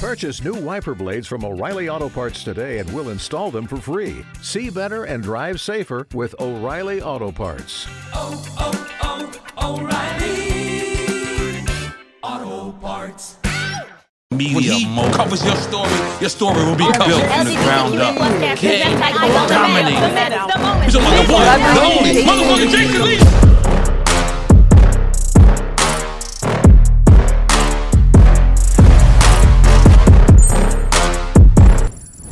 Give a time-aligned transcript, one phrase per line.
[0.00, 4.24] Purchase new wiper blades from O'Reilly Auto Parts today and we'll install them for free.
[4.40, 7.86] See better and drive safer with O'Reilly Auto Parts.
[8.14, 11.66] oh, oh, oh O'Reilly
[12.22, 13.36] Auto Parts.
[14.32, 15.14] media When he moment.
[15.14, 15.90] covers your story,
[16.20, 17.30] your story will be Built covered.
[17.30, 18.16] from the ground up.
[18.56, 19.50] King, dominate.
[19.50, 20.84] dominate.
[20.84, 21.44] He's a mother one,
[21.74, 23.49] the only motherfucker Jason Lee.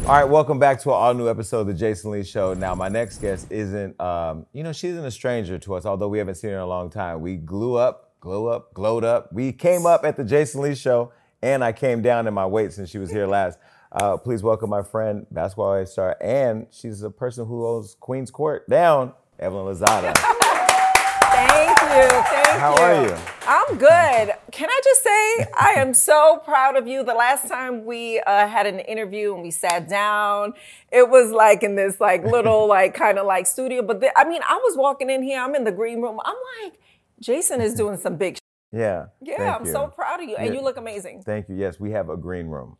[0.08, 2.54] All right, welcome back to an all new episode of the Jason Lee Show.
[2.54, 6.08] Now, my next guest isn't, um, you know, she isn't a stranger to us, although
[6.08, 7.20] we haven't seen her in a long time.
[7.20, 9.30] We glue up, glow up, glowed up.
[9.34, 12.72] We came up at the Jason Lee Show, and I came down in my weight
[12.72, 13.58] since she was here last.
[13.92, 18.66] Uh, please welcome my friend, basketball star, and she's a person who owns Queens Court
[18.66, 20.16] down, Evelyn Lozada.
[21.20, 22.08] Thank you.
[22.08, 22.82] Thank How you.
[22.82, 23.16] are you?
[23.46, 24.34] I'm good.
[24.52, 27.02] Can I just say I am so proud of you.
[27.02, 30.54] The last time we uh, had an interview and we sat down,
[30.92, 33.82] it was like in this like little like kind of like studio.
[33.82, 35.40] But the, I mean, I was walking in here.
[35.40, 36.20] I'm in the green room.
[36.24, 36.80] I'm like,
[37.20, 38.36] Jason is doing some big.
[38.36, 38.40] Sh-.
[38.72, 39.06] Yeah.
[39.22, 39.72] Yeah, I'm you.
[39.72, 40.52] so proud of you, and Yeah.
[40.60, 41.22] you look amazing.
[41.22, 41.56] Thank you.
[41.56, 42.76] Yes, we have a green room.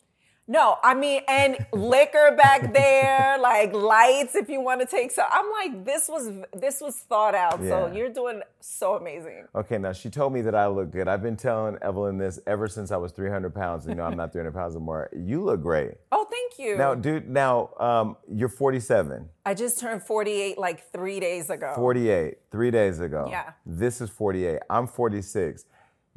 [0.51, 4.35] No, I mean, and liquor back there, like lights.
[4.35, 7.61] If you want to take so, I'm like, this was this was thought out.
[7.61, 9.45] So you're doing so amazing.
[9.55, 11.07] Okay, now she told me that I look good.
[11.07, 13.87] I've been telling Evelyn this ever since I was 300 pounds.
[13.87, 15.11] You know, I'm not 300 pounds anymore.
[15.15, 15.93] You look great.
[16.13, 16.79] Oh, thank you.
[16.79, 21.73] Now, dude, now um, you're 47, I just turned 48 like three days ago.
[21.77, 23.27] 48, three days ago.
[23.31, 23.53] Yeah.
[23.67, 24.61] This is 48.
[24.71, 25.65] I'm 46.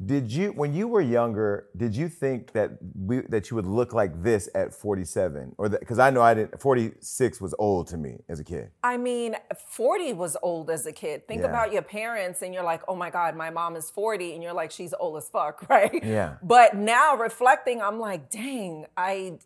[0.04, 3.92] Did you, when you were younger, did you think that we that you would look
[3.92, 6.60] like this at 47, or because I know I didn't.
[6.60, 8.70] 46 was old to me as a kid.
[8.82, 9.36] I mean,
[9.68, 11.28] 40 was old as a kid.
[11.28, 11.48] Think Yeah.
[11.48, 14.34] about your parents and you're like, oh my God, my mom is 40.
[14.34, 16.02] And you're like, she's old as fuck, right?
[16.02, 16.36] Yeah.
[16.42, 19.38] But now reflecting, I'm like, dang, I,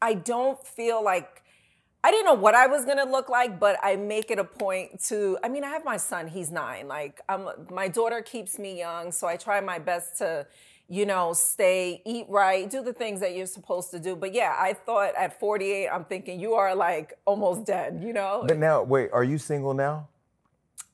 [0.00, 1.39] I don't feel like,
[2.02, 5.02] I didn't know what I was gonna look like, but I make it a point
[5.04, 5.38] to.
[5.44, 6.88] I mean, I have my son; he's nine.
[6.88, 10.46] Like, I'm, my daughter keeps me young, so I try my best to,
[10.88, 14.16] you know, stay, eat right, do the things that you're supposed to do.
[14.16, 18.00] But yeah, I thought at 48, I'm thinking you are like almost dead.
[18.02, 18.44] You know?
[18.48, 20.08] But now, wait, are you single now?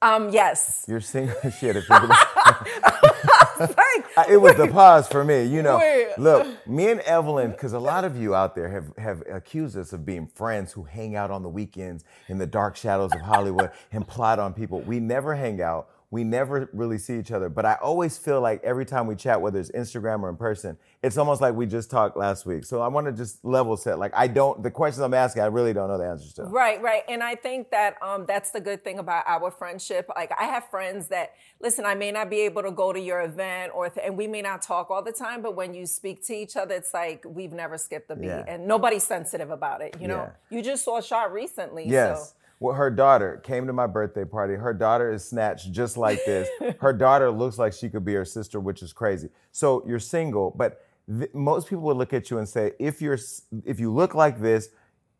[0.02, 0.84] Um, yes.
[0.88, 1.36] You're single.
[1.60, 1.88] Shit, if.
[4.16, 5.44] Like, it was the pause for me.
[5.44, 6.14] You know, Wait.
[6.18, 9.92] look, me and Evelyn, because a lot of you out there have, have accused us
[9.92, 13.70] of being friends who hang out on the weekends in the dark shadows of Hollywood
[13.92, 14.80] and plot on people.
[14.80, 15.88] We never hang out.
[16.10, 17.48] We never really see each other.
[17.48, 20.78] But I always feel like every time we chat, whether it's Instagram or in person,
[21.02, 22.64] it's almost like we just talked last week.
[22.64, 23.98] So I want to just level set.
[23.98, 26.44] Like I don't, the questions I'm asking, I really don't know the answers to.
[26.44, 27.02] Right, right.
[27.08, 30.08] And I think that um, that's the good thing about our friendship.
[30.14, 31.84] Like I have friends that listen.
[31.84, 34.42] I may not be able to go to your event, or th- and we may
[34.42, 35.42] not talk all the time.
[35.42, 38.44] But when you speak to each other, it's like we've never skipped a beat, Yeah.
[38.46, 39.96] and nobody's sensitive about it.
[40.00, 40.56] You know, Yeah.
[40.56, 41.88] you just saw a shot recently.
[41.88, 42.30] Yes.
[42.30, 42.35] So.
[42.58, 44.54] Well, her daughter came to my birthday party.
[44.54, 46.48] Her daughter is snatched just like this.
[46.80, 49.28] her daughter looks like she could be her sister, which is crazy.
[49.52, 50.80] So you're single, but
[51.18, 53.18] th- most people would look at you and say, if you're
[53.64, 54.70] if you look like this,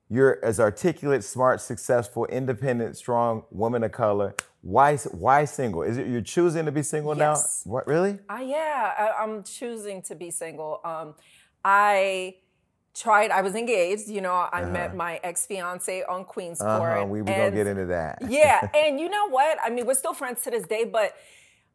[0.09, 4.35] you're as articulate, smart, successful, independent, strong woman of color.
[4.63, 5.83] Why why single?
[5.83, 7.65] Is it you're choosing to be single Yes.
[7.67, 7.73] now?
[7.73, 8.19] What really?
[8.31, 10.81] Uh, yeah, I, I'm choosing to be single.
[10.85, 11.15] Um,
[11.65, 12.37] I
[12.97, 13.31] tried.
[13.31, 14.09] I was engaged.
[14.09, 16.73] You know, I met my ex fiance on Queens Court.
[16.99, 17.07] Uh-huh.
[17.07, 18.19] We we gonna get into that.
[18.29, 19.59] yeah, and you know what?
[19.65, 21.15] I mean, we're still friends to this day, but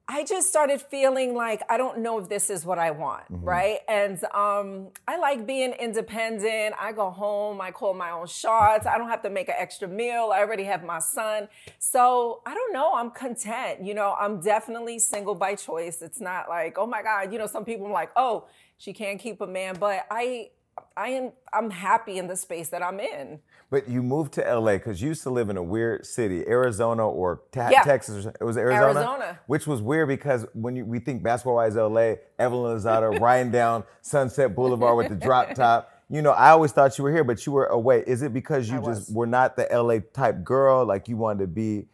[0.08, 3.46] I just started feeling like I don't know if this is what I want, Mm-hmm.
[3.46, 3.80] right?
[3.88, 6.76] And um, I like being independent.
[6.80, 8.86] I go home, I call my own shots.
[8.86, 10.32] I don't have to make an extra meal.
[10.34, 11.48] I already have my son.
[11.80, 12.94] So I don't know.
[12.96, 13.86] I'm content.
[13.86, 16.02] You know, I'm definitely single by choice.
[16.02, 18.48] It's not like, oh my God, you know, some people are like, oh,
[18.80, 20.50] she can't keep a man, but I.
[20.98, 23.40] I am I'm happy in the space that I'm in.
[23.70, 27.08] But you moved to LA because you used to live in a weird city, Arizona
[27.08, 27.84] or Ta- Yeah.
[27.84, 28.26] Texas.
[28.26, 29.00] Or, it was Arizona?
[29.00, 29.40] Arizona.
[29.48, 33.84] Which was weird because when you, we think basketball wise LA, Evelyn Lozada riding down
[34.02, 35.90] Sunset Boulevard with the drop top.
[36.10, 38.04] You know, I always thought you were here, but you were away.
[38.06, 39.12] Is it because you I just was.
[39.12, 40.86] were not the LA type girl?
[40.86, 41.86] Like you wanted to be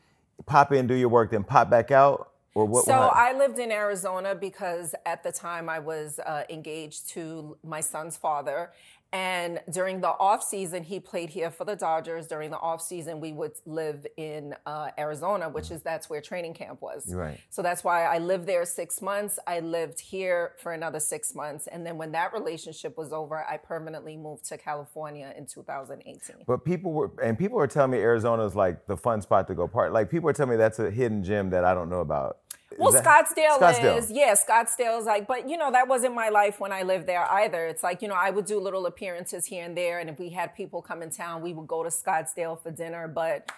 [0.48, 2.32] pop in, do your work, then pop back out?
[2.56, 2.86] Or what?
[2.86, 7.58] So what- I lived in Arizona because at the time I was uh, engaged to
[7.64, 8.72] my son's father.
[9.14, 12.28] And during the off season, he played here for the Dodgers.
[12.28, 16.54] During the off season, we would live in uh, Arizona, which is that's where training
[16.54, 17.14] camp was.
[17.14, 17.40] Right.
[17.50, 19.40] So that's why I lived there six months.
[19.48, 23.58] I lived here for another six months, and then when that relationship was over, I
[23.58, 26.44] permanently moved to California in 2018.
[26.46, 29.56] But people were, and people were telling me Arizona is like the fun spot to
[29.56, 29.94] go party.
[29.94, 32.40] Like people were telling me that's a hidden gem that I don't know about.
[32.78, 33.98] Well, that- Scottsdale, Scottsdale.
[33.98, 37.24] is yeah, Scottsdale's like, but you know that wasn't my life when I lived there
[37.32, 37.66] either.
[37.68, 40.30] It's like you know I would do little appearances here and there, and if we
[40.30, 43.08] had people come in town, we would go to Scottsdale for dinner.
[43.08, 43.50] But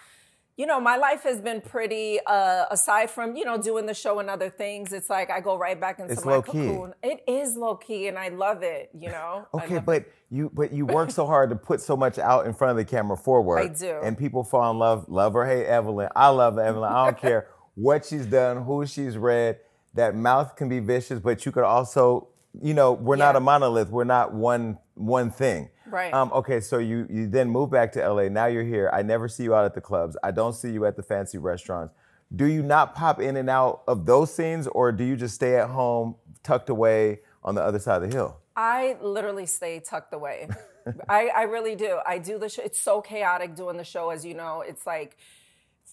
[0.56, 2.20] you know my life has been pretty.
[2.24, 5.56] Uh, aside from you know doing the show and other things, it's like I go
[5.58, 6.52] right back into It's my low key.
[6.52, 6.94] cocoon.
[7.02, 8.90] It is low key, and I love it.
[8.98, 9.46] You know.
[9.54, 12.70] Okay, but you but you work so hard to put so much out in front
[12.70, 13.58] of the camera forward.
[13.58, 13.98] I do.
[14.04, 16.08] And people fall in love, love her, hate Evelyn.
[16.14, 16.92] I love Evelyn.
[16.92, 17.48] I don't care
[17.80, 19.58] what she's done, who she's read.
[19.94, 22.28] That mouth can be vicious, but you could also,
[22.62, 23.90] you know, we're not a monolith.
[23.90, 25.70] We're not one one thing.
[25.86, 26.12] Right.
[26.12, 28.28] Um, okay, so you you then move back to LA.
[28.28, 28.90] Now you're here.
[28.92, 30.16] I never see you out at the clubs.
[30.22, 31.94] I don't see you at the fancy restaurants.
[32.34, 35.56] Do you not pop in and out of those scenes, or do you just stay
[35.56, 38.36] at home, tucked away on the other side of the hill?
[38.54, 40.48] I literally stay tucked away.
[41.08, 41.98] I, I really do.
[42.06, 42.62] I do the show.
[42.62, 44.60] It's so chaotic doing the show, as you know.
[44.60, 45.16] It's like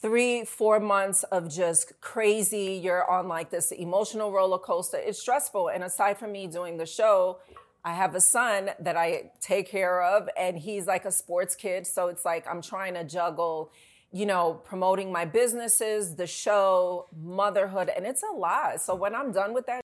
[0.02, 2.80] three, four months of just crazy.
[2.84, 4.98] You're on like this emotional roller coaster.
[4.98, 5.70] It's stressful.
[5.70, 7.40] And aside from me doing the show,
[7.84, 11.88] I have a son that I take care of, and he's like a sports kid.
[11.88, 13.72] So it's like I'm trying to juggle,
[14.12, 18.82] you know, promoting my businesses, the show, motherhood, and it's a lot.
[18.82, 19.82] So when I'm done with that,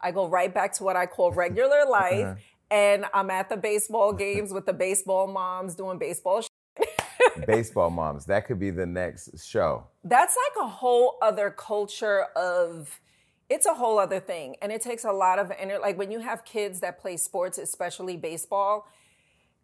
[0.00, 2.24] I go right back to what I call regular life.
[2.24, 2.34] Uh-huh.
[2.70, 6.42] And I'm at the baseball games with the baseball moms doing baseball.
[7.46, 8.26] Baseball moms.
[8.26, 9.84] That could be the next show.
[10.04, 13.00] That's like a whole other culture of.
[13.48, 15.80] It's a whole other thing, and it takes a lot of energy.
[15.80, 18.86] Like when you have kids that play sports, especially baseball,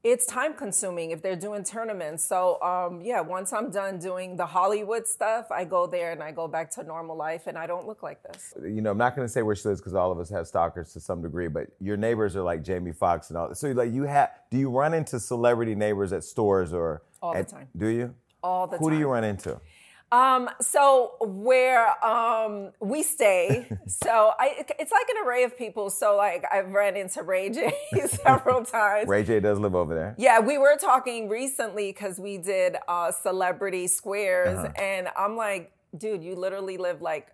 [0.05, 2.25] it's time consuming if they're doing tournaments.
[2.25, 6.33] So um, yeah, once I'm done doing the Hollywood stuff, I go there and I
[6.33, 8.53] go back to normal life, and I don't look like this.
[8.63, 10.47] You know, I'm not going to say where she lives because all of us have
[10.47, 13.55] stalkers to some degree, but your neighbors are like Jamie Foxx and all.
[13.55, 17.03] So, like, you have, do you run into celebrity neighbors at stores or?
[17.23, 17.69] All the time.
[17.77, 18.15] Do you?
[18.43, 18.91] All the Who time.
[18.93, 19.61] Who do you run into?
[20.13, 25.89] Um, so where um we stay, so I it's like an array of people.
[25.91, 27.73] So like I've ran into Ray J
[28.09, 29.09] several times.
[29.09, 30.15] Ray J does live over there.
[30.19, 34.73] Yeah, we were talking recently because we did uh, celebrity squares, Uh-huh.
[34.77, 37.29] and I'm like, dude, you literally live like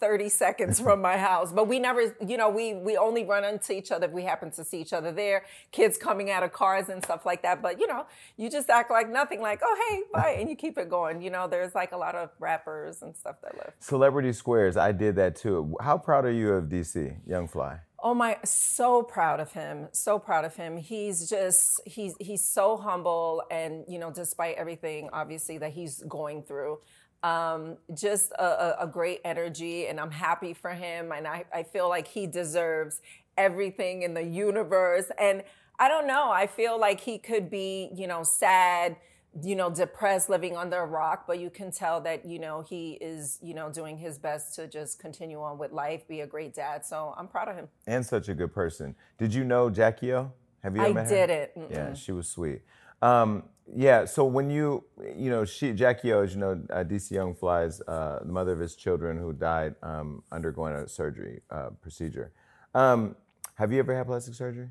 [0.00, 1.52] 30 seconds from my house.
[1.52, 4.50] But we never, you know, we we only run into each other if we happen
[4.52, 5.44] to see each other there.
[5.70, 7.62] Kids coming out of cars and stuff like that.
[7.62, 8.06] But you know,
[8.36, 11.22] you just act like nothing, like, oh hey, bye, and you keep it going.
[11.22, 13.72] You know, there's like a lot of rappers and stuff that live.
[13.78, 15.76] Celebrity Squares, I did that too.
[15.80, 17.80] How proud are you of DC, Young Fly?
[18.02, 19.88] Oh my, so proud of him.
[19.92, 20.78] So proud of him.
[20.78, 26.42] He's just he's he's so humble and you know, despite everything obviously that he's going
[26.42, 26.78] through,
[27.22, 31.86] um, just a, a, great energy and I'm happy for him and I, I feel
[31.88, 33.02] like he deserves
[33.36, 35.10] everything in the universe.
[35.18, 35.42] And
[35.78, 38.96] I don't know, I feel like he could be, you know, sad,
[39.42, 42.92] you know, depressed, living under a rock, but you can tell that, you know, he
[43.00, 46.54] is, you know, doing his best to just continue on with life, be a great
[46.54, 46.84] dad.
[46.84, 47.68] So I'm proud of him.
[47.86, 48.94] And such a good person.
[49.18, 50.32] Did you know Jackie O?
[50.62, 51.22] Have you ever I met her?
[51.22, 51.70] I didn't.
[51.70, 52.62] Yeah, she was sweet.
[53.02, 53.44] Um,
[53.74, 54.84] yeah, so when you,
[55.16, 58.52] you know, she, Jackie O, as you know, uh, DC Young Fly's uh, the mother
[58.52, 62.32] of his children who died um, undergoing a surgery uh, procedure.
[62.74, 63.16] Um,
[63.54, 64.68] have you ever had plastic surgery?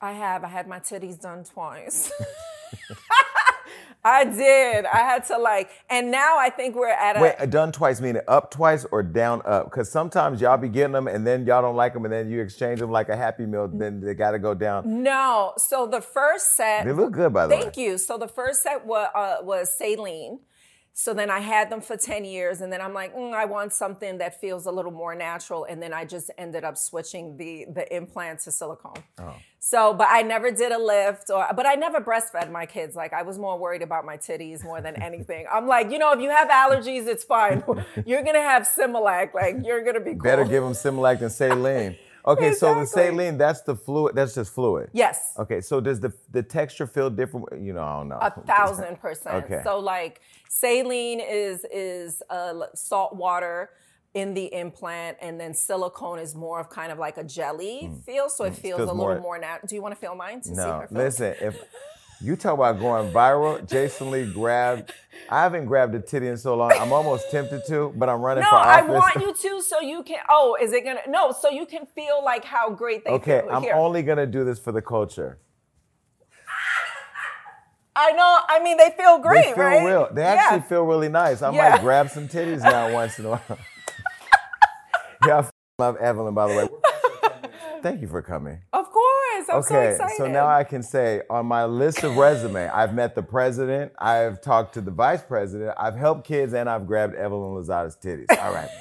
[0.00, 0.42] I have.
[0.42, 2.10] I had my titties done twice.
[4.04, 4.84] I did.
[4.86, 7.20] I had to like, and now I think we're at a.
[7.20, 9.66] Wait, done twice meaning up twice or down up?
[9.66, 12.40] Because sometimes y'all be getting them and then y'all don't like them and then you
[12.40, 15.02] exchange them like a Happy Meal, then they got to go down.
[15.02, 15.52] no.
[15.56, 16.84] So the first set.
[16.84, 17.62] They look good, by the way.
[17.62, 17.98] Thank you.
[17.98, 20.40] So the first set was, uh, was saline.
[20.94, 23.72] So then I had them for 10 years, and then I'm like, mm, I want
[23.72, 25.64] something that feels a little more natural.
[25.64, 29.02] And then I just ended up switching the, the implant to silicone.
[29.18, 29.34] Oh.
[29.58, 32.96] So, but I never did a lift, or but I never breastfed my kids.
[32.96, 35.46] Like I was more worried about my titties more than anything.
[35.50, 37.62] I'm like, you know, if you have allergies, it's fine.
[38.04, 39.34] You're gonna have Similac.
[39.34, 40.22] Like you're gonna be cool.
[40.22, 41.96] Better give them Similac than saline.
[42.24, 44.90] Okay, so the saline, that's the fluid, that's just fluid.
[44.92, 45.34] Yes.
[45.38, 47.60] Okay, so does the the texture feel different?
[47.60, 48.18] You know, I don't know.
[48.20, 49.44] A thousand percent.
[49.44, 49.60] Okay.
[49.64, 53.70] So like saline is is uh, salt water
[54.14, 58.28] in the implant, and then silicone is more of kind of like a jelly feel.
[58.28, 58.78] So it feels, Mm.
[58.78, 59.66] feels a more- little more natural.
[59.68, 60.98] Do you want to feel mine to see No, her feel?
[60.98, 61.58] listen, if
[62.22, 64.92] you talk about going viral, Jason Lee grabbed.
[65.28, 66.72] I haven't grabbed a titty in so long.
[66.72, 70.02] I'm almost tempted to, but I'm running No, for I want you to, so you
[70.02, 70.18] can.
[70.28, 71.00] Oh, is it gonna?
[71.08, 73.16] No, so you can feel like how great they feel.
[73.16, 73.50] Okay, feel.
[73.50, 73.74] I'm Here.
[73.74, 75.38] only gonna do this for the culture.
[77.94, 78.38] I know.
[78.48, 79.84] I mean, they feel great, they feel right?
[79.84, 80.08] real.
[80.12, 80.62] They actually Yeah.
[80.64, 81.42] feel really nice.
[81.42, 81.70] I Yeah.
[81.70, 83.40] might grab some titties now once in a while.
[85.26, 86.68] yeah, I love Evelyn, by the way.
[87.82, 88.60] Thank you for coming.
[88.72, 89.48] Of course.
[89.52, 90.16] I'm so Okay, excited.
[90.16, 94.40] so now I can say on my list of resume, I've met the president, I've
[94.40, 98.26] talked to the vice president, I've helped kids, and I've grabbed Evelyn Lozada's titties.
[98.40, 98.68] All right.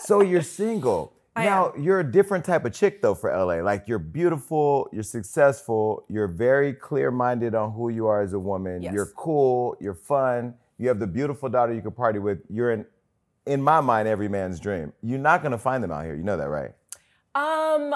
[0.00, 1.14] So you're single.
[1.34, 3.62] now you're a different type of chick though for LA.
[3.62, 8.82] Like you're beautiful, you're successful, you're very clear-minded on who you are as a woman.
[8.82, 8.92] Yes.
[8.92, 10.54] You're cool, you're fun.
[10.76, 12.40] You have the beautiful daughter you could party with.
[12.50, 12.84] You're in
[13.46, 14.92] in my mind every man's dream.
[15.02, 16.14] You're not going to find them out here.
[16.14, 16.72] You know that, right?
[17.34, 17.94] Um,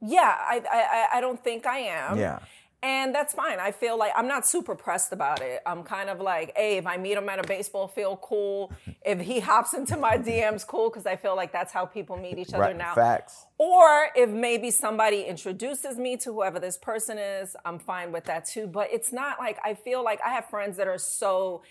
[0.00, 2.18] yeah, I, I, I- don't think I am.
[2.18, 2.38] Yeah.
[2.80, 3.58] And that's fine.
[3.58, 5.62] I feel like I'm not super pressed about it.
[5.66, 8.72] I'm kind of like, hey, if I meet him at a baseball field, cool.
[9.04, 12.38] If he hops into my DMs, cool, because I feel like that's how people meet
[12.38, 12.76] each other Right.
[12.76, 12.94] now.
[12.94, 13.46] Facts.
[13.58, 18.44] Or if maybe somebody introduces me to whoever this person is, I'm fine with that
[18.44, 18.68] too.
[18.68, 21.62] But it's not like I feel like I have friends that are so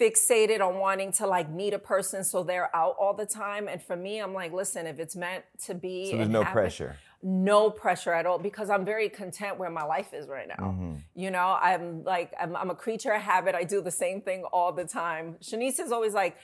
[0.00, 3.68] fixated on wanting to like meet a person so they're out all the time.
[3.68, 6.52] And for me, I'm like, listen, if it's meant to be, So there's no happen-
[6.52, 6.96] pressure.
[7.22, 10.54] no pressure at all because I'm very content where my life is right now.
[10.68, 10.94] Mm-hmm.
[11.16, 13.54] You know, I'm like, I'm, I'm a creature of habit.
[13.54, 15.36] I do the same thing all the time.
[15.42, 16.36] Shaniece is always like,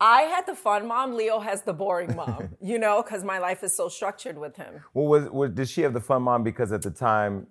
[0.00, 1.14] I had the fun mom.
[1.14, 4.80] Leo has the boring mom, you know, because my life is so structured with him.
[4.92, 7.46] Well, was, was did she have the fun mom because at the time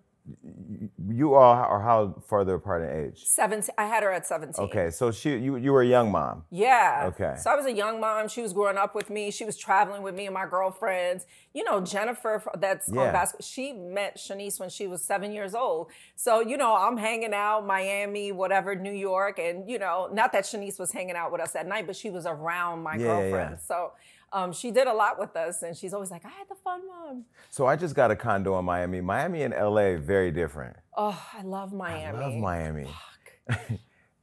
[1.09, 3.23] you all are how farther apart in age?
[3.25, 4.63] 17, I had her at 17.
[4.65, 6.45] Okay, so she you you were a young mom.
[6.49, 7.09] Yeah.
[7.13, 7.35] Okay.
[7.37, 8.27] So I was a young mom.
[8.27, 9.31] She was growing up with me.
[9.31, 11.25] She was traveling with me and my girlfriends.
[11.53, 13.01] You know, Jennifer, that's Yeah.
[13.01, 13.43] on basketball.
[13.45, 15.91] She met Shaniece when she was seven years old.
[16.15, 19.39] So, you know, I'm hanging out Miami, whatever, New York.
[19.39, 22.09] And, you know, not that Shaniece was hanging out with us at night, but she
[22.09, 23.55] was around my Yeah, yeah.
[23.57, 23.91] So
[24.33, 25.61] um, she did a lot with us.
[25.63, 27.25] And she's always like, I had the fun mom.
[27.49, 28.99] So I just got a condo in Miami.
[29.01, 30.75] Miami and LA very different.
[30.97, 32.17] Oh, I love Miami.
[32.17, 32.87] I love Miami.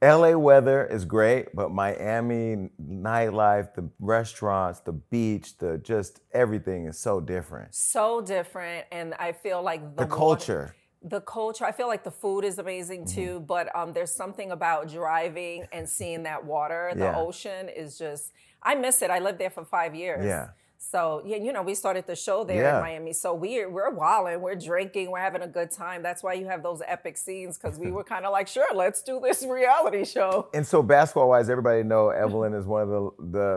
[0.01, 6.97] LA weather is great, but Miami nightlife, the restaurants, the beach, the just everything is
[6.99, 7.73] so different.
[7.75, 8.85] So different.
[8.91, 10.75] And I feel like the, The water- culture.
[11.03, 13.15] the culture i feel like the food is amazing Mm-hmm.
[13.21, 17.17] too but um, there's something about driving and seeing that water the Yeah.
[17.25, 18.25] ocean is just
[18.63, 20.49] i miss it i lived there for five years Yeah.
[20.77, 22.77] so yeah you know we started the show there Yeah.
[22.77, 26.33] in miami so we're we're wilding we're drinking we're having a good time that's why
[26.33, 29.43] you have those epic scenes because we were kind of like sure let's do this
[29.43, 33.47] reality show And so basketball wise, everybody know Evelyn is one of the, the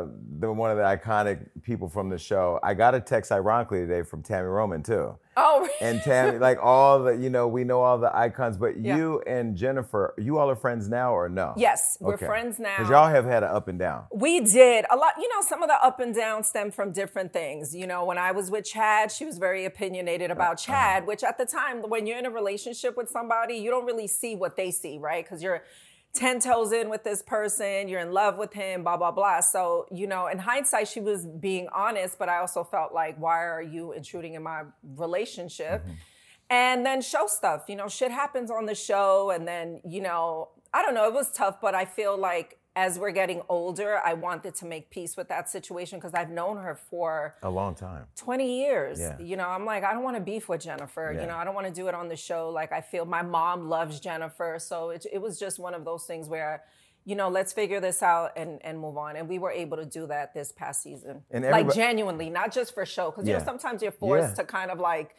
[0.41, 2.61] the one of the iconic people from the show.
[2.63, 5.17] I got a text ironically today from Tami Roman too.
[5.37, 8.97] Oh And Tammy, like all the, you know, we know all the icons, but Yeah.
[8.97, 11.55] you and Jennifer, you all are friends now or no?
[11.57, 12.77] Yes, we're friends now.
[12.79, 14.05] Because y'all have had an up and down.
[14.13, 15.15] We did a lot.
[15.19, 17.75] You know, some of the up and down stem from different things.
[17.75, 20.73] You know, when I was with Chad, she was very opinionated about Uh-huh.
[20.73, 24.07] Chad, which at the time, when you're in a relationship with somebody, you don't really
[24.07, 25.25] see what they see, right?
[25.25, 25.63] Because you're
[26.15, 29.41] 10 toes in with this person, you're in love with him, blah, blah, blah.
[29.41, 33.45] So, you know, in hindsight, she was being honest, but I also felt like, why
[33.45, 34.63] are you intruding in my
[34.97, 35.83] relationship?
[35.83, 35.93] Mm-hmm.
[36.51, 39.31] And then show stuff, you know, shit happens on the show.
[39.31, 42.99] And then, you know, I don't know, it was tough, but I feel like as
[42.99, 46.75] we're getting older, I wanted to make peace with that situation because I've known her
[46.75, 48.07] for A long time.
[48.17, 48.99] 20 years.
[48.99, 49.17] Yeah.
[49.21, 51.13] You know, I'm like, I don't want to beef with Jennifer.
[51.15, 51.21] Yeah.
[51.23, 52.51] You know, I don't want to do it on the show.
[52.51, 54.57] Like, I feel my mom loves Jennifer.
[54.59, 56.65] So it, it was just one of those things where,
[57.05, 59.15] you know, let's figure this out and, and move on.
[59.15, 61.23] And we were able to do that this past season.
[61.31, 63.11] And like, genuinely, not just for show.
[63.13, 64.35] Because, you know, sometimes you're forced Yeah.
[64.43, 65.15] to kind of like,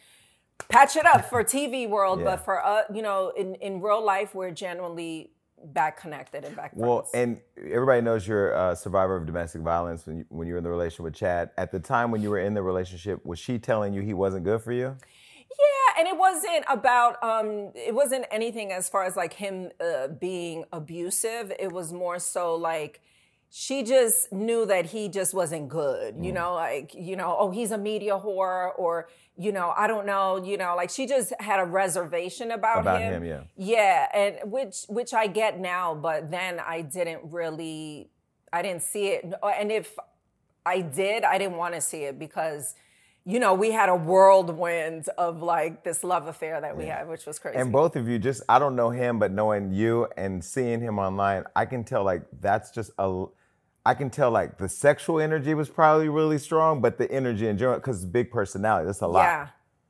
[0.70, 2.26] patch it up for TV world, Yeah.
[2.26, 5.32] but for uh, you know, in in real life, we're genuinely
[5.74, 6.88] back connected and back friends.
[6.88, 10.58] Well, and everybody knows you're a survivor of domestic violence when you, when you were
[10.60, 11.52] in the relationship with Chad.
[11.58, 14.44] At the time when you were in the relationship, was she telling you he wasn't
[14.44, 14.96] good for you?
[15.50, 20.08] Yeah, and it wasn't about um it wasn't anything as far as like him uh,
[20.08, 21.52] being abusive.
[21.58, 23.02] It was more so like
[23.58, 26.16] she just knew that he just wasn't good.
[26.20, 26.36] You mm.
[26.36, 29.08] know, like, you know, oh, he's a media whore or
[29.38, 33.02] you know, I don't know, you know, like she just had a reservation about, About
[33.02, 33.24] him.
[33.24, 33.44] him, yeah.
[33.56, 38.10] Yeah, and which which I get now, but then I didn't really
[38.52, 39.34] I didn't see it.
[39.42, 39.98] And if
[40.66, 42.76] I did, I didn't want to see it because
[43.28, 47.26] you know, we had a whirlwind of like this love affair that we had, which
[47.26, 47.58] was crazy.
[47.58, 51.00] And both of you, just I don't know him, but knowing you and seeing him
[51.00, 53.26] online, I can tell like that's just a.
[53.86, 57.58] I can tell like the sexual energy was probably really strong, but the energy in
[57.58, 59.24] general, because big personality, that's a lot.
[59.24, 59.48] Yeah.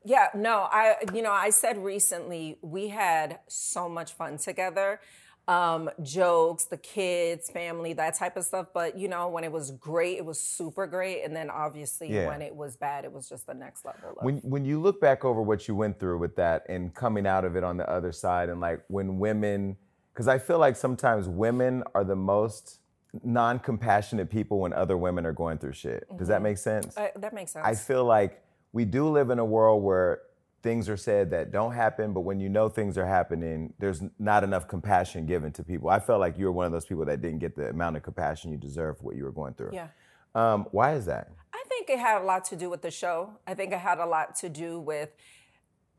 [0.08, 5.00] Yeah, no, I you know, I said recently we had so much fun together.
[5.48, 8.68] Um, jokes, the kids, family, that type of stuff.
[8.72, 11.24] But you know, when it was great, it was super great.
[11.24, 12.28] And then obviously Yeah.
[12.28, 15.02] when it was bad, it was just the next level of When when you look
[15.02, 17.90] back over what you went through with that and coming out of it on the
[17.90, 19.78] other side, and like when women,
[20.14, 22.80] because I feel like sometimes women are the most
[23.24, 26.06] non-compassionate people when other women are going through shit.
[26.18, 26.98] Does that make sense?
[26.98, 27.66] Uh, that makes sense.
[27.66, 28.44] I feel like
[28.74, 30.22] we do live in a world where
[30.62, 34.44] things are said that don't happen, but when you know things are happening, there's not
[34.44, 35.90] enough compassion given to people.
[35.90, 38.04] I felt like you were one of those people that didn't get the amount of
[38.04, 39.72] compassion you deserve for what you were going through.
[39.74, 39.88] yeah.
[40.34, 41.30] Um, why is that?
[41.54, 43.30] I think it had a lot to do with the show.
[43.48, 45.12] I think it had a lot to do with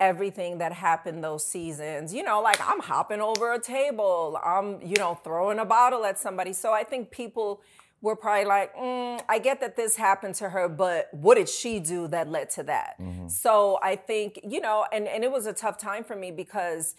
[0.00, 2.12] everything that happened those seasons.
[2.12, 6.18] You know, like I'm hopping over a table, I'm, you know, throwing a bottle at
[6.18, 6.52] somebody.
[6.52, 7.62] So I think people
[8.02, 11.80] were probably like, mm, I get that this happened to her, but what did she
[11.80, 12.96] do that led to that?
[13.28, 16.94] So I think, you know, and, and it was a tough time for me because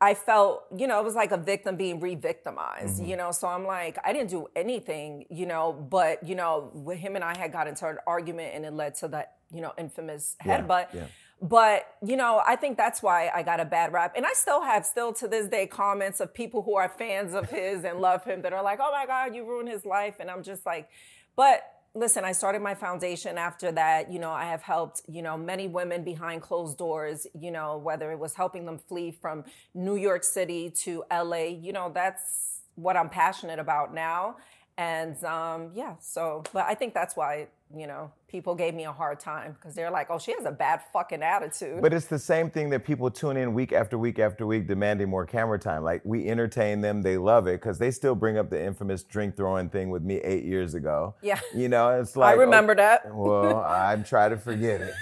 [0.00, 3.32] I felt, you know, it was like a victim being re-victimized, you know.
[3.32, 7.24] So I'm like, I didn't do anything, you know, but you know, with him and
[7.24, 10.60] I had got into an argument and it led to that, you know, infamous Yeah,
[10.60, 10.86] headbutt.
[10.94, 11.06] yeah.
[11.42, 14.62] But you know, I think that's why I got a bad rap, and I still
[14.62, 18.24] have, still to this day, comments of people who are fans of his and love
[18.24, 20.88] him that are like, "Oh my God, you ruined his life," and I'm just like,
[21.36, 24.12] but listen, I started my foundation after that.
[24.12, 28.12] You know, I have helped, you know, many women behind closed doors, you know, whether
[28.12, 32.96] it was helping them flee from New York City to LA, you know, that's what
[32.96, 34.36] I'm passionate about now.
[34.78, 38.92] And um, yeah, so, but I think that's why, you know, people gave me a
[38.92, 41.80] hard time because they're like, oh, she has a bad fucking attitude.
[41.80, 45.08] But it's the same thing that people tune in week after week after week demanding
[45.08, 45.82] more camera time.
[45.82, 49.34] Like we entertain them, they love it because they still bring up the infamous drink
[49.34, 51.14] throwing thing with me eight years ago.
[51.22, 51.40] Yeah.
[51.54, 53.14] You know, it's like I remember oh, that.
[53.14, 54.92] Well, I'm trying to forget it.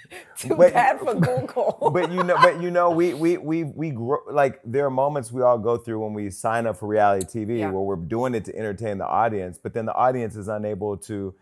[0.38, 1.90] Too but- bad for Google.
[1.94, 5.30] but you know, but you know, we we we we grow like there are moments
[5.32, 7.70] we all go through when we sign up for reality TV Yeah.
[7.70, 11.34] where we're doing it to entertain the audience, but then the audience is unable to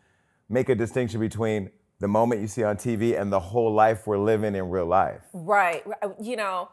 [0.49, 4.19] make a distinction between the moment you see on TV and the whole life we're
[4.19, 5.21] living in real life.
[5.33, 5.87] Right.
[5.87, 5.99] right.
[6.03, 6.69] Uh, you know,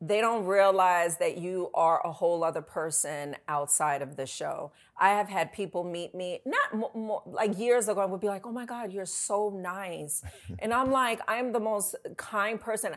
[0.00, 4.72] they don't realize that you are a whole other person outside of the show.
[4.98, 8.28] I have had people meet me, not mo- mo- like years ago, and would be
[8.28, 10.22] like, oh my God, you're so nice.
[10.58, 12.96] and I'm like, I'm the most kind person.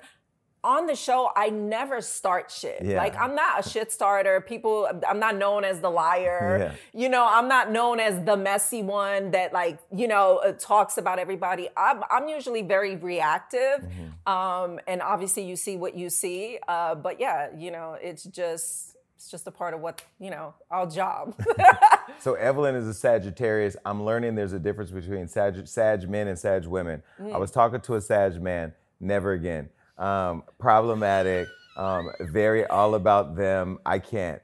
[0.63, 2.84] On the show, I never start shit.
[2.84, 2.98] Yeah.
[2.98, 4.39] Like, I'm not a shit starter.
[4.41, 6.74] People, I'm not known as the liar.
[6.93, 7.01] Yeah.
[7.01, 10.98] You know, I'm not known as the messy one that, like, you know, uh, talks
[10.98, 11.67] about everybody.
[11.75, 13.60] I'm, I'm usually very reactive.
[13.82, 14.32] Mm-hmm.
[14.32, 16.60] Um, and obviously, you see what you see.
[16.67, 20.54] Uh, but yeah, you know, it's just, it's just a part of what, you know,
[20.71, 21.36] our job.
[22.19, 23.76] So Evelyn is a Sagittarius.
[23.86, 27.04] I'm learning there's a difference between Sag, Sag men and Sag women.
[27.19, 27.34] Mm.
[27.34, 29.69] I was talking to a Sag man, never again.
[29.97, 33.79] Um, problematic, um, very all about them.
[33.86, 34.41] I can't.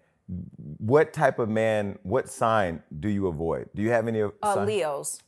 [0.77, 3.69] What type of man, what sign do you avoid?
[3.75, 5.21] Do you have any of uh, sign- Leos.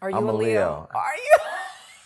[0.00, 0.46] Are you I'm a Leo?
[0.48, 0.88] Leo.
[0.94, 1.36] Are you?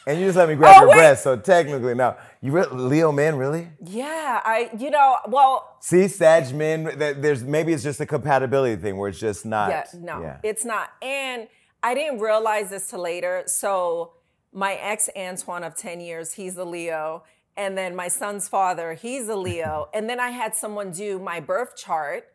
[0.06, 0.94] And you just let me grab Oh, your wait.
[0.96, 3.68] breast, so technically, now you re- Leo men, really?
[3.84, 8.80] yeah, I, you know, well, See, Sag men, that there's maybe it's just a compatibility
[8.80, 9.68] thing where it's just not.
[9.68, 10.38] Yeah, no, yeah.
[10.42, 10.92] it's not.
[11.02, 11.46] And
[11.82, 13.42] I didn't realize this till later.
[13.48, 14.12] So
[14.52, 17.24] my ex Antoine of 10 years, he's a Leo.
[17.56, 19.88] And then my son's father, he's a Leo.
[19.94, 22.32] and then I had someone do my birth chart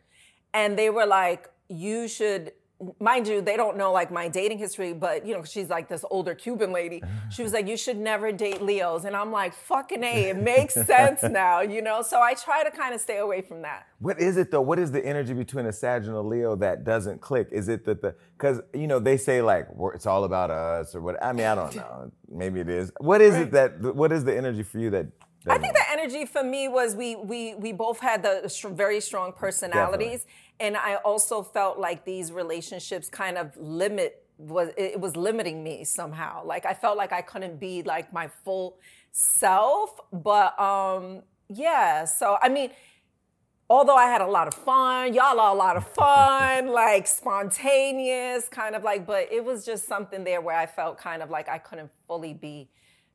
[0.53, 2.51] and they were like, you should
[2.99, 6.05] mind you, they don't know like my dating history, but you know, she's like this
[6.09, 7.01] older Cuban lady.
[7.29, 9.05] She was like, you should never date Leos.
[9.05, 12.01] And I'm like, fucking A, it makes sense now, you know?
[12.01, 13.87] So I try to kind of stay away from that.
[13.99, 14.61] What is it though?
[14.61, 17.47] What is the energy between a Sag and a Leo that doesn't click?
[17.51, 21.01] Is it that the because you know they say like it's all about us or
[21.01, 21.23] what?
[21.23, 22.11] I mean I don't know.
[22.29, 22.91] Maybe it is.
[22.99, 23.79] What is it that?
[23.79, 25.07] What is the energy for you that?
[25.47, 29.33] I think the energy for me was we we we both had the very strong
[29.33, 30.25] personalities,
[30.59, 35.83] and I also felt like these relationships kind of limit was it was limiting me
[35.83, 36.45] somehow.
[36.45, 38.77] Like I felt like I couldn't be like my full
[39.11, 42.05] self, but um yeah.
[42.05, 42.71] So I mean.
[43.69, 48.47] Although I had a lot of fun, y'all are a lot of fun, like spontaneous,
[48.49, 51.47] kind of like, but it was just something there where I felt kind of like
[51.49, 52.69] I couldn't fully be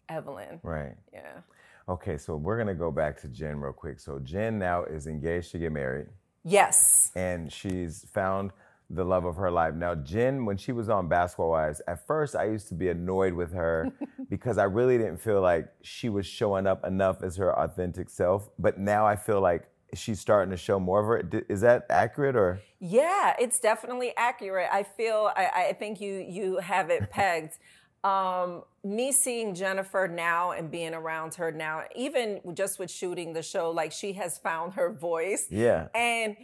[0.09, 0.59] Evelyn.
[0.63, 0.95] right.
[1.13, 1.43] Yeah.
[1.89, 3.99] Okay, so we're gonna go back to Jen real quick.
[3.99, 6.09] So Jen now is engaged to get married,
[6.45, 7.11] Yes.
[7.17, 8.51] and she's found
[8.91, 9.75] the love of her life.
[9.75, 13.33] Now, Jen, when she was on Basketball Wives, at first I used to be annoyed
[13.35, 13.91] with her
[14.31, 18.49] because I really didn't feel like she was showing up enough as her authentic self.
[18.59, 21.23] But now I feel like she's starting to show more of her.
[21.23, 22.61] D- Is that accurate or?
[22.81, 24.69] Yeah, it's definitely accurate.
[24.73, 27.59] I feel I, I think you you have it pegged.
[28.05, 28.63] Um,
[28.97, 33.71] me seeing Jennifer now and being around her now, even just with shooting the show,
[33.71, 35.47] like she has found her voice.
[35.51, 35.89] Yeah.
[35.95, 36.37] And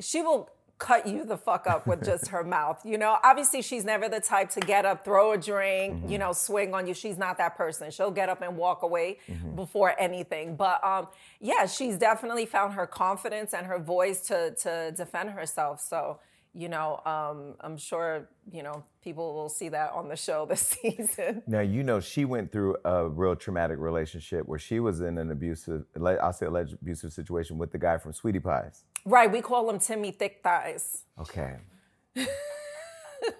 [0.00, 2.80] she will cut you the fuck up with just her mouth.
[2.84, 6.08] You know, obviously she's never the type to get up, throw a drink, Mm-hmm.
[6.10, 6.94] you know, swing on you.
[6.94, 7.90] She's not that person.
[7.92, 9.54] She'll get up and walk away Mm-hmm.
[9.54, 10.56] before anything.
[10.56, 11.06] But um,
[11.40, 15.80] yeah, she's definitely found her confidence and her voice to to defend herself.
[15.80, 16.18] So,
[16.54, 20.60] you know, um, I'm sure, you know, people will see that on the show this
[20.82, 21.42] season.
[21.46, 25.30] Now you know she went through a real traumatic relationship where she was in an
[25.30, 28.84] abusive, I'll say alleged abusive situation with the guy from Sweetie Pies.
[29.04, 31.04] right, we call him Timmy Thick Thighs.
[31.20, 31.56] Okay.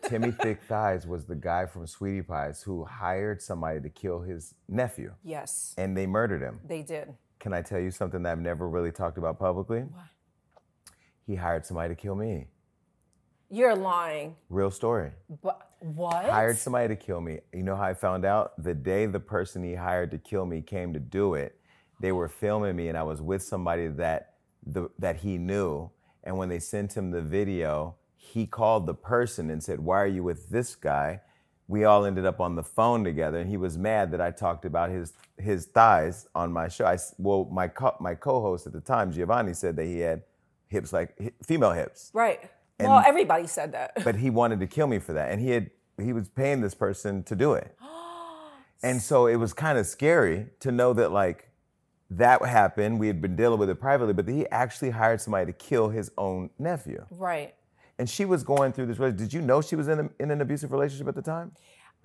[0.03, 4.55] Timmy Thick Thighs was the guy from Sweetie Pies who hired somebody to kill his
[4.68, 6.61] nephew, Yes, and they murdered him.
[6.66, 7.14] they did.
[7.38, 9.81] Can I tell you something that I've never really talked about publicly?
[9.81, 10.05] Why?
[11.27, 12.46] He hired somebody to kill me.
[13.50, 14.37] You're lying.
[14.48, 15.11] Real story.
[15.42, 16.24] But what?
[16.24, 17.40] Hired somebody to kill me.
[17.52, 18.52] You know how I found out?
[18.62, 21.59] The day the person he hired to kill me came to do it,
[22.00, 24.35] they were filming me, and I was with somebody that
[24.66, 25.90] the, that he knew.
[26.24, 30.07] And when they sent him the video, he called the person and said, "Why are
[30.07, 31.20] you with this guy?"
[31.66, 34.64] We all ended up on the phone together, and he was mad that I talked
[34.64, 36.87] about his his thighs on my show.
[36.87, 40.22] I well, my co- my co-host at the time, Giovanni, said that he had
[40.68, 42.50] hips like female hips Right.
[42.78, 43.92] And- well, everybody said that.
[44.04, 46.74] but he wanted to kill me for that and he had he was paying this
[46.74, 47.76] person to do it
[48.82, 51.50] and so it was kind of scary to know that like
[52.10, 55.52] that happened we had been dealing with it privately but he actually hired somebody to
[55.52, 57.54] kill his own nephew right.
[57.98, 60.40] and she was going through this did you know she was in, a, in an
[60.40, 61.52] abusive relationship at the time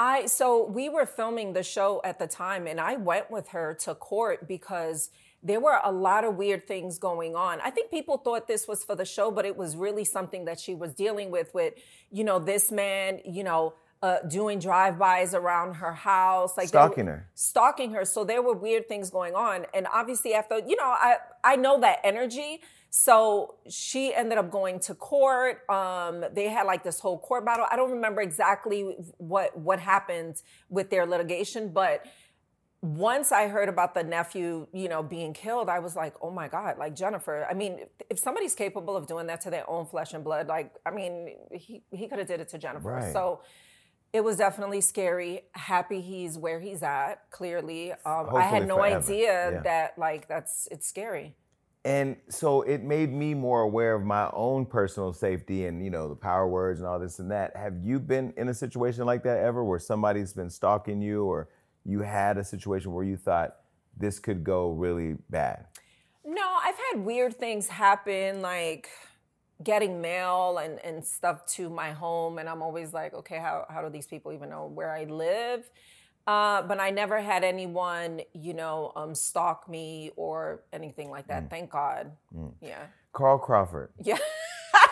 [0.02, 3.74] I so we were filming the show at the time and I went with her
[3.82, 5.10] to court because
[5.42, 7.60] there were a lot of weird things going on.
[7.62, 10.60] I think people thought this was for the show, but it was really something that
[10.60, 11.76] she was dealing with with,
[12.12, 17.28] you know, this man, you know, uh, doing drive-bys around her house, like Stalking her.
[17.36, 18.06] stalking her.
[18.06, 19.66] So there were weird things going on.
[19.74, 22.62] And obviously after, you know, I I know that energy.
[22.92, 25.70] So she ended up going to court.
[25.70, 27.66] Um, they had like this whole court battle.
[27.70, 32.06] I don't remember exactly what what happened with their litigation, but
[32.82, 36.48] once I heard about the nephew, you know, being killed, I was like, oh my
[36.48, 37.46] God, like Jennifer.
[37.50, 40.74] I mean, if somebody's capable of doing that to their own flesh and blood, like,
[40.86, 42.88] I mean, he, he could have did it to Jennifer.
[42.94, 43.12] Right.
[43.12, 43.42] So
[44.14, 45.42] it was definitely scary.
[45.52, 47.92] Happy he's where he's at, clearly.
[48.06, 48.98] Um, I had no forever.
[48.98, 49.62] idea Yeah.
[49.64, 51.36] that like that's it's scary.
[51.86, 56.08] and so it made me more aware of my own personal safety and you know
[56.10, 59.24] the power words and all this and that have you been in a situation like
[59.24, 61.48] that ever where somebody's been stalking you or
[61.86, 63.56] you had a situation where you thought
[63.98, 65.66] this could go really bad
[66.26, 68.90] No, I've had weird things happen, like
[69.64, 72.38] getting mail and, and stuff to my home.
[72.40, 75.70] And I'm always like, okay, how, how do these people even know where I live?
[76.28, 81.50] Uh, but I never had anyone, you know, um, stalk me or anything like that.
[81.50, 82.12] Thank God.
[82.62, 82.84] Yeah.
[83.14, 84.18] carl crawford Yeah.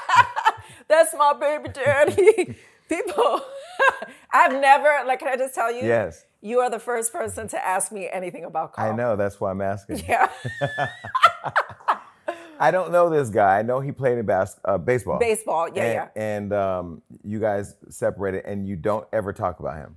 [0.88, 2.56] That's my baby daddy.
[2.89, 3.41] People,
[4.32, 5.86] I've never, like, can I just tell you?
[5.86, 8.92] yes You are the first person to ask me anything about Carl.
[8.92, 10.30] i know that's why i'm asking Yeah.
[12.60, 15.68] i don't know this guy i know he played in bas- uh, baseball Baseball.
[15.74, 16.22] Yeah, and, yeah.
[16.38, 19.96] and um, you guys separated and you don't ever talk about him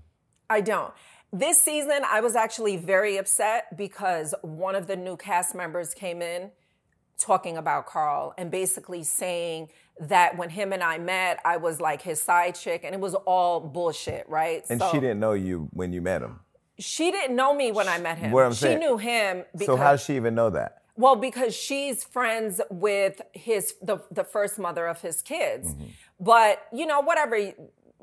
[0.52, 0.92] I don't.
[1.32, 6.20] This season, I was actually very upset because one of the new cast members came
[6.22, 6.50] in
[7.20, 9.68] talking about Carl and basically saying
[10.00, 13.14] that when him and I met, I was like his side chick, and it was
[13.14, 14.64] all bullshit, right?
[14.70, 16.40] and So- she didn't know you when you met him
[16.78, 18.30] She didn't know me when I met him.
[18.32, 21.16] What I'm she saying- knew him because so how does she even know that well,
[21.16, 25.68] because she's friends with his the the first mother of his kids.
[25.68, 25.84] Mm-hmm.
[26.18, 27.52] But you know, whatever.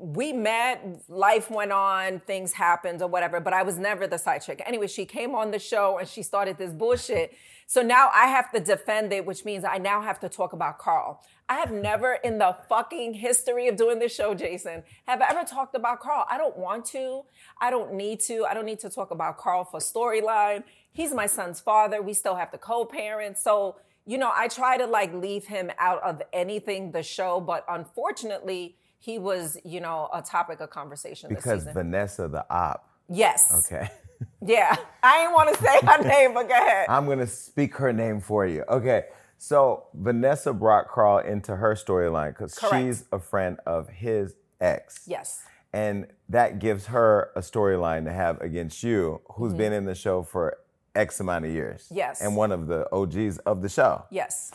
[0.00, 4.42] We met, life went on, things happened or whatever, but I was never the side
[4.42, 4.62] chick.
[4.64, 7.34] Anyway, she came on the show and she started this bullshit.
[7.68, 10.78] So now I have to defend it, which means I now have to talk about
[10.78, 11.22] Carl.
[11.50, 15.44] I have never in the fucking history of doing this show, Jason, have I ever
[15.44, 16.24] talked about Carl.
[16.30, 17.24] I don't want to.
[17.60, 18.46] I don't need to.
[18.46, 20.64] I don't need to talk about Carl for storyline.
[20.92, 22.00] He's my son's father.
[22.00, 23.36] We still have to co-parent.
[23.36, 23.76] So,
[24.06, 28.76] you know, I try to like leave him out of anything the show, but unfortunately,
[28.98, 33.70] he was, you know, a topic of conversation this because vanessa the op yes.
[33.70, 33.90] okay
[34.44, 34.76] Yeah.
[35.02, 36.86] I didn't want to say her name, but go ahead.
[36.88, 38.64] I'm gonna speak her name for you.
[38.68, 39.04] Okay.
[39.36, 45.02] So Vanessa brought Carl into her storyline because she's a friend of his ex.
[45.06, 45.42] yes.
[45.72, 50.22] And that gives her a storyline to have against you, who's been in the show
[50.22, 50.56] for
[50.94, 51.84] X amount of years.
[51.84, 51.96] Mm-hmm.
[51.96, 52.20] Yes.
[52.22, 54.04] And one of the OGs of the show.
[54.10, 54.50] Yes.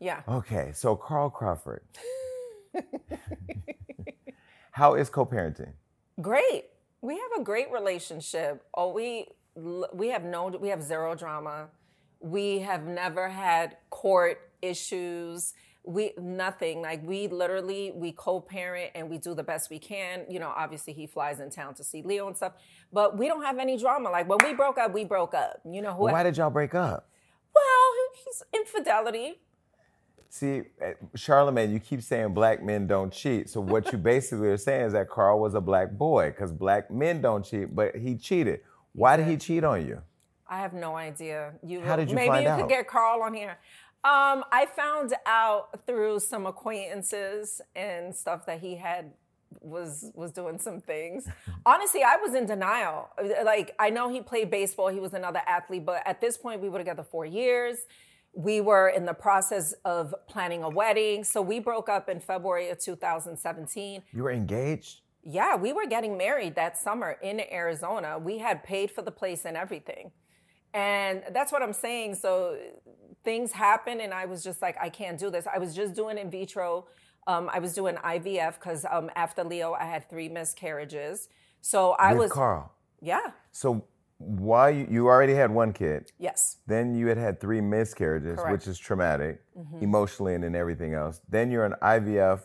[0.00, 0.22] Yeah.
[0.28, 1.84] Okay, so Carl Crawford.
[4.72, 5.72] How is co-parenting?
[6.20, 6.64] Great.
[7.02, 8.64] We have a great relationship.
[8.74, 9.26] Oh, we
[9.92, 11.68] we have no we have zero drama.
[12.20, 15.52] We have never had court issues.
[15.84, 16.80] We nothing.
[16.80, 20.24] Like we literally we co-parent and we do the best we can.
[20.30, 22.52] You know, obviously he flies in town to see Leo and stuff,
[22.92, 24.08] but we don't have any drama.
[24.08, 25.60] Like when we broke up, we broke up.
[25.68, 26.04] You know who?
[26.04, 27.08] Why did y'all break up?
[27.54, 27.92] well,
[28.24, 29.40] he's infidelity.
[30.32, 33.50] See, eh, Charlemagne, you keep saying black men don't cheat.
[33.50, 36.90] So what you basically are saying is that Carl was a black boy because black
[36.90, 38.60] men don't cheat, but he cheated.
[38.94, 40.00] Why did he cheat on you?
[40.48, 41.52] I have no idea.
[41.62, 42.60] You How did you maybe find you out?
[42.60, 43.58] could get Carl on here.
[44.04, 49.12] Um, I found out through some acquaintances and stuff that he had
[49.60, 51.28] was was doing some things.
[51.66, 53.10] Honestly, I was in denial.
[53.44, 56.70] Like I know he played baseball, he was another athlete, but at this point we
[56.70, 57.80] were together four years.
[58.34, 61.24] We were in the process of planning a wedding.
[61.24, 64.02] So we broke up in February of 2017.
[64.12, 65.00] You were engaged?
[65.24, 68.18] Yeah, we were getting married that summer in Arizona.
[68.18, 70.12] We had paid for the place and everything.
[70.74, 72.14] And that's what I'm saying.
[72.16, 72.56] So
[73.22, 75.46] things happened, and I was just like, I can't do this.
[75.52, 76.86] I was just doing in vitro.
[77.26, 81.28] Um, I was doing IVF because um, after Leo, I had three miscarriages.
[81.60, 82.72] So I With was, Carl.
[83.00, 83.84] yeah, So
[84.24, 86.10] why you, already had one kid?
[86.18, 88.52] yes, Then you had had three miscarriages, Correct.
[88.52, 89.40] which is traumatic,
[89.80, 91.20] emotionally and in everything else.
[91.28, 92.40] Then you're on IVF,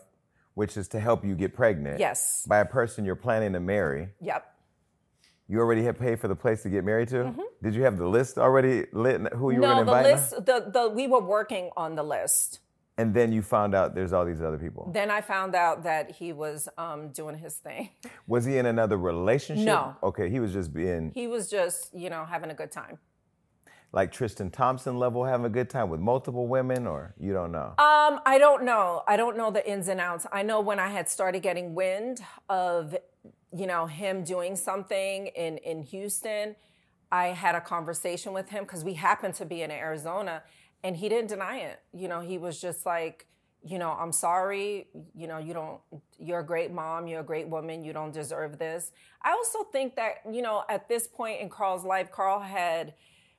[0.54, 2.00] which is to help you get pregnant.
[2.00, 2.44] Yes.
[2.48, 4.08] By a person you're planning to marry.
[4.20, 4.44] yep.
[5.50, 7.32] You already had paid for the place to get married to.
[7.62, 9.22] Did you have the list already lit?
[9.32, 9.78] Who you were Mm-hmm.
[9.78, 10.04] No, going to the invite?
[10.14, 12.60] list, the, the, we were working on the list.
[12.98, 14.90] And then you found out there's all these other people.
[14.92, 17.90] Then I found out that he was um, doing his thing.
[18.26, 19.64] Was he in another relationship?
[19.64, 19.96] No.
[20.02, 22.98] Okay, he was just being He was just, you know, having a good time.
[23.92, 27.68] like Tristan Thompson level, having a good time with multiple women, or you don't know.
[27.78, 29.02] Um, I don't know.
[29.08, 30.26] I don't know the ins and outs.
[30.30, 32.94] I know when I had started getting wind of,
[33.56, 36.54] you know, him doing something in in Houston,
[37.10, 40.42] I had a conversation with him because we happened to be in Arizona,
[40.84, 41.80] and he didn't deny it.
[41.92, 43.26] You know, he was just like,
[43.64, 44.86] you know, I'm sorry.
[45.14, 45.80] You know, you don't.
[46.18, 47.06] You're a great mom.
[47.06, 47.82] You're a great woman.
[47.84, 48.92] You don't deserve this.
[49.22, 52.94] I also think that you know, at this point in Carl's life, Carl had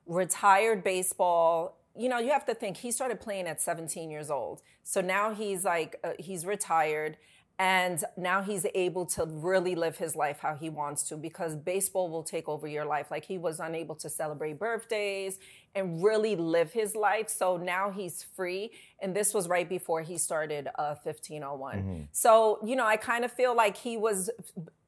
[0.06, 1.78] retired baseball.
[1.96, 4.62] You know, you have to think he started playing at 17 years old.
[4.84, 7.18] So now he's like, uh, he's retired
[7.60, 12.10] and now he's able to really live his life how he wants to because baseball
[12.10, 13.12] will take over your life.
[13.12, 15.40] Like he was unable to celebrate birthdays
[15.76, 17.28] and really live his life.
[17.28, 18.72] So now he's free.
[19.02, 22.08] And this was right before he started uh, 1501.
[22.14, 24.30] So, you know, I kind of feel like he was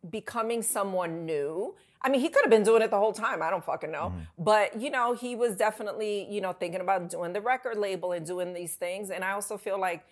[0.09, 1.75] becoming someone new.
[2.01, 3.43] I mean, he could have been doing it the whole time.
[3.43, 4.13] I don't fucking know.
[4.39, 8.25] But, you know, he was definitely, you know, thinking about doing the record label and
[8.25, 9.11] doing these things.
[9.11, 10.05] And I also feel like,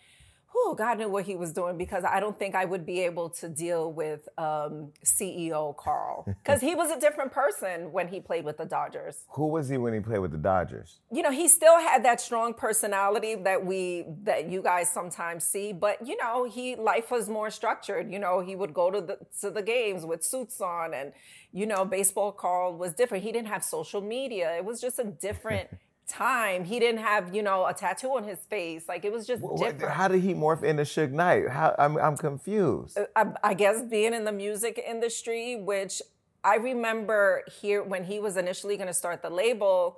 [0.52, 3.30] whew, God knew what he was doing because I don't think I would be able
[3.32, 8.46] to deal with um, CEO Carl because he was a different person when he played
[8.46, 9.26] with the Dodgers.
[9.30, 11.00] Who was he when he played with the Dodgers?
[11.12, 15.74] You know, he still had that strong personality that we that you guys sometimes see,
[15.74, 18.12] but you know, he life was more structured.
[18.12, 21.14] You know, he would go to the to the games with suits on and
[21.52, 23.24] you know, baseball Carl was different.
[23.24, 24.56] He didn't have social media.
[24.56, 25.70] It was just a different
[26.10, 26.64] time.
[26.66, 28.88] He didn't have, you know, a tattoo on his face.
[28.88, 29.94] Like it was just What- different.
[29.94, 31.48] how did he morph into Suge Knight?
[31.50, 32.98] How, I'm, I'm confused.
[32.98, 36.02] Uh, I, I guess being in the music industry, which
[36.44, 39.98] I remember here when he was initially going to start the label.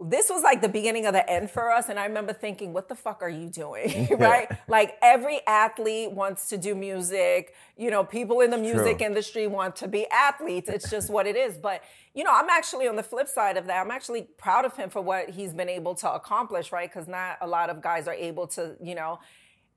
[0.00, 2.88] This was like the beginning of the end for us, and I remember thinking, "What
[2.88, 4.48] the fuck are you doing?" right?
[4.68, 7.54] Like every athlete wants to do music.
[7.76, 9.06] You know, people in the music true.
[9.06, 10.68] industry want to be athletes.
[10.68, 11.56] It's just what it is.
[11.56, 11.82] But
[12.14, 13.80] you know, I'm actually on the flip side of that.
[13.80, 16.90] I'm actually proud of him for what he's been able to accomplish, right?
[16.92, 19.20] Because not a lot of guys are able to, you know.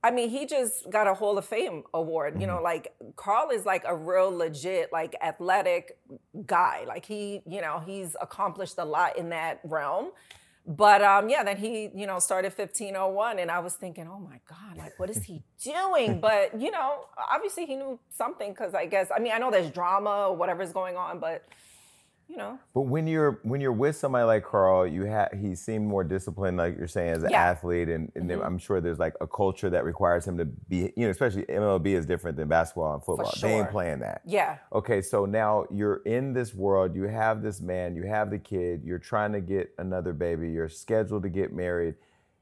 [0.03, 2.39] I mean, he just got a Hall of Fame award.
[2.39, 5.97] You know, like Carl is like a real legit, like athletic
[6.45, 6.85] guy.
[6.87, 10.11] Like he, you know, he's accomplished a lot in that realm.
[10.67, 14.41] But um, yeah, then he, you know, started 1501, and I was thinking, oh my
[14.49, 16.19] God, like what is he doing?
[16.27, 19.71] But you know, obviously he knew something because I guess, I mean, I know there's
[19.71, 21.45] drama or whatever's going on, but
[22.27, 25.87] you know, But when you're when you're with somebody like Carl, you have he seemed
[25.87, 27.41] more disciplined, like you're saying, as an Yeah.
[27.43, 28.47] athlete, and, and then mm-hmm.
[28.47, 31.87] I'm sure there's like a culture that requires him to be, you know, especially MLB
[31.87, 33.31] is different than basketball and football.
[33.41, 34.21] They ain't playing that.
[34.25, 38.39] yeah, Okay, so now you're in this world, you have this man, you have the
[38.39, 41.95] kid, you're trying to get another baby, you're scheduled to get married,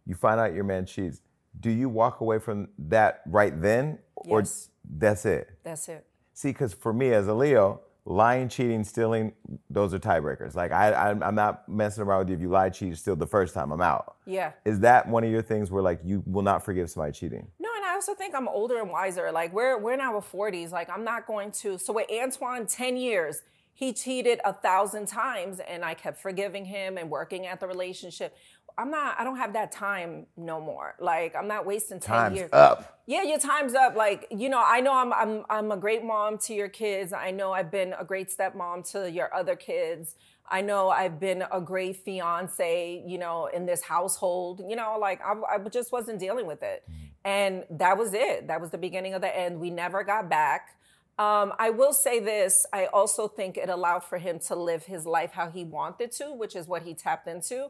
[0.06, 1.22] you find out your man cheats.
[1.60, 4.00] Do you walk away from that right then?
[4.16, 4.70] Or Yes.
[4.98, 5.50] that's it?
[5.64, 6.06] that's it.
[6.34, 9.34] See, because for me as a Leo, lying, cheating, stealing,
[9.70, 10.56] those are tiebreakers.
[10.56, 12.36] Like I, I'm, I'm not messing around with you.
[12.36, 14.18] If you lie, cheat, steal the first time, I'm out.
[14.26, 14.52] Yeah.
[14.64, 17.48] Is that one of your things where like you will not forgive somebody cheating?
[17.60, 19.32] No, and I also think I'm older and wiser.
[19.32, 20.72] Like we're we're in our 40s.
[20.72, 21.80] Like I'm not going to.
[21.80, 23.42] So with Antoine, 10 years,
[23.76, 28.38] he cheated a thousand times, and I kept forgiving him and working at the relationship.
[28.78, 29.16] I'm not.
[29.20, 30.96] I don't have that time no more.
[31.00, 32.50] Like I'm not wasting 10 Time's years.
[32.54, 33.02] up.
[33.08, 33.96] Yeah, your time's up.
[33.96, 37.14] Like, you know, I know I'm I'm I'm a great mom to your kids.
[37.14, 40.16] I know I've been a great stepmom to your other kids.
[40.50, 44.62] I know I've been a great fiance, you know, in this household.
[44.68, 46.84] You know, like I, I just wasn't dealing with it.
[47.24, 48.48] And that was it.
[48.48, 49.60] That was the beginning of the end.
[49.60, 50.76] We never got back.
[51.18, 52.66] Um, I will say this.
[52.74, 56.34] I also think it allowed for him to live his life how he wanted to,
[56.34, 57.70] which is what he tapped into.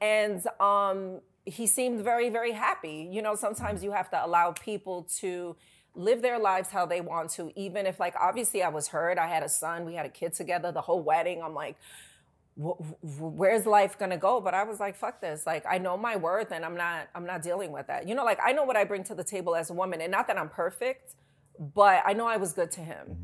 [0.00, 3.08] And um, he seemed very, very happy.
[3.10, 5.56] You know, sometimes you have to allow people to
[5.94, 9.18] live their lives how they want to, even if like obviously I was hurt.
[9.18, 11.42] I had a son, we had a kid together, the whole wedding.
[11.42, 11.76] I'm like,
[12.62, 14.40] wh- wh- where's life gonna go?
[14.40, 15.46] But I was like, fuck this.
[15.46, 18.06] Like I know my worth, and I'm not I'm not dealing with that.
[18.06, 20.10] You know, like I know what I bring to the table as a woman, and
[20.10, 21.14] not that I'm perfect,
[21.74, 23.16] but I know I was good to him.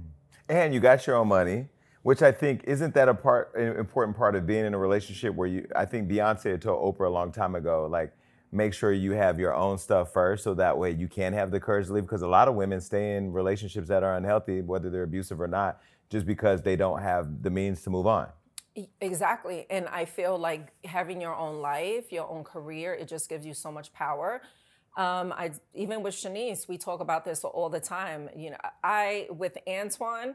[0.49, 1.69] And you got your own money,
[2.03, 5.35] which I think isn't that a part an important part of being in a relationship
[5.35, 8.12] where you I think Beyonce had told Oprah a long time ago, like
[8.51, 11.59] make sure you have your own stuff first so that way you can have the
[11.59, 14.91] courage to leave because a lot of women stay in relationships that are unhealthy, whether
[14.91, 18.29] they're abusive or not, just because they don't have the means to move on.
[19.01, 19.67] Exactly.
[19.71, 23.55] And I feel like having your own life, your own career, it just gives you
[23.55, 24.43] so much power.
[24.97, 28.29] Um, I even with Shanice, we talk about this all the time.
[28.37, 30.35] You know, I with Antoine,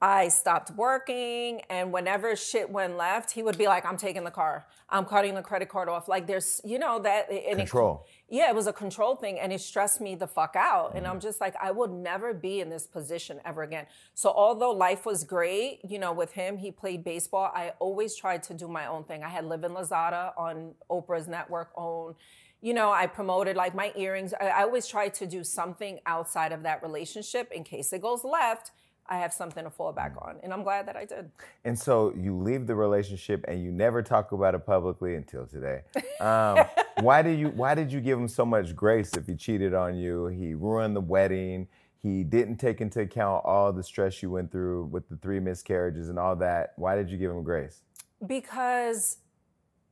[0.00, 4.30] I stopped working, and whenever shit went left, he would be like, "I'm taking the
[4.30, 4.66] car.
[4.90, 8.04] I'm cutting the credit card off." Like there's, you know, that and it- Control.
[8.28, 10.94] yeah, it was a control thing and it stressed me the fuck out.
[10.94, 11.20] And I'm mm-hmm.
[11.20, 13.86] just like, I would never be in this position ever again.
[14.12, 18.42] So, although life was great, you know, with him, he played baseball, I always tried
[18.44, 19.24] to do my own thing.
[19.24, 22.16] I had Livin' Lozada on Oprah's network OWN.
[22.60, 24.34] You know, I promoted like my earrings.
[24.38, 28.24] I, I always tried to do something outside of that relationship in case it goes
[28.24, 28.72] left.
[29.08, 30.36] I have something to fall back on.
[30.42, 31.30] And I'm glad that I did.
[31.64, 35.82] And so you leave the relationship and you never talk about it publicly until today.
[36.20, 36.64] Um,
[37.00, 39.96] why did you Why did you give him so much grace if he cheated on
[39.96, 40.26] you?
[40.26, 41.68] He ruined the wedding.
[42.02, 46.08] He didn't take into account all the stress you went through with the three miscarriages
[46.08, 46.72] and all that.
[46.76, 47.82] Why did you give him grace?
[48.24, 49.18] because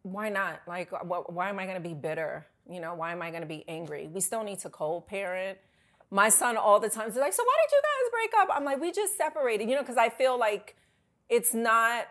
[0.03, 0.61] why not?
[0.66, 2.46] Like, wh- why am I going to be bitter?
[2.68, 4.09] You know, why am I going to be angry?
[4.12, 5.59] We still need to co-parent.
[6.14, 8.57] My son all the time is like, so why did you guys break up?
[8.57, 9.68] I'm like, we just separated.
[9.68, 10.77] You know, because I feel like
[11.29, 12.07] it's not.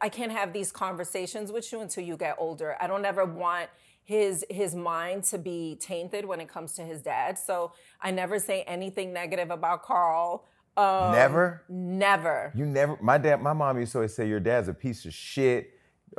[0.00, 2.76] I can't have these conversations with you until you get older.
[2.80, 3.70] I don't ever want
[4.04, 7.36] his his mind to be tainted when it comes to his dad.
[7.36, 10.44] So I never say anything negative about Carl.
[10.76, 11.64] Um, never.
[11.68, 12.52] Never.
[12.54, 12.96] You never.
[13.02, 13.42] My dad.
[13.42, 15.72] My mom used to always say your dad's a piece of shit.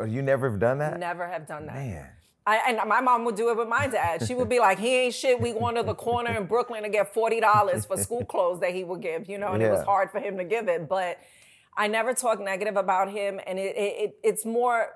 [0.06, 0.99] You never have done that.
[0.99, 1.75] Never have done that.
[1.75, 2.10] Man.
[2.48, 4.26] I, and my mom would do it with my dad.
[4.28, 5.40] She would be like, "He ain't shit.
[5.40, 8.74] We going to the corner in Brooklyn to get forty dollars for school clothes that
[8.74, 10.88] he would give." You know, and it was hard for him to give it.
[10.88, 11.20] But
[11.76, 14.90] I never talk negative about him, and it, it, it it's more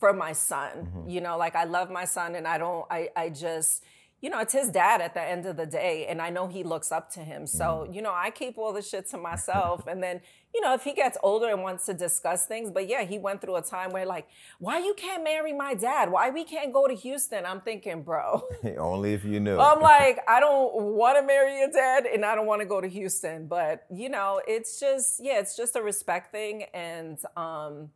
[0.00, 0.70] for my son.
[0.76, 1.08] Mm-hmm.
[1.08, 2.84] You know, like I love my son, and I don't.
[2.90, 3.84] I I just.
[4.20, 6.64] You know, it's his dad at the end of the day, and I know he
[6.64, 7.46] looks up to him.
[7.46, 9.86] So, you know, I keep all the shit to myself.
[9.86, 10.20] and then,
[10.52, 13.40] you know, if he gets older and wants to discuss things, but yeah, he went
[13.40, 14.26] through a time where, like,
[14.58, 16.10] why you can't marry my dad?
[16.10, 17.46] Why we can't go to Houston?
[17.46, 18.42] I'm thinking, bro.
[18.78, 19.58] Only if you knew.
[19.58, 22.80] I'm like, I don't want to marry your dad and I don't want to go
[22.80, 23.46] to Houston.
[23.46, 26.64] But, you know, it's just, yeah, it's just a respect thing.
[26.74, 27.90] And, um,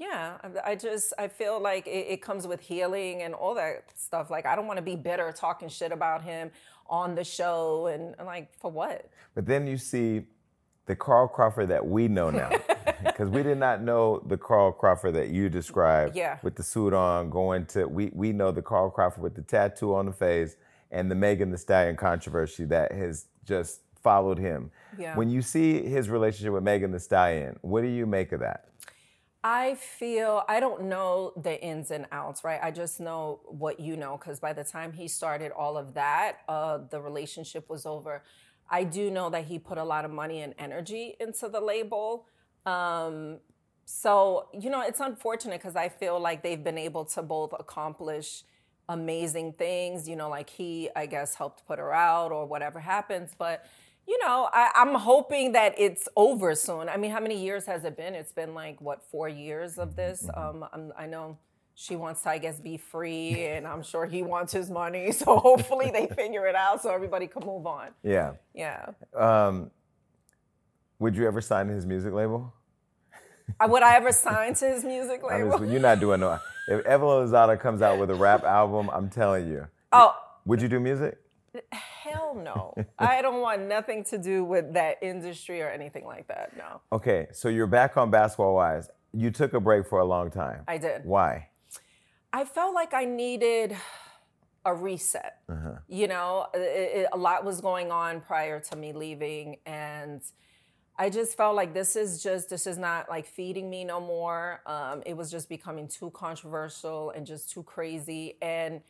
[0.00, 4.30] yeah, I- just, I feel like it, it comes with healing and all that stuff.
[4.30, 6.50] Like, I don't want to be bitter talking shit about him
[6.88, 7.86] on the show.
[7.86, 9.10] And, and like, for what?
[9.34, 10.22] But then you see
[10.86, 12.50] the Carl Crawford that we know now.
[13.02, 16.36] Because we did not know the Carl Crawford that you described Yeah.
[16.42, 19.94] with the suit on, going to, we, we know the Carl Crawford with the tattoo
[19.94, 20.56] on the face
[20.90, 24.70] and the Megan Thee Stallion controversy that has just followed him.
[24.98, 25.16] Yeah.
[25.16, 28.66] When you see his relationship with Megan Thee Stallion, what do you make of that?
[29.42, 32.60] I feel I don't know the ins and outs, right?
[32.62, 36.38] I just know what you know because by the time he started all of that,
[36.48, 38.22] uh, the relationship was over.
[38.70, 42.26] I do know that he put a lot of money and energy into the label.
[42.66, 43.38] Um,
[43.86, 48.44] so, you know, it's unfortunate because I feel like they've been able to both accomplish
[48.88, 50.06] amazing things.
[50.08, 53.30] You know, like he, I guess, helped put her out or whatever happens.
[53.36, 53.64] But,
[54.10, 56.88] you know, I, I'm hoping that it's over soon.
[56.88, 58.16] I mean, how many years has it been?
[58.16, 60.28] It's been like, what, four years of this?
[60.34, 61.38] Um, I'm, I know
[61.76, 65.12] she wants to, I guess, be free, and I'm sure he wants his money.
[65.20, 67.90] So hopefully they figure it out so everybody can move on.
[68.02, 68.32] Yeah.
[68.52, 68.86] Yeah.
[69.16, 69.70] Um,
[70.98, 72.52] would you ever sign his music label?
[73.64, 75.64] Would I ever sign to his music label?
[75.64, 76.40] you're not doing no.
[76.66, 79.68] If Evelyn Lozada comes out with a rap album, I'm telling you.
[79.92, 81.16] Oh, Would you do music?
[81.72, 82.74] Hell no.
[82.98, 86.56] I don't want nothing to do with that industry or anything like that.
[86.56, 86.80] No.
[86.92, 88.88] Okay, so you're back on Basketball Wives.
[89.12, 90.62] You took a break for a long time.
[90.68, 91.04] I did.
[91.04, 91.48] Why?
[92.32, 93.76] I felt like I needed
[94.64, 95.38] a reset.
[95.88, 100.22] You know, it, it- a lot was going on prior to me leaving, and
[100.96, 104.60] I just felt like this is just this is not like feeding me no more.
[104.66, 108.82] Um, it was just becoming too controversial and just too crazy, and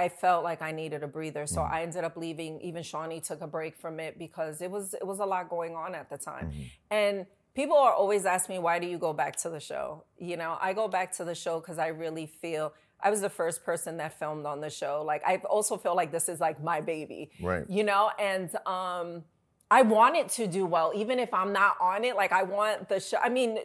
[0.00, 1.46] I felt like I needed a breather.
[1.46, 2.60] So I ended up leaving.
[2.60, 5.74] Even Shaunie took a break from it because it was it was a lot going
[5.74, 6.52] on at the time,
[6.90, 10.04] and people are always asking me why do you go back to the show?
[10.18, 13.30] You know i go back to the show because i really feel i was the
[13.30, 15.02] first person that filmed on the show.
[15.04, 17.30] Like i also feel like this is like my baby.
[17.40, 17.64] Right.
[17.68, 19.24] you know and um
[19.70, 20.92] i want it to do well.
[20.94, 23.58] Even if i'm not on it like i want the show i mean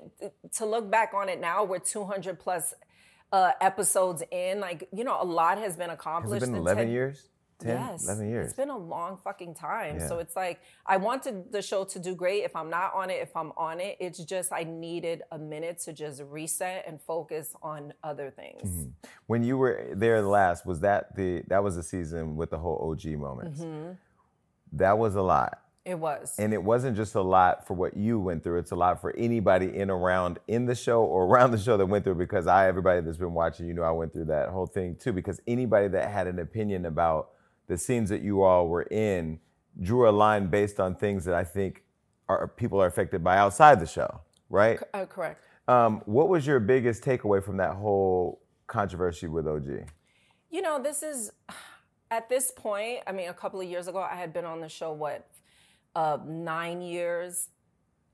[0.54, 2.74] to look back on it now we're 200 plus
[3.32, 6.62] uh episodes in like you know a lot has been Has accomplished it been in
[6.62, 7.30] 11 10 years?
[7.60, 7.70] 10?
[7.70, 8.06] Yes.
[8.06, 8.48] 11 years.
[8.48, 9.98] It's been a long fucking time.
[9.98, 10.08] Yeah.
[10.08, 12.44] So it's like I wanted the show to do great.
[12.44, 15.80] If I'm not on it, if I'm on it, it's just I needed a minute
[15.86, 18.70] to just reset and focus on other things.
[18.70, 18.90] Mm-hmm.
[19.26, 22.92] when you were there last, was that the that was the season with the whole
[22.92, 23.62] OG moments?
[23.62, 23.94] Mm-hmm.
[24.74, 25.62] That was a lot.
[25.88, 26.36] It was.
[26.38, 28.60] And it wasn't just a lot for what you went through.
[28.60, 31.86] It's a lot for anybody in around in the show or around the show that
[31.86, 34.68] went through because I everybody that's been watching, you know I went through that whole
[34.68, 35.14] thing too.
[35.14, 37.30] Because anybody that had an opinion about
[37.68, 39.40] the scenes that you all were in
[39.82, 41.84] drew a line based on things that I think
[42.28, 44.20] are people are affected by outside the show,
[44.50, 44.78] right?
[44.94, 45.42] uh, correct.
[45.70, 49.90] Um, what was your biggest takeaway from that whole controversy with OG?
[50.50, 51.32] You know, this is
[52.12, 53.00] at this point.
[53.08, 54.92] I mean, a couple of years ago, I had been on the show.
[54.92, 55.26] What,
[55.98, 57.50] uh, nine years?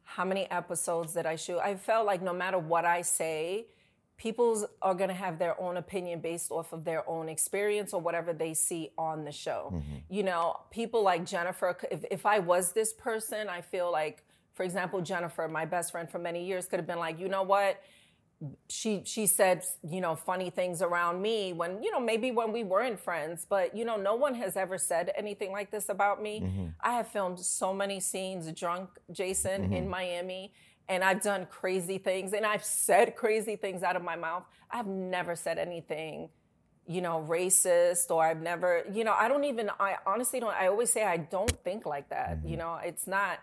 [0.04, 1.60] How many episodes did I shoot?
[1.60, 3.68] I felt like no matter what I say,
[4.16, 8.32] people are gonna have their own opinion based off of their own experience or whatever
[8.32, 9.62] they see on the show.
[10.10, 11.78] You know, people like Jennifer.
[11.92, 14.24] If if I was this person, I feel like,
[14.54, 17.44] for example, Jennifer, my best friend for many years, could have been like, you know
[17.44, 17.82] what?
[18.70, 22.64] She she said you know funny things around me when you know maybe when we
[22.64, 26.42] weren't friends but you know no one has ever said anything like this about me.
[26.42, 26.66] Mm-hmm.
[26.82, 29.90] I have filmed so many scenes drunk jason in mm-hmm.
[29.90, 30.54] miami
[30.90, 34.44] and i've done crazy things and i've said crazy things out of my mouth.
[34.72, 36.30] I've never said anything
[36.86, 40.68] you know racist or i've never you know i don't even i honestly don't i
[40.68, 42.60] always say i don't think like that you mm-hmm.
[42.60, 42.80] know?
[42.84, 43.40] It's not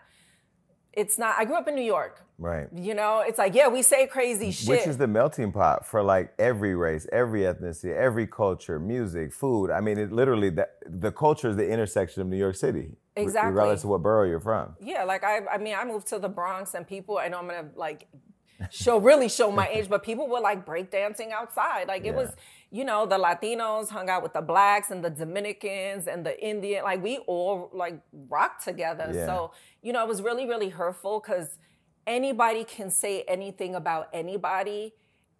[0.93, 2.67] it's not i grew up in new york Right.
[2.73, 4.67] you know, it's like, yeah, we say crazy shit.
[4.67, 9.69] Which is the melting pot for like every race, every ethnicity, every culture, music, food.
[9.69, 13.51] I mean, it literally the, the culture is the intersection of New York City, Exactly.
[13.51, 14.75] regardless of what borough you're from.
[14.81, 17.45] yeah, like I, I mean, I moved to the Bronx, and people, I know I'm
[17.47, 18.07] gonna like
[18.71, 21.87] show really show my age, but people were like breakdancing outside.
[21.87, 22.21] Like it Yeah.
[22.23, 22.29] was,
[22.71, 26.83] you know, the Latinos hung out with the blacks and the Dominicans and the Indian.
[26.83, 29.11] Like we all like rocked together.
[29.13, 29.25] Yeah.
[29.27, 31.57] So you know, it was really, really hurtful because
[32.07, 34.93] anybody can say anything about anybody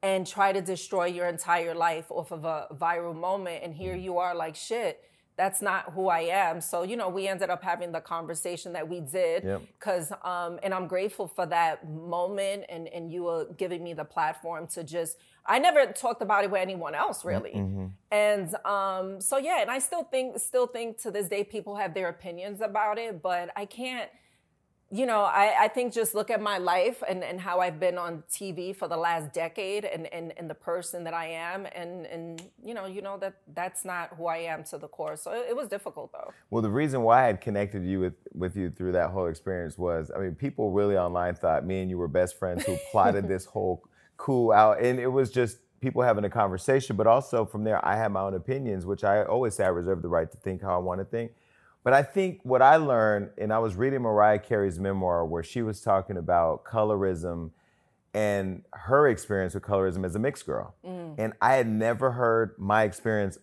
[0.04, 3.64] and try to destroy your entire life off of a viral moment.
[3.64, 5.04] And here you are like, shit,
[5.38, 6.60] that's not who I am.
[6.60, 9.44] So, you know, we ended up having the conversation that we did.
[9.44, 9.62] Yep.
[9.80, 14.06] Cause um, and I'm grateful for that moment and, and you were giving me the
[14.06, 17.54] platform to just I never talked about it with anyone else really.
[18.12, 21.94] And um, so yeah, and I still think still think to this day people have
[21.94, 24.10] their opinions about it, but I can't
[24.94, 27.98] you know, I, I think just look at my life and, and how I've been
[27.98, 32.06] on TV for the last decade and, and, and the person that I am and,
[32.08, 35.16] and you know, you know that that's not who I am to the core.
[35.16, 36.34] So it, it was difficult though.
[36.50, 39.78] Well, the reason why I had connected you with, with you through that whole experience
[39.78, 43.30] was, I mean, people really online thought me and you were best friends who plotted
[43.30, 43.86] this whole
[44.18, 46.96] coup out, and it was just people having a conversation.
[46.96, 50.02] But also from there, I had my own opinions, which I always say I reserve
[50.02, 51.32] the right to think how I want to think.
[51.84, 55.62] But I think what I learned, and I was reading Mariah Carey's memoir where she
[55.62, 57.52] was talking about colorism
[58.14, 60.76] and her experience with colorism as a mixed girl.
[60.86, 61.16] Mm.
[61.18, 63.38] And I had never heard my experience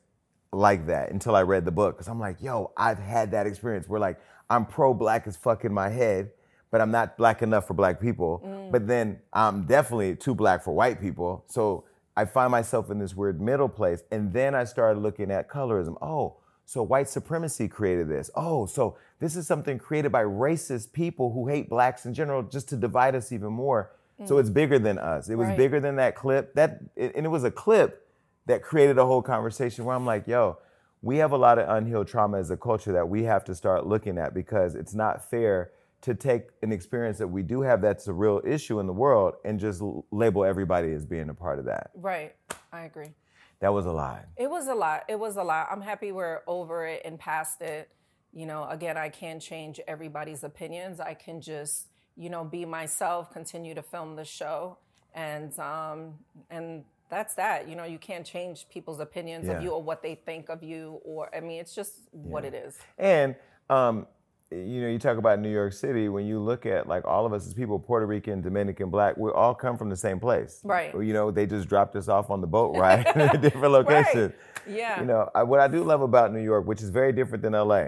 [0.52, 1.96] like that until I read the book.
[1.98, 4.20] Cause I'm like, yo, I've had that experience where like
[4.50, 6.30] I'm pro black as fuck in my head,
[6.70, 8.42] but I'm not black enough for black people.
[8.44, 8.70] Mm.
[8.70, 11.44] But then I'm definitely too black for white people.
[11.48, 11.84] So
[12.16, 14.02] I find myself in this weird middle place.
[14.10, 15.96] And then I started looking at colorism.
[16.02, 16.36] Oh,
[16.68, 18.30] so white supremacy created this.
[18.34, 22.68] Oh, so this is something created by racist people who hate blacks in general just
[22.68, 23.92] to divide us even more.
[24.26, 24.40] So mm.
[24.40, 25.30] it's bigger than us.
[25.30, 25.56] It was Right.
[25.56, 26.52] bigger than that clip.
[26.56, 28.06] That and it was a clip
[28.44, 30.58] that created a whole conversation where I'm like, yo,
[31.00, 33.86] we have a lot of unhealed trauma as a culture that we have to start
[33.86, 35.70] looking at because it's not fair
[36.02, 39.36] to take an experience that we do have that's a real issue in the world
[39.42, 41.92] and just label everybody as being a part of that.
[41.94, 42.34] Right.
[42.74, 43.14] I agree.
[43.60, 44.24] That was a lot.
[44.36, 45.04] It was a lot.
[45.08, 45.68] It was a lot.
[45.70, 47.88] I'm happy we're over it and past it.
[48.32, 51.00] You know, again, I can't change everybody's opinions.
[51.00, 51.86] I can just,
[52.16, 54.76] you know, be myself, continue to film the show,
[55.14, 56.14] and um,
[56.50, 57.68] and that's that.
[57.68, 59.54] You know, you can't change people's opinions Yeah.
[59.54, 62.54] of you or what they think of you, or I mean, it's just what it
[62.54, 62.78] is.
[62.98, 63.34] And
[63.70, 64.06] um,
[64.50, 66.08] you know, you talk about New York City.
[66.08, 69.30] When you look at like all of us as people, Puerto Rican, Dominican, Black, we
[69.30, 70.60] all come from the same place.
[70.64, 70.94] Right.
[70.94, 74.32] You know, they just dropped us off on the boat ride in a different location.
[74.66, 75.00] Yeah.
[75.00, 77.52] You know, I, what I do love about New York, which is very different than
[77.52, 77.84] LA,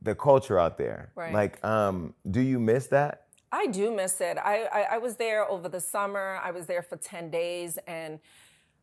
[0.00, 1.10] the culture out there.
[1.16, 1.34] Right.
[1.34, 3.24] Like, um, do you miss that?
[3.50, 4.36] I do miss it.
[4.38, 6.38] I, I I was there over the summer.
[6.44, 8.20] I was there for ten days, and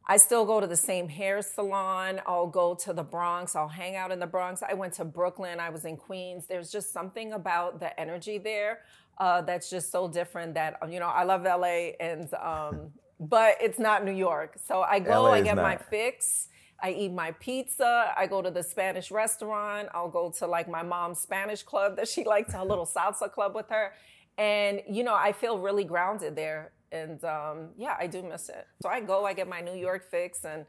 [0.08, 2.22] I still go to the same hair salon.
[2.28, 3.56] I'll go to the Bronx.
[3.56, 4.62] I'll hang out in the Bronx.
[4.62, 5.60] I went to Brooklyn.
[5.60, 6.45] I was in Queens.
[6.47, 8.82] There's just something about the energy there
[9.18, 10.53] uh, that's just so different.
[10.53, 14.58] That you know, I love LA, and um, but it's not New York.
[14.64, 15.24] So I go.
[15.24, 16.49] LA I get my fix.
[16.84, 18.14] I eat my pizza.
[18.16, 19.89] I go to the Spanish restaurant.
[19.93, 23.56] I'll go to like my mom's Spanish club that she likes, a little salsa club
[23.56, 23.93] with her.
[24.38, 26.72] And, you know, I feel really grounded there.
[26.92, 28.68] And um, yeah, I do miss it.
[28.82, 30.66] So I go, I get my New York fix and,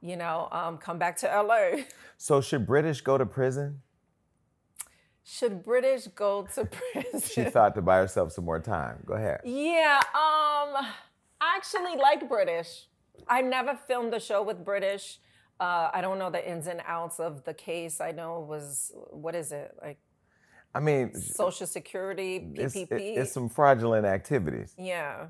[0.00, 1.82] you know, um, come back to LA.
[2.18, 3.80] So should Brittish go to prison?
[5.24, 7.20] Should Brittish go to prison?
[7.20, 9.02] She thought to buy herself some more time.
[9.06, 9.40] Go ahead.
[9.44, 10.84] Yeah, um,
[11.40, 12.86] I actually like Brittish.
[13.28, 15.18] I never filmed a show with Brittish.
[15.60, 18.00] Uh, I don't know the ins and outs of the case.
[18.00, 19.98] I know it was what is it like
[20.74, 22.90] I mean, Social Security PPP?
[22.90, 24.74] it- it's some fraudulent activities.
[24.76, 25.26] yeah,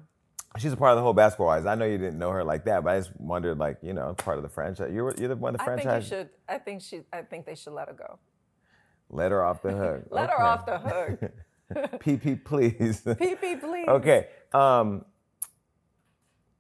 [0.58, 1.64] She's a part of the whole basketball wives.
[1.64, 4.12] I know you didn't know her like that, but I just wondered, like, you know,
[4.14, 4.90] part of the franchise.
[4.92, 6.08] You're, you're the one of the I think you franchise.
[6.08, 6.28] should.
[6.48, 7.00] I think she.
[7.12, 8.18] I think they should let her go.
[9.08, 10.04] Let her off the hook.
[10.10, 11.32] Let her off the hook.
[12.02, 13.00] PP, please.
[13.06, 13.88] PP, please.
[13.88, 14.28] Okay.
[14.52, 15.06] Um,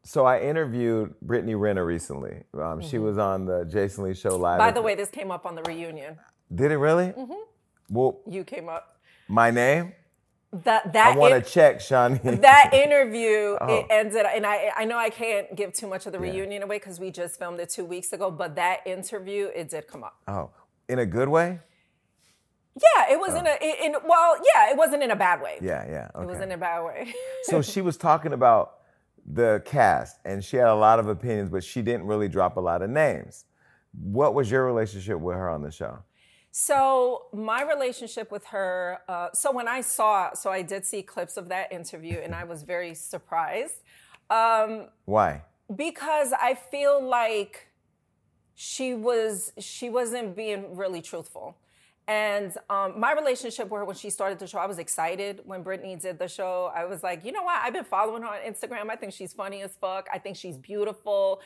[0.04, 2.44] so I interviewed Brittany Renner recently.
[2.54, 4.58] Um, She was on the Jason Lee Show live.
[4.58, 4.68] Mm-hmm.
[4.68, 6.18] By the way, this came up on the reunion.
[6.54, 7.08] did it really?
[7.08, 7.32] Mm-hmm.
[7.90, 8.96] Well, You came up.
[9.28, 9.92] my name.
[10.52, 12.40] That that I want to check, Shaunie.
[12.42, 13.74] that interview Oh.
[13.74, 16.76] it ended and I I know I can't give too much of the reunion away
[16.76, 20.16] because we just filmed it two weeks ago, but that interview it did come up.
[20.28, 20.50] oh,
[20.88, 21.60] in a good way?
[22.74, 23.38] Yeah, it was oh.
[23.38, 25.56] in a in well, yeah, it wasn't in a bad way.
[25.60, 25.64] Oh.
[25.64, 26.08] Yeah, yeah.
[26.14, 26.24] Okay.
[26.24, 27.14] It was in a bad way.
[27.44, 28.74] so she was talking about
[29.24, 32.60] the cast, and she had a lot of opinions, but she didn't really drop a
[32.60, 33.46] lot of names.
[34.02, 35.98] What was your relationship with her on the show?
[36.54, 38.98] So my relationship with her.
[39.08, 42.44] Uh, so when I saw, so I did see clips of that interview, and I
[42.44, 43.76] was very surprised
[44.28, 45.42] um, Why?
[45.74, 47.68] because I feel like
[48.54, 51.56] she was she wasn't being really truthful.
[52.06, 55.62] And um, my relationship with her when she started the show, I was excited when
[55.62, 56.70] Brittany did the show.
[56.74, 57.62] I was like, you know what?
[57.62, 58.90] I've been following her on Instagram.
[58.90, 60.08] I think she's funny as fuck.
[60.12, 61.40] I think she's beautiful.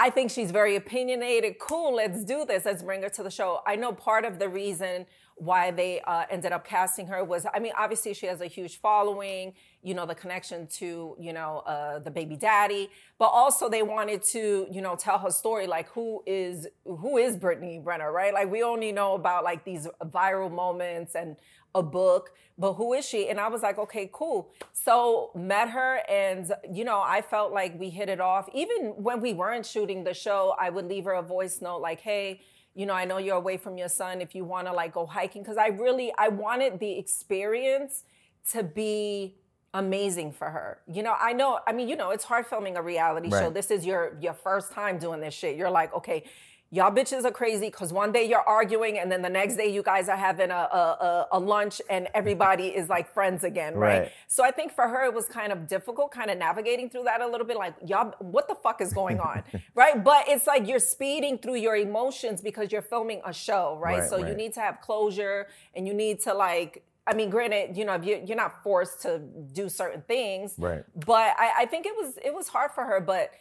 [0.00, 1.58] I think she's very opinionated.
[1.58, 2.64] Cool, let's do this.
[2.64, 3.60] Let's bring her to the show.
[3.66, 5.04] I know part of the reason
[5.36, 8.78] why they uh, ended up casting her was, I mean, obviously she has a huge
[8.80, 12.88] following, you know, the connection to, you know, uh, the baby daddy,
[13.18, 17.36] but also they wanted to, you know, tell her story, like who is who is
[17.36, 18.32] Brittany Renner, right?
[18.32, 21.36] Like we only know about like these viral moments and
[21.74, 23.28] a book, but who is she?
[23.28, 24.50] And I was like, okay, cool.
[24.72, 28.48] So met her, and you know, I felt like we hit it off.
[28.54, 32.00] Even when we weren't shooting the show, I would leave her a voice note like,
[32.00, 32.40] hey,
[32.74, 34.20] you know, I know you're away from your son.
[34.20, 38.04] If you want to like go hiking, because I really I wanted the experience
[38.50, 39.36] to be
[39.72, 40.80] amazing for her.
[40.86, 43.50] You know, I know, I mean, you know, it's hard filming a reality show.
[43.50, 45.56] This is your your first time doing this shit.
[45.56, 46.24] You're like, okay,
[46.72, 49.82] y'all bitches are crazy because one day you're arguing and then the next day you
[49.82, 54.00] guys are having a, a, a, lunch and everybody is like friends again, right?
[54.02, 54.12] Right.
[54.28, 57.20] So I think for her it was kind of difficult, kind of navigating through that
[57.20, 59.42] a little bit, like y'all, what the fuck is going on,
[59.74, 60.02] right?
[60.02, 64.00] But it's like you're speeding through your emotions because you're filming a show, right?
[64.00, 66.84] Right, so you need to have closure and you need to like.
[67.06, 70.84] I mean, granted, you know, if you- you're not forced to do certain things, Right.
[70.94, 73.32] But I, I think it was it was hard for her, but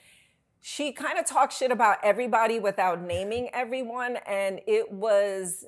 [0.62, 5.66] she kind of talked shit about everybody without naming everyone, and it was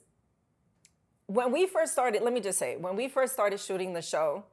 [1.27, 2.21] when we first started.
[2.23, 4.43] Let me just say, when we first started shooting the show,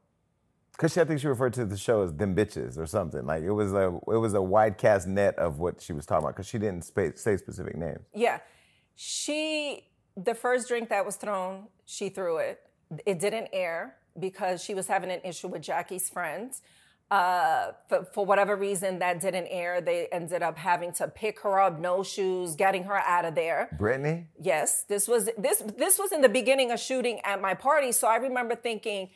[0.72, 3.26] Because she, I think she referred to the show as "them bitches" or something.
[3.26, 6.24] Like it was a it was a wide cast net of what she was talking
[6.24, 8.06] about because she didn't spa- say specific names.
[8.14, 8.38] Yeah.
[9.00, 9.84] She,
[10.16, 12.60] the first drink that was thrown, she threw it.
[13.06, 16.52] It didn't air because she was having an issue with Jackie's friend.
[17.10, 19.80] Uh, for, for whatever reason, that didn't air.
[19.80, 23.70] They ended up having to pick her up, no shoes, getting her out of there.
[23.78, 27.92] Brittany, Yes, this was this this was in the beginning of shooting at my party.
[27.92, 29.08] So I remember thinking,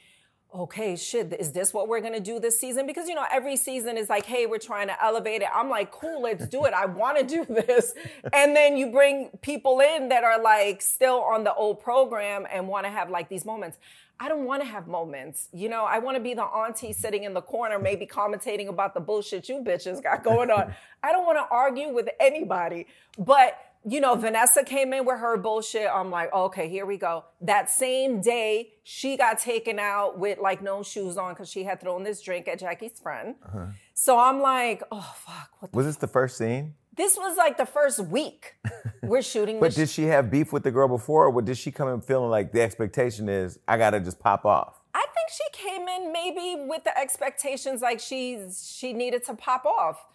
[0.54, 2.86] okay, shit, is this what we're gonna do this season?
[2.86, 5.48] Because you know, every season is like, hey, we're trying to elevate it.
[5.54, 6.72] I'm like, cool, let's do it.
[6.72, 7.92] I want to do this.
[8.32, 12.68] And then you bring people in that are like still on the old program and
[12.68, 13.76] want to have like these moments.
[14.20, 15.48] I don't want to have moments.
[15.52, 18.94] You know, I want to be the auntie sitting in the corner, maybe commentating about
[18.94, 20.74] the bullshit you bitches got going on.
[21.02, 22.86] I don't want to argue with anybody.
[23.18, 25.88] But you know, Vanessa came in with her bullshit.
[25.92, 27.24] I'm like, okay, here we go.
[27.40, 31.80] That same day, she got taken out with like no shoes on because she had
[31.80, 33.34] thrown this drink at Jackie's friend.
[33.44, 33.66] Uh-huh.
[33.94, 36.74] So I'm like, oh fuck, what the was this the first scene?
[36.96, 38.54] This was like the first week
[39.02, 41.88] we're shooting But did she have beef with the girl before, or did she come
[41.88, 44.80] in feeling like the expectation is I gotta just pop off?
[44.94, 49.64] I think she came in maybe with the expectations like she's she needed to pop
[49.64, 50.06] off.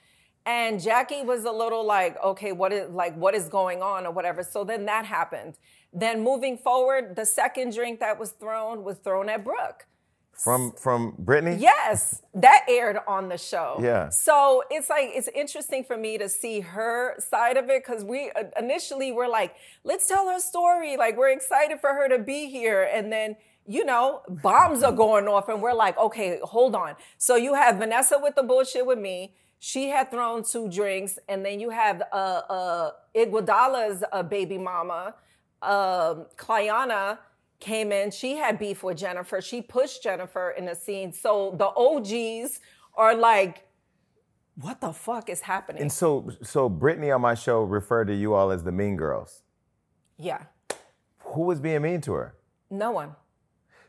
[0.45, 4.11] And Jackie was a little like, okay, what is like what is going on or
[4.11, 4.43] whatever.
[4.43, 5.57] So then that happened.
[5.91, 9.87] Then moving forward, the second drink that was thrown was thrown at Brooke.
[10.43, 11.57] From from Brittany?
[11.59, 13.79] Yes, that aired on the show.
[13.81, 14.09] Yeah.
[14.09, 18.31] So it's like it's interesting for me to see her side of it because we
[18.35, 20.95] uh, initially were like, let's tell her story.
[20.95, 23.35] Like we're excited for her to be here, and then
[23.65, 26.95] you know bombs are going off, and we're like, okay, hold on.
[27.17, 29.33] So you have Vanessa with the bullshit with me.
[29.59, 35.15] She had thrown two drinks, and then you have uh, uh, Iguodala's uh, baby mama,
[35.63, 37.17] um, Clayana
[37.59, 38.11] came in.
[38.11, 39.41] She had beef with Jennifer.
[39.41, 41.11] She pushed Jennifer in the scene.
[41.11, 42.59] So the OGs
[42.95, 43.67] are like,
[44.59, 45.81] what the fuck is happening?
[45.83, 49.43] And so so Brittany on my show referred to you all as the mean girls.
[50.17, 50.43] yeah,
[51.19, 52.35] Who was being mean to her?
[52.69, 53.15] no one.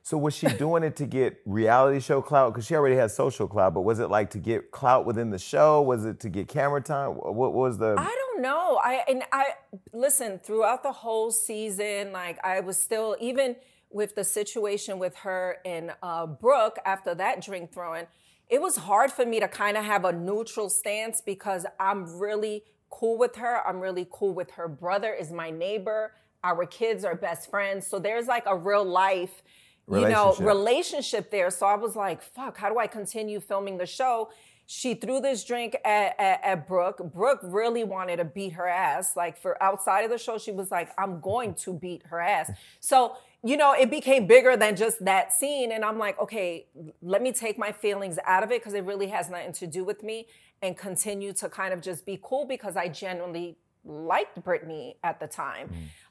[0.03, 2.53] So was she doing it to get reality show clout?
[2.55, 5.39] Because she already had social clout, but was it like to get clout within the
[5.39, 5.83] show?
[5.83, 7.11] Was it to get camera time?
[7.11, 8.81] What what was the I don't know.
[8.83, 9.55] I and I
[9.93, 12.13] listen throughout the whole season.
[12.13, 13.57] Like I was still even
[13.91, 18.07] with the situation with her and uh, Brooke after that drink throwing.
[18.49, 22.65] It was hard for me to kind of have a neutral stance because I'm really
[22.91, 23.67] cool with her.
[23.67, 25.13] I'm really cool with her brother.
[25.13, 26.13] Is my neighbor.
[26.45, 27.87] Our kids are best friends.
[27.87, 29.43] So there's like a real life
[29.91, 31.51] you know, relationship there.
[31.51, 34.31] So I was like, fuck, how do I continue filming the show?
[34.71, 37.01] She threw this drink at, at, at Brooke.
[37.11, 39.17] Brooke really wanted to beat her ass.
[39.17, 42.51] Like for outside of the show, she was like, I'm going to beat her ass.
[42.79, 45.73] So, you know, it became bigger than just that scene.
[45.73, 46.67] And I'm like, okay,
[47.01, 49.85] let me take my feelings out of it because it really has nothing to do
[49.85, 50.27] with me
[50.61, 53.57] and continue to kind of just be cool because I genuinely
[53.87, 55.71] liked Brittany at the time.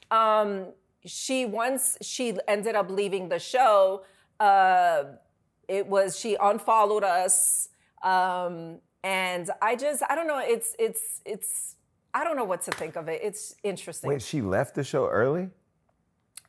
[0.09, 0.69] Um,
[1.05, 4.03] she once she ended up leaving the show.
[4.39, 5.03] Uh,
[5.67, 7.69] it was she unfollowed us,
[8.03, 10.39] um, and I just I don't know.
[10.39, 11.75] It's it's it's
[12.13, 13.21] I don't know what to think of it.
[13.23, 14.09] It's interesting.
[14.09, 15.49] Wait, she left the show early?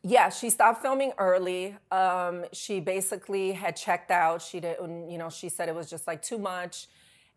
[0.03, 1.77] Yeah, she stopped filming early.
[1.91, 4.41] Um, she basically had checked out.
[4.41, 6.87] She didn't, you know, she said it was just like too much.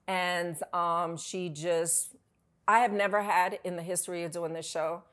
[0.07, 2.15] And um, she just,
[2.67, 5.03] I have never had in the history of doing this show,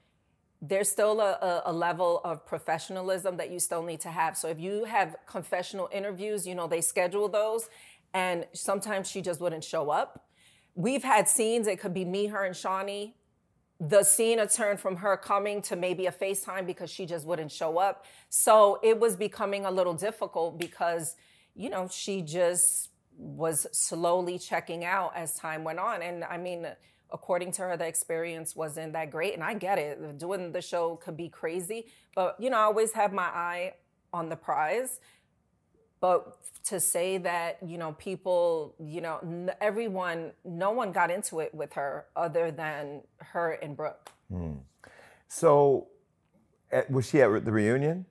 [0.60, 4.36] there's still a, a, a level of professionalism that you still need to have.
[4.36, 7.70] So if you have confessional interviews, you know, they schedule those.
[8.14, 10.26] And sometimes she just wouldn't show up.
[10.74, 13.14] We've had scenes, it could be me, her, and Shaunie
[13.80, 17.52] the scene had turned from her coming to maybe a FaceTime because she just wouldn't
[17.52, 18.04] show up.
[18.28, 21.14] So it was becoming a little difficult because,
[21.54, 26.02] you know, she just was slowly checking out as time went on.
[26.02, 26.66] And I mean,
[27.12, 29.34] according to her, the experience wasn't that great.
[29.34, 30.18] And I get it.
[30.18, 31.86] Doing the show could be crazy.
[32.16, 33.74] But, you know, I always have my eye
[34.12, 34.98] on the prize.
[36.00, 36.36] But
[36.66, 41.54] to say that, you know, people, you know, n- everyone, no one got into it
[41.54, 44.10] with her other than her and Brooke.
[45.28, 45.88] So
[46.70, 48.06] at, was she at the reunion?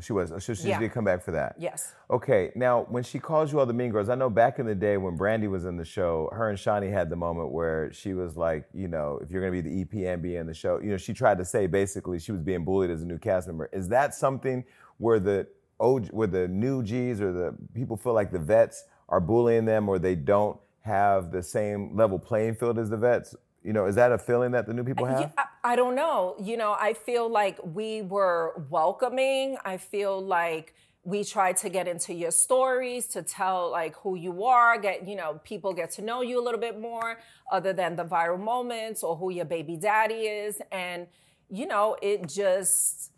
[0.00, 0.30] She was.
[0.30, 0.68] So she Mm-hmm.
[0.68, 0.78] Yeah.
[0.78, 1.56] did come back for that.
[1.58, 1.92] Yes.
[2.08, 4.76] Okay, now when she calls you all the mean girls, I know back in the
[4.76, 8.14] day when Brandi was in the show, her and Shaunie had the moment where she
[8.14, 10.78] was like, you know, if you're gonna be the EP and be in the show,
[10.78, 13.48] you know, she tried to say basically she was being bullied as a new cast
[13.48, 13.68] member.
[13.72, 14.64] Is that something
[14.98, 15.48] where the
[15.80, 19.88] OG, where the new G's or the people feel like the vets are bullying them
[19.88, 23.34] or they don't have the same level playing field as the vets?
[23.62, 25.20] You know, is that a feeling that the new people have?
[25.20, 26.34] Yeah, I, I don't know.
[26.40, 29.58] You know, I feel like we were welcoming.
[29.64, 34.44] I feel like we tried to get into your stories to tell like who you
[34.44, 37.18] are, get, you know, people get to know you a little bit more
[37.50, 40.60] other than the viral moments or who your baby daddy is.
[40.70, 41.06] And,
[41.50, 43.09] you know, it just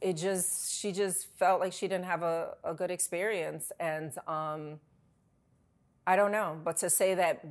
[0.00, 3.72] it just she just felt like she didn't have a, a good experience.
[3.80, 4.80] And um
[6.06, 7.44] I don't know, but to say that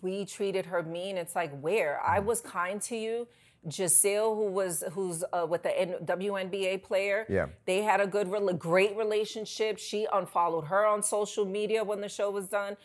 [0.00, 3.26] we treated her mean, it's like where I was kind to you.
[3.68, 7.46] Giselle, who was who's uh, with the N- WNBA player, Yeah.
[7.64, 9.76] they had a good, rela- great relationship.
[9.78, 12.76] She unfollowed her on social media when the show was done.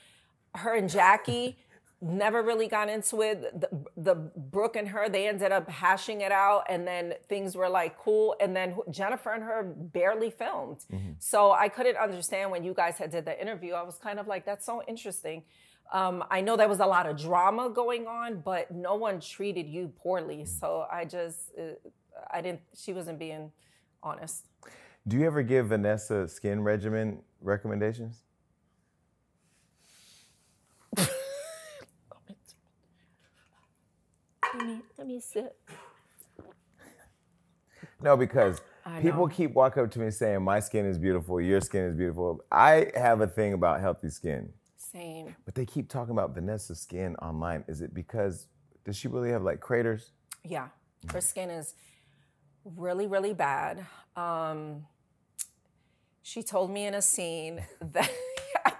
[0.55, 1.59] Her and Jackie
[2.01, 3.61] never really got into it.
[3.61, 7.69] The, the Brooke and her, they ended up hashing it out, and then things were
[7.69, 8.35] like cool.
[8.39, 10.83] And then Jennifer and her barely filmed.
[11.19, 13.73] So I couldn't understand when you guys had did the interview.
[13.73, 15.43] I was kind of like, that's so interesting.
[15.93, 19.67] Um, I know there was a lot of drama going on, but no one treated
[19.67, 20.45] you poorly.
[20.45, 21.73] So I just, uh,
[22.31, 22.61] I didn't.
[22.75, 23.51] She wasn't being
[24.01, 24.47] honest.
[25.07, 28.23] Do you ever give Vanessa skin regimen recommendations?
[34.97, 35.55] Let me, me sit.
[38.01, 38.61] No, because
[39.01, 42.43] People keep walking up to me saying, My skin is beautiful, your skin is beautiful.
[42.51, 45.35] I have a thing about healthy skin, Same.
[45.45, 47.63] but they keep talking about Vanessa's skin online.
[47.67, 48.47] Is it because,
[48.83, 50.11] does she really have like craters?
[50.43, 50.69] Yeah,
[51.11, 51.75] her skin is
[52.65, 53.85] really, really bad.
[54.15, 54.87] Um,
[56.23, 58.09] she told me in a scene that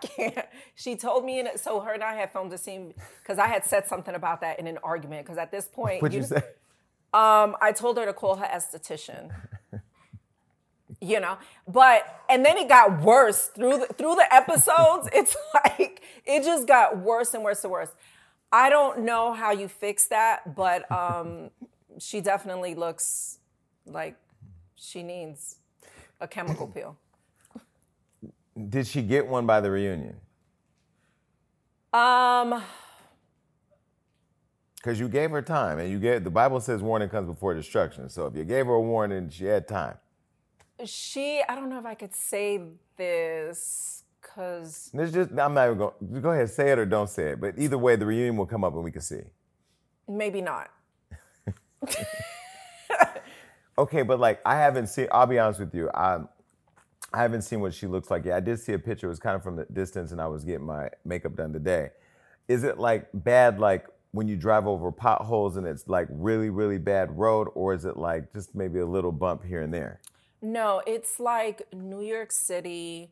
[0.02, 0.46] can't.
[0.76, 3.66] She told me and so her and I had filmed a scene because I had
[3.66, 5.26] said something about that in an argument.
[5.26, 6.38] Because at this point, What'd you say?
[7.14, 9.32] um, I told her to call her esthetician.
[11.02, 11.38] you know,
[11.68, 15.10] but and then it got worse through the, through the episodes.
[15.14, 17.92] It's like it just got worse and worse and worse.
[18.52, 21.52] I don't know how you fix that, but um,
[22.00, 23.40] she definitely looks
[23.86, 24.16] like
[24.76, 25.58] she needs
[26.20, 26.98] a chemical peel.
[28.70, 30.18] Did she get one by the reunion?
[31.94, 32.62] Um,
[34.76, 38.10] Because you gave her time, and you gave the Bible says warning comes before destruction.
[38.10, 39.98] So if you gave her a warning, she had time.
[40.86, 42.62] she, I don't know if I could say
[42.98, 46.22] this because It's just I'm not even going.
[46.22, 47.42] Go ahead, say it or don't say it.
[47.42, 49.22] But either way, the reunion will come up and we can see.
[50.08, 50.70] maybe not.
[53.78, 55.08] Okay, but like I haven't seen.
[55.12, 55.90] I'll be honest with you.
[55.94, 56.20] I
[57.14, 58.36] I haven't seen what she looks like yet.
[58.36, 59.08] I did see a picture.
[59.08, 61.90] It was kind of from the distance, and I was getting my makeup done today.
[62.48, 66.78] Is it like bad, like when you drive over potholes and it's like really, really
[66.78, 70.00] bad road, or is it like just maybe a little bump here and there?
[70.42, 73.12] No, it's like New York City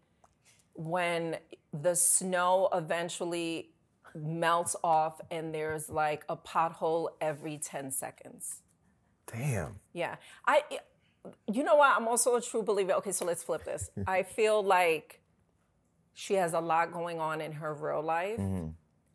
[0.73, 1.37] when
[1.73, 3.71] the snow eventually
[4.15, 8.61] melts off and there's like a pothole every 10 seconds.
[9.31, 9.79] Damn.
[9.93, 10.15] Yeah.
[10.47, 10.63] I
[11.51, 11.95] you know what?
[11.95, 12.93] I'm also a true believer.
[12.93, 13.89] Okay, so let's flip this.
[14.07, 15.21] I feel like
[16.13, 18.39] she has a lot going on in her real life.
[18.39, 18.69] Mm-hmm.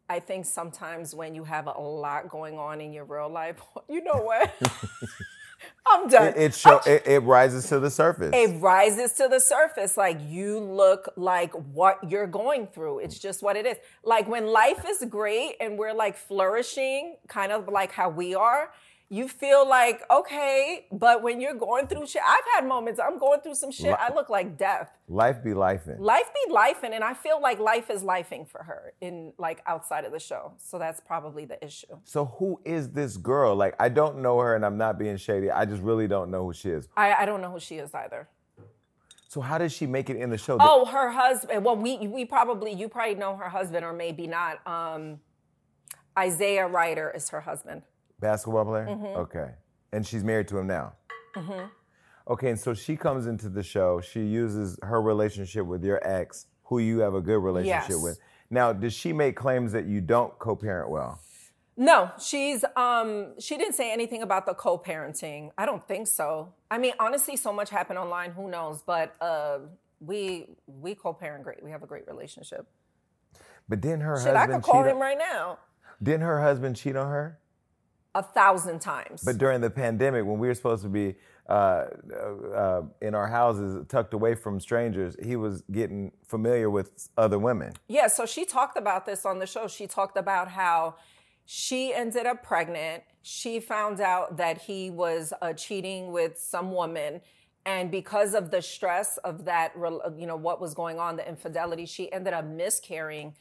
[0.09, 4.02] I think sometimes when you have a lot going on in your real life, you
[4.02, 4.52] know what?
[5.86, 6.28] I'm done.
[6.28, 8.30] It, it show it, it rises to the surface.
[8.34, 9.96] it rises to the surface.
[9.96, 13.00] Like you look like what you're going through.
[13.00, 13.76] It's just what it is.
[14.02, 18.72] Like when life is great and we're like flourishing, kind of like how we are,
[19.15, 23.41] you feel like, okay, but when you're going through shit, I've had moments, I'm going
[23.41, 24.91] through some shit, I look like death.
[25.07, 25.83] Life be life.
[25.99, 30.05] Life be lifing, and I feel like life is lifing for her in like outside
[30.05, 30.55] of the show.
[30.59, 31.99] So that's probably the issue.
[32.05, 33.55] So who is this girl?
[33.55, 35.49] Like I don't know her, and I'm not being shady.
[35.49, 36.89] I just really don't know who she is.
[36.97, 38.29] I, I don't know who she is either.
[39.29, 40.57] So how does she make it in the show?
[40.61, 41.65] Oh, her husband.
[41.65, 44.67] Well, we we probably you probably know her husband or maybe not.
[44.67, 45.21] Um,
[46.19, 47.83] Isaiah Rider is her husband.
[48.21, 48.87] Basketball player?
[48.87, 49.05] Mm-hmm.
[49.21, 49.51] Okay.
[49.93, 50.93] And she's married to him now?
[52.27, 54.01] Okay, and so she comes into the show.
[54.01, 58.03] She uses her relationship with your ex, who you have a good relationship Yes.
[58.03, 58.19] with.
[58.51, 61.21] Now, does she make claims that you don't co parent well?
[61.77, 65.51] No, she's um she didn't say anything about the co-parenting.
[65.59, 66.55] I don't think so.
[66.71, 68.31] I mean, honestly, so much happened online.
[68.31, 68.81] Who knows?
[68.87, 69.59] But uh,
[70.01, 71.62] we we co-parent great.
[71.65, 72.67] We have a great relationship.
[73.69, 75.59] But didn't her Shit, I husband could call him on, right now.
[76.01, 77.41] Didn't her husband cheat on her?
[78.15, 79.23] A thousand times.
[79.25, 81.17] But during the pandemic, when we were supposed to be
[81.49, 87.39] uh, uh, in our houses, tucked away from strangers, he was getting familiar with other
[87.39, 87.73] women.
[87.89, 89.67] Yeah, so she talked about this on the show.
[89.67, 90.95] She talked about how
[91.45, 93.03] she ended up pregnant.
[93.23, 97.21] She found out that he was uh, cheating with some woman.
[97.67, 99.73] And because of the stress of that,
[100.17, 103.35] you know, what was going on, the infidelity, she ended up miscarrying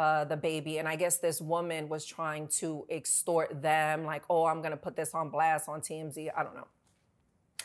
[0.00, 0.78] uh, the baby.
[0.78, 4.76] And I guess this woman was trying to extort them, like, oh, I'm going to
[4.78, 6.30] put this on blast on TMZ.
[6.34, 6.68] I don't know.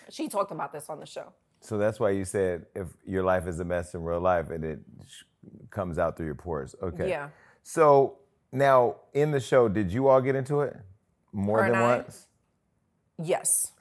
[0.10, 1.32] She talked about this on the show.
[1.62, 4.66] So that's why you said if your life is a mess in real life and
[4.66, 5.24] it sh-
[5.70, 6.76] comes out through your pores.
[6.84, 7.10] Okay.
[7.10, 7.30] Yeah.
[7.64, 8.18] So
[8.52, 10.76] now in the show, did you all get into it
[11.32, 11.96] more Her than I?
[11.98, 12.28] once?
[13.18, 13.48] Yes.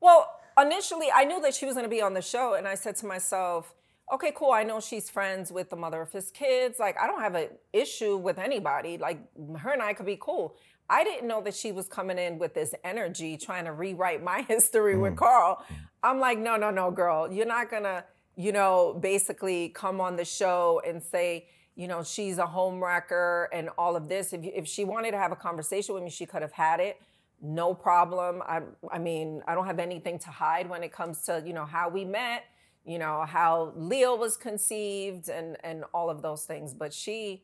[0.00, 0.28] Well,
[0.60, 2.94] initially, I knew that she was going to be on the show, and I said
[2.96, 3.73] to myself,
[4.12, 4.52] okay, cool.
[4.52, 6.78] I know she's friends with the mother of his kids.
[6.78, 8.98] Like, I don't have an issue with anybody.
[8.98, 9.18] Like,
[9.58, 10.56] her and I could be cool.
[10.90, 14.42] I didn't know that she was coming in with this energy trying to rewrite my
[14.48, 15.18] history with mm.
[15.18, 15.64] Carl.
[16.02, 17.32] I'm like, no, no, no, girl.
[17.32, 18.04] You're not going to,
[18.36, 21.46] you know, basically come on the show and say,
[21.76, 24.32] you know, she's a home wrecker and all of this.
[24.32, 26.80] If, you, if she wanted to have a conversation with me, she could have had
[26.80, 27.00] it.
[27.42, 28.42] No problem.
[28.46, 28.60] I,
[28.92, 31.88] I mean, I don't have anything to hide when it comes to, you know, how
[31.88, 32.44] we met,
[32.84, 36.74] you know, how Leo was conceived and, and all of those things.
[36.74, 37.42] But she,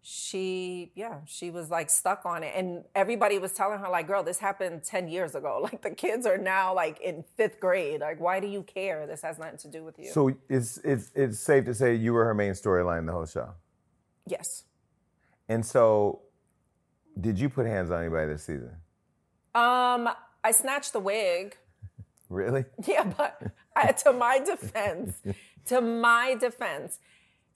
[0.00, 2.52] she, yeah, she was like stuck on it.
[2.54, 5.60] And everybody was telling her, like, girl, this happened 10 years ago.
[5.66, 8.00] Like, the kids are now like in fifth grade.
[8.00, 9.06] Like, why do you care?
[9.06, 10.12] This has nothing to do with you.
[10.12, 13.54] So it's it's it's safe to say you were her main storyline the whole show.
[14.26, 14.62] yes.
[15.48, 16.22] And so,
[17.20, 18.76] did you put hands on anybody this season?
[19.54, 20.08] Um,
[20.44, 21.56] I snatched the wig.
[22.28, 22.64] Really?
[22.86, 23.40] Yeah, but
[23.74, 25.16] I, to my defense,
[25.66, 26.98] to my defense.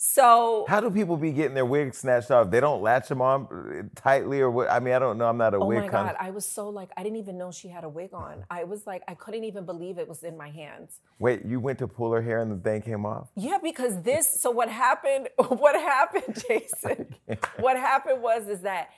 [0.02, 2.50] So How do people be getting their wigs snatched off?
[2.50, 4.70] They don't latch them on uh, tightly or what?
[4.70, 5.26] I mean, I don't know.
[5.28, 7.36] I'm not a Oh wig my con- God, I was so like, I didn't even
[7.36, 8.44] know she had a wig on.
[8.50, 11.00] I was like, I couldn't even believe it was in my hands.
[11.18, 13.28] Wait, you went to pull her hair and the thing came off?
[13.36, 17.14] Yeah, because this, so what happened, what happened, Jason?
[17.58, 18.88] what happened was, is that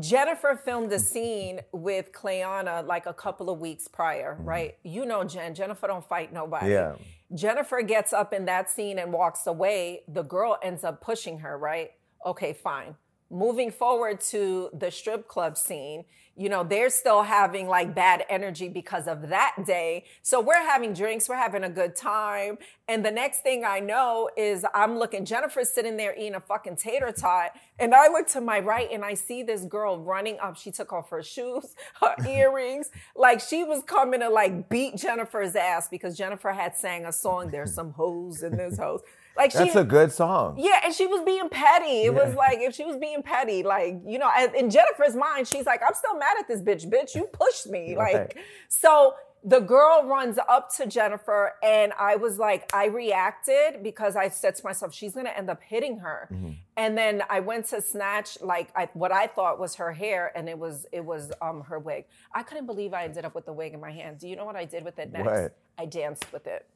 [0.00, 1.00] Jennifer filmed a mm.
[1.00, 4.48] scene with Cleana like a couple of weeks prior, mm-hmm.
[4.48, 4.78] right?
[4.82, 6.70] You know Jen, Jennifer don't fight nobody.
[6.70, 6.96] Yeah.
[7.34, 10.02] Jennifer gets up in that scene and walks away.
[10.08, 11.92] The girl ends up pushing her, right?
[12.26, 12.96] Okay, fine.
[13.30, 16.04] Moving forward to the strip club scene,
[16.40, 20.04] you know, they're still having like bad energy because of that day.
[20.22, 22.56] So we're having drinks, we're having a good time.
[22.88, 26.76] And the next thing I know is I'm looking, Jennifer's sitting there eating a fucking
[26.76, 27.50] tater tot.
[27.78, 30.56] And I look to my right and I see this girl running up.
[30.56, 32.90] She took off her shoes, her earrings.
[33.14, 37.50] Like she was coming to like beat Jennifer's ass because Jennifer had sang a song,
[37.50, 39.02] There's some hoes in this house.
[39.36, 40.56] Like she That's a good song.
[40.58, 42.02] yeah, and she was being petty.
[42.02, 45.66] It was like if she was being petty, like you know, in Jennifer's mind, she's
[45.66, 46.90] like, "I'm still mad at this bitch.
[46.90, 48.14] Bitch, you pushed me." Right.
[48.14, 54.14] Like, so the girl runs up to Jennifer, and I was like, I reacted because
[54.14, 56.50] I said to myself, "She's gonna end up hitting her." Mm-hmm.
[56.76, 60.48] And then I went to snatch like I, what I thought was her hair, and
[60.48, 62.04] it was it was um her wig.
[62.34, 64.18] I couldn't believe I ended up with the wig in my hand.
[64.18, 65.26] Do you know what I did with it next?
[65.26, 65.56] What?
[65.78, 66.66] I danced with it.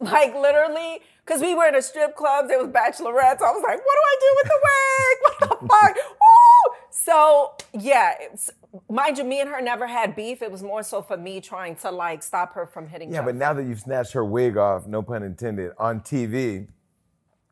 [0.00, 3.42] Like literally, because we were in a strip club, there was bachelorettes.
[3.42, 5.16] I was like, what do I do with the wig?
[5.50, 5.96] What the fuck?
[5.96, 6.74] Ooh!
[6.90, 8.50] So yeah, it's,
[8.88, 10.42] mind you, me and her never had beef.
[10.42, 13.12] It was more so for me trying to like stop her from hitting.
[13.12, 16.66] Yeah, but now that you've snatched her wig off, no pun intended, on TV,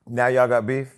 [0.06, 0.97] now y'all got beef?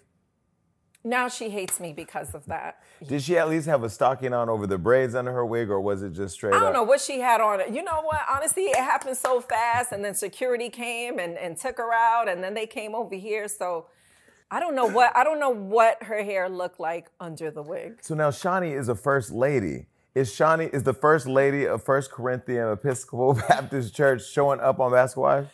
[1.03, 2.83] Now she hates me because of that.
[3.07, 5.81] Did she at least have a stocking on over the braids under her wig, or
[5.81, 7.75] was it just straight I don't know what she had on.
[7.75, 8.21] You know what?
[8.29, 12.45] Honestly, it happened so fast, and then security came and, and took her out, and
[12.45, 13.49] then they came over here.
[13.49, 13.87] So
[14.51, 17.99] I don't know what I don't know what her hair looked like under the wig.
[18.03, 19.87] So now Shaunie is a first lady.
[20.15, 24.91] Is Shaunie is the first lady of First Corinthian Episcopal Baptist Church showing up on
[24.91, 25.49] Wives?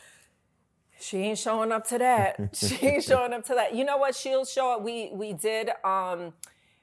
[1.00, 2.50] She ain't showing up to that.
[2.54, 3.74] she ain't showing up to that.
[3.74, 4.14] You know what?
[4.14, 4.82] She'll show up.
[4.82, 6.32] We we did um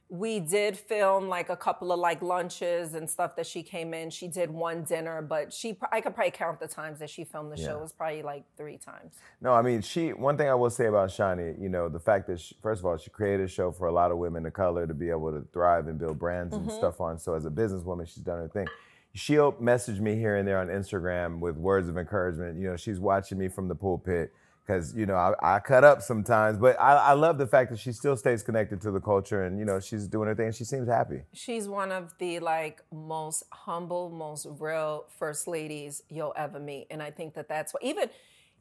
[0.09, 4.11] we did film like a couple of like lunches and stuff that she came in.
[4.11, 7.51] She did one dinner, but she I could probably count the times that she filmed
[7.51, 7.77] the show.
[7.77, 9.15] It was probably like three times.
[9.41, 10.13] No, I mean she.
[10.13, 12.85] One thing I will say about Shaunie, you know, the fact that she, first of
[12.85, 15.31] all she created a show for a lot of women of color to be able
[15.31, 17.17] to thrive and build brands and stuff on.
[17.17, 18.67] So as a businesswoman, she's done her thing.
[19.15, 22.59] She'll message me here and there on Instagram with words of encouragement.
[22.59, 24.33] You know, she's watching me from the pulpit
[24.65, 27.79] because you know I, I cut up sometimes, but I, I love the fact that
[27.79, 30.51] she still stays connected to the culture and you know she's doing her thing.
[30.51, 31.21] She seems happy.
[31.33, 37.01] She's one of the like most humble, most real first ladies you'll ever meet, and
[37.03, 38.09] I think that that's what even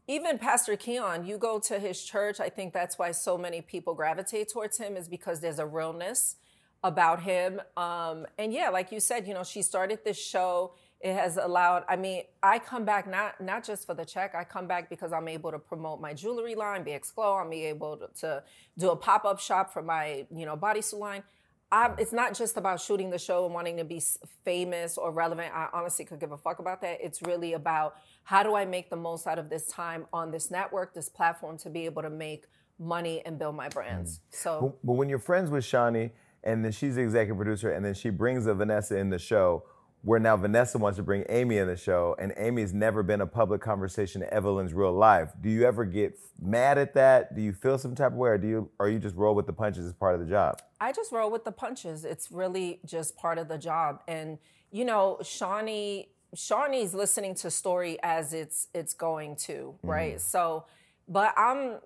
[0.09, 1.27] even Pastor Keion.
[1.27, 2.41] You go to his church.
[2.41, 6.37] I think that's why so many people gravitate towards him is because there's a realness
[6.83, 7.61] about him.
[7.77, 10.75] Um, and yeah, like you said, you know, she started this show.
[11.01, 11.85] It has allowed.
[11.89, 14.35] I mean, I come back not not just for the check.
[14.37, 17.35] I come back because I'm able to promote my jewelry line, BX Glow.
[17.35, 18.43] I'm able to, to
[18.79, 21.25] do a pop up shop for my you know bodysuit line.
[21.73, 24.01] I'm, it's not just about shooting the show and wanting to be
[24.45, 25.53] famous or relevant.
[25.55, 26.99] I honestly could give a fuck about that.
[27.01, 30.51] It's really about how do I make the most out of this time on this
[30.51, 32.45] network, this platform, to be able to make
[32.79, 34.21] money and build my brands.
[34.31, 36.11] So But, but when you're friends with Shaunie
[36.45, 39.65] and then she's the executive producer and then she brings a Vanessa in the show,
[40.03, 43.27] where now Vanessa wants to bring Amy in the show and Amy's never been a
[43.27, 45.31] public conversation in Evelyn's real life.
[45.41, 47.37] Do you ever get mad at that?
[47.37, 49.47] Do you feel some type of way or do you or you just roll with
[49.47, 50.61] the punches as part of the job?
[50.81, 52.05] I just roll with the punches.
[52.05, 54.03] It's really just part of the job.
[54.09, 54.39] And
[54.73, 60.17] you know, Shaunie, Shaunie's listening to story as it's it's going to, right?
[60.17, 60.19] Mm-hmm.
[60.19, 60.65] So,
[61.07, 61.79] but I'm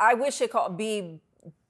[0.00, 1.20] I wish it could be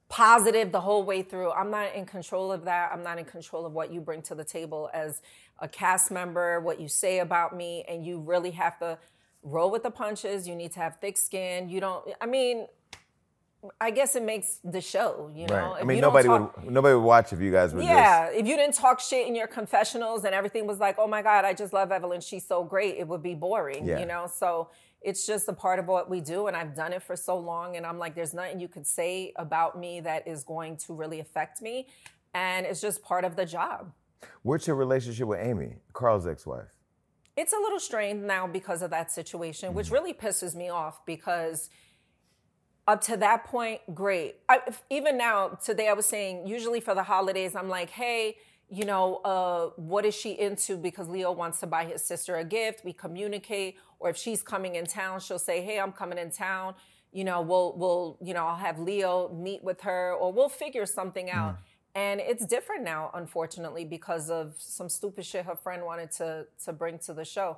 [0.09, 1.51] positive the whole way through.
[1.51, 2.91] I'm not in control of that.
[2.91, 5.21] I'm not in control of what you bring to the table as
[5.59, 8.97] a cast member, what you say about me, and you really have to
[9.43, 10.47] roll with the punches.
[10.47, 11.69] You need to have thick skin.
[11.69, 12.65] You don't I mean,
[13.79, 15.75] I guess it makes the show, you know.
[15.79, 18.55] I mean nobody talk- would nobody would watch if you guys were yeah, if you
[18.55, 21.71] didn't talk shit in your confessionals and everything was like, oh my God, I just
[21.71, 23.99] love Evelyn, she's so great, it would be boring, Yeah.
[23.99, 24.27] you know?
[24.33, 24.69] So
[25.01, 27.77] it's just a part of what we do, and I've done it for so long,
[27.77, 31.19] and I'm like, there's nothing you could say about me that is going to really
[31.19, 31.87] affect me,
[32.33, 33.91] and it's just part of the job.
[34.43, 36.75] What's your relationship with Amy, Carl's ex-wife?
[37.37, 41.69] It's a little strained now because of that situation, which really pisses me off because
[42.85, 44.37] up to that point, great.
[44.49, 48.35] I, if- even now, today I was saying, usually for the holidays, I'm like, hey,
[48.67, 50.75] you know, uh, what is she into?
[50.75, 52.83] Because Leo wants to buy his sister a gift.
[52.83, 56.75] We communicate, or if she's coming in town, she'll say, "Hey, I'm coming in town."
[57.11, 60.85] You know, we'll we'll you know I'll have Leo meet with her, or we'll figure
[60.85, 61.57] something out.
[61.95, 66.73] And it's different now, unfortunately, because of some stupid shit her friend wanted to to
[66.73, 67.57] bring to the show.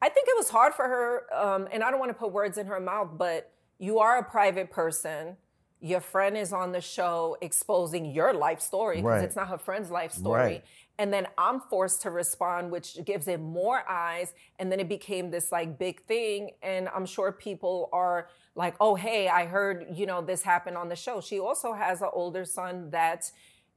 [0.00, 2.58] I think it was hard for her, um, and I don't want to put words
[2.58, 5.36] in her mouth, but you are a private person.
[5.80, 9.24] Your friend is on the show exposing your life story because Right.
[9.24, 10.40] it's not her friend's life story.
[10.40, 10.64] Right.
[10.98, 14.34] And then I'm forced to respond, which gives it more eyes.
[14.58, 16.50] And then it became this like big thing.
[16.62, 20.88] And I'm sure people are like, oh, hey, I heard, you know, this happened on
[20.88, 21.20] the show.
[21.20, 23.30] She also has an older son that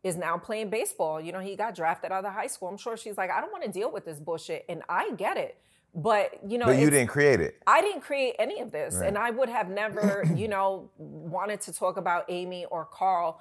[0.04, 1.20] is now playing baseball.
[1.22, 2.68] You know, he got drafted out of high school.
[2.68, 4.66] I'm sure she's like, I don't want to deal with this bullshit.
[4.70, 5.58] And I get it.
[5.98, 7.56] But, you know, But you didn't create it.
[7.66, 9.08] I didn't create any of this, Right.
[9.08, 13.40] and I would have never, you know, wanted to talk about Amy or Carl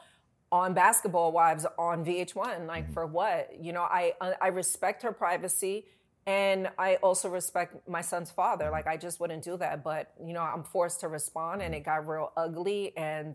[0.54, 2.68] on Basketball Wives on VH1.
[2.68, 2.92] Like mm-hmm.
[2.92, 3.50] for what?
[3.60, 5.86] You know, I uh, I respect her privacy,
[6.26, 8.66] and I also respect my son's father.
[8.66, 8.72] Mm-hmm.
[8.72, 11.78] Like I just wouldn't do that, but you know, I'm forced to respond, and it
[11.78, 11.90] mm-hmm.
[11.90, 13.34] got real ugly, and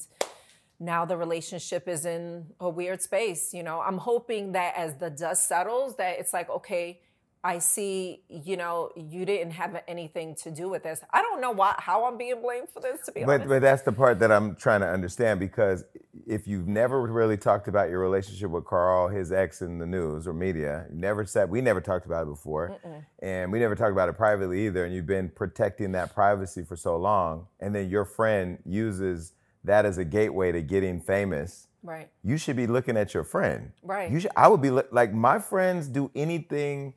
[0.79, 3.53] now the relationship is in a weird space.
[3.53, 7.01] You know, I'm hoping that as the dust settles, that it's like okay.
[7.41, 11.01] I see, you know, you didn't have anything to do with this.
[11.13, 13.47] I don't know why, how I'm being blamed for this, to be But honest.
[13.49, 15.85] but that's the part that I'm trying to understand because
[16.27, 20.27] if you've never really talked about your relationship with Carl, his ex in the news
[20.27, 22.77] or media, never said we never talked about it before,
[23.19, 24.83] and we never talked about it privately either.
[24.83, 29.31] And you've been protecting that privacy for so long, and then your friend uses
[29.63, 31.67] that as a gateway to getting famous.
[31.83, 32.09] right.
[32.21, 33.71] You should be looking at your friend.
[33.81, 34.11] Right.
[34.11, 34.31] You should.
[34.35, 36.95] I would be like my friends do anything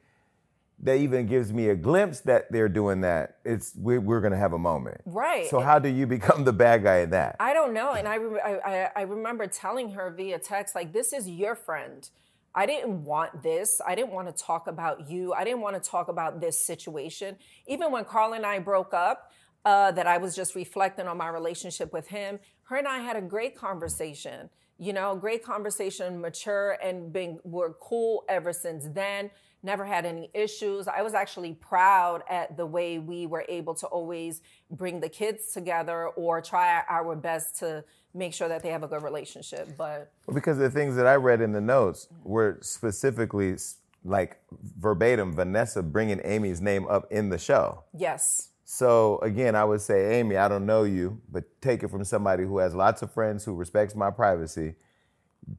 [0.83, 3.37] that even gives me a glimpse that they're doing that.
[3.45, 5.01] It's we're, we're gonna have a moment.
[5.05, 5.49] Right.
[5.49, 7.37] So how do you become the bad guy in that?
[7.39, 7.93] I don't know.
[7.93, 12.09] And I, I, I remember telling her via text, like, this is your friend.
[12.55, 13.81] I didn't want this.
[13.87, 15.33] I didn't want to talk about you.
[15.33, 17.37] I didn't want to talk about this situation.
[17.67, 19.31] Even when Carl and I broke up,
[19.65, 23.17] uh, that I was just reflecting on my relationship with him, her and I had
[23.17, 24.51] a great conversation.
[24.79, 29.31] You know, great conversation, mature, and being we're cool ever since then.
[29.63, 30.89] Never had any issues.
[30.89, 35.53] I was actually proud at the way we were able to always bring the kids
[35.53, 39.77] together or try our best to make sure that they have a good relationship.
[39.79, 43.57] But Well, because the things that I read in the notes were specifically
[44.05, 44.41] like
[44.79, 47.85] verbatim Vanessa bringing Amy's name up in the show.
[47.97, 52.05] yes, So again, I would say, Amy, I don't know you, but take it from
[52.05, 54.77] somebody who has lots of friends who respects my privacy.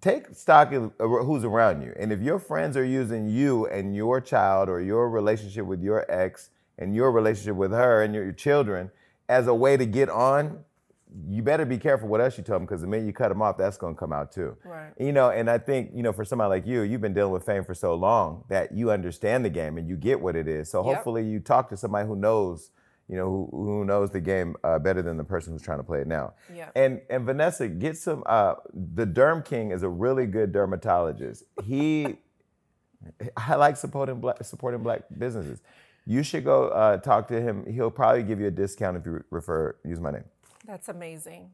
[0.02, 1.94] Take stock of uh, who's around you.
[1.96, 6.12] And if your friends are using you and your child or your relationship with your
[6.12, 6.50] ex
[6.80, 8.90] and your relationship with her and your, your children
[9.30, 10.64] as a way to get on,
[11.30, 13.44] you better be careful what else you tell them because the minute you cut them
[13.44, 14.58] off, that's going to come out too.
[14.66, 14.92] Right.
[15.00, 17.46] You know, and I think, you know, for somebody like you, you've been dealing with
[17.46, 20.72] fame for so long that you understand the game and you get what it is.
[20.72, 20.96] So Yep.
[20.96, 22.72] hopefully you talk to somebody who knows,
[23.10, 25.84] you know, who, who knows the game uh, better than the person who's trying to
[25.84, 26.34] play it now.
[26.54, 26.70] Yeah.
[26.76, 28.24] And and Vanessa, get some.
[28.26, 31.44] Uh, the Derm King is a really good dermatologist.
[31.64, 32.18] He,
[33.38, 35.62] I like supporting black supporting black businesses.
[36.06, 37.66] You should go uh, talk to him.
[37.72, 40.26] He'll probably give you a discount if you refer use my name.
[40.66, 41.52] that's amazing.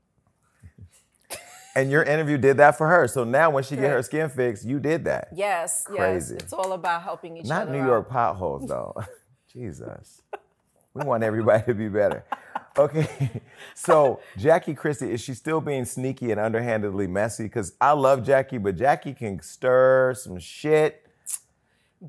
[1.75, 3.07] And your interview did that for her.
[3.07, 5.29] So now when she get her skin fixed, you did that.
[5.33, 6.33] Yes, Crazy.
[6.33, 6.43] yes.
[6.43, 7.71] It's all about helping each Not other.
[7.71, 7.87] Not New out.
[7.87, 8.95] York potholes though.
[9.53, 10.21] Jesus.
[10.93, 12.23] We want everybody to be better.
[12.77, 13.29] Okay.
[13.75, 17.43] So Jackie Christie, is she still being sneaky and underhandedly messy?
[17.43, 21.05] Because I love Jackie, but Jackie can stir some shit.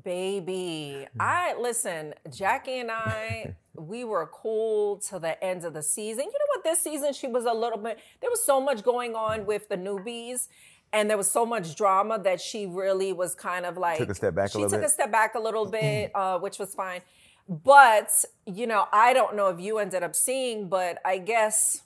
[0.03, 6.25] Baby, I listen, Jackie and I, we were cool till the end of the season.
[6.25, 6.63] You know what?
[6.63, 9.77] This season, she was a little bit, there was so much going on with the
[9.77, 10.47] newbies,
[10.93, 13.97] and there was so much drama that she really was kind of like.
[13.97, 14.83] Took a step back a she took bit?
[14.83, 17.01] a step back a little bit, uh, which was fine.
[17.51, 21.81] But, you know, I don't know if you ended up seeing, but I guess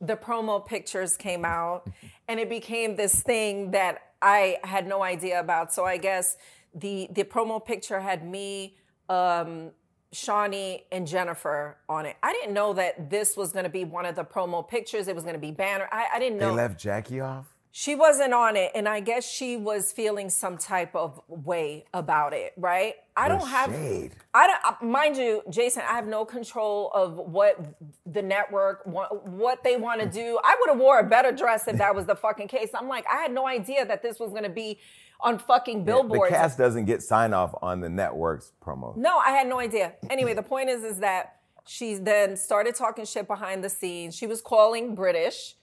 [0.00, 1.86] the promo pictures came out
[2.26, 5.74] and it became this thing that I had no idea about.
[5.74, 6.38] So I guess
[6.74, 8.78] the the promo picture had me,
[9.10, 9.72] um,
[10.14, 12.16] Shaunie, and Jennifer on it.
[12.22, 15.08] I didn't know that this was going to be one of the promo pictures.
[15.08, 15.88] It was going to be banner.
[15.92, 16.50] I, I didn't know.
[16.50, 17.54] They left Jackie off?
[17.72, 22.32] She wasn't on it, and I guess she was feeling some type of way about
[22.32, 22.94] it, right?
[23.16, 24.12] I don't have, shade.
[24.34, 25.82] I don't, uh, mind you, Jason.
[25.88, 27.62] I have no control of what
[28.06, 30.40] the network what they want to do.
[30.42, 32.70] I would have wore a better dress if that was the fucking case.
[32.74, 34.78] I'm like, I had no idea that this was going to be
[35.20, 36.30] on fucking billboards.
[36.30, 38.96] The cast doesn't get sign off on the network's promo.
[38.96, 39.92] No, I had no idea.
[40.08, 44.16] Anyway, the point is, is that she then started talking shit behind the scenes.
[44.16, 45.54] She was calling Brittish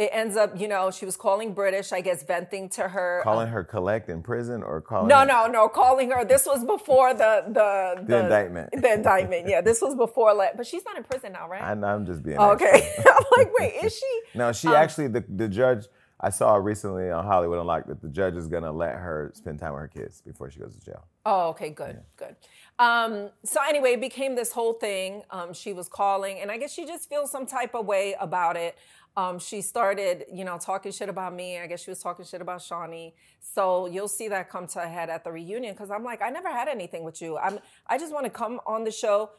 [0.00, 3.20] it ends up, you know, she was calling Brittish, I guess, venting to her.
[3.22, 5.68] Calling her collect in prison or calling No, her- no, no.
[5.68, 6.24] Calling her.
[6.24, 8.70] This was before the the The indictment.
[8.84, 9.46] The indictment.
[9.46, 10.32] Yeah, this was before.
[10.34, 11.62] Like, but she's not in prison now, right?
[11.62, 12.94] I, I'm just being okay.
[12.98, 14.20] I'm like, wait, is she?
[14.38, 15.86] No, she Um, actually the, the judge
[16.22, 19.72] I saw recently on Hollywood Unlocked that the judge is gonna let her spend time
[19.74, 21.04] with her kids before she goes to jail.
[21.26, 22.36] Oh, okay, good, good.
[22.78, 25.22] Um, so anyway, it became this whole thing.
[25.30, 28.56] Um, she was calling, and I guess she just feels some type of way about
[28.56, 28.76] it.
[29.20, 31.58] Um, she started, you know, talking shit about me.
[31.58, 33.12] I guess she was talking shit about Shaunie.
[33.40, 36.30] So you'll see that come to a head at the reunion because I'm like, I
[36.30, 37.36] never had anything with you.
[37.36, 39.30] I'm, I just want to come on the show,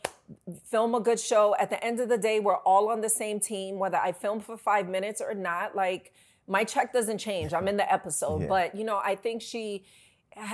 [0.70, 1.56] film a good show.
[1.60, 4.40] At the end of the day, we're all on the same team, whether I film
[4.40, 5.76] for five minutes or not.
[5.76, 6.14] Like
[6.48, 7.54] my check doesn't change.
[7.54, 8.48] I'm in the episode, Yeah.
[8.48, 9.86] but you know, I think she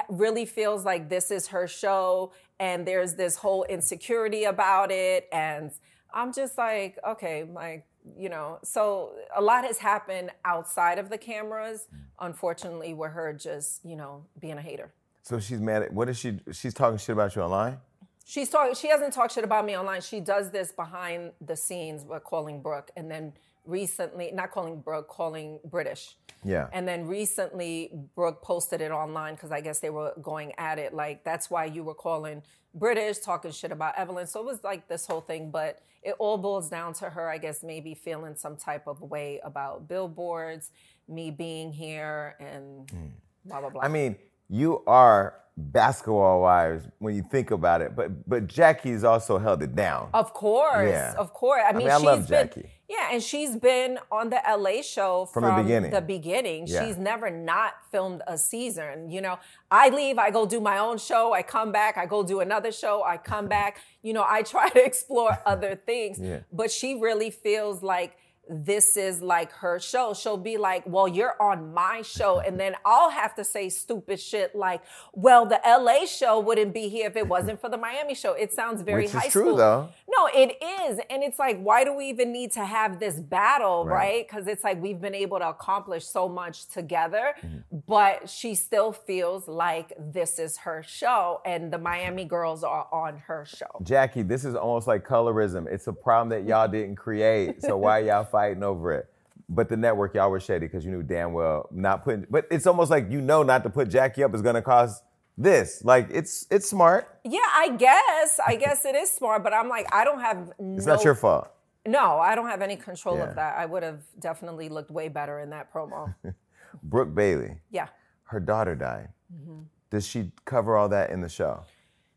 [0.10, 5.70] really feels like this is her show and there's this whole insecurity about it and
[6.12, 7.86] i'm just like okay like
[8.18, 12.00] you know so a lot has happened outside of the cameras mm.
[12.20, 14.94] unfortunately with her just you know being a hater
[15.24, 17.80] So she's mad at what is she she's talking shit about you online?
[18.26, 22.04] she's talking she hasn't talked shit about me online she does this behind the scenes
[22.04, 23.34] with calling brooke and then
[23.66, 26.68] recently not calling brooke calling brittish Yeah.
[26.72, 30.94] And then recently, Brooke posted it online because I guess they were going at it.
[30.94, 32.44] Like, that's why you were calling
[32.78, 34.28] Brittish, talking shit about Evelyn.
[34.28, 35.50] So it was like this whole thing.
[35.52, 39.42] But it all boils down to her, I guess, maybe feeling some type of way
[39.44, 40.72] about billboards,
[41.10, 43.12] me being here, and mm.
[43.44, 43.82] blah, blah, blah.
[43.82, 44.16] I mean,
[44.48, 49.76] you are basketball wives when you think about it, but but Jackie's also held it
[49.76, 50.10] down.
[50.14, 51.14] Of course, Yeah.
[51.18, 51.62] of course.
[51.68, 52.72] I mean, mean, I she's love been, Jackie.
[52.90, 55.92] Yeah, and she's been on the LA show From from, the beginning.
[55.92, 56.68] The beginning.
[56.68, 56.86] Yeah.
[56.86, 59.10] She's never not filmed a season.
[59.12, 62.24] You know, I leave, I go do my own show, I come back, I go
[62.24, 63.80] do another show, I come back.
[64.04, 66.18] You know, I try to explore other things.
[66.20, 66.40] Yeah.
[66.54, 68.16] But she really feels like
[68.50, 70.14] this is like her show.
[70.14, 72.40] She'll be like, Well, you're on my show.
[72.40, 74.82] And then I'll have to say stupid shit like,
[75.14, 78.34] Well, the LA show wouldn't be here if it wasn't for the Miami show.
[78.34, 79.56] It sounds very Which is high true, school.
[79.58, 79.90] though.
[80.10, 80.58] No, it
[80.90, 81.00] is.
[81.10, 83.94] And it's like, why do we even need to have this battle, Right.
[83.96, 84.28] right?
[84.28, 87.78] Because it's like we've been able to accomplish so much together, Mm-hmm.
[87.88, 93.18] but she still feels like this is her show and the Miami girls are on
[93.28, 93.68] her show.
[93.84, 95.68] Jackie, this is almost like colorism.
[95.68, 97.62] It's a problem that y'all didn't create.
[97.62, 99.10] So why y'all fighting over it?
[99.50, 102.26] But the network, y'all were shady because you knew damn well not putting.
[102.30, 105.02] But it's almost like you know not to put Jackie up is gonna cause
[105.38, 105.84] this.
[105.84, 107.08] Like it's it's smart.
[107.24, 108.40] Yeah, I guess.
[108.46, 111.16] I guess it is smart, but I'm like, I don't have It's no, not your
[111.16, 111.50] fault.
[111.86, 113.30] No, I don't have any control Yeah.
[113.30, 113.58] of that.
[113.58, 116.14] I would have definitely looked way better in that promo.
[116.84, 117.88] Brooke Bailey, yeah.
[118.26, 119.10] her daughter died.
[119.34, 119.62] Mm-hmm.
[119.90, 121.64] Does she cover all that in the show?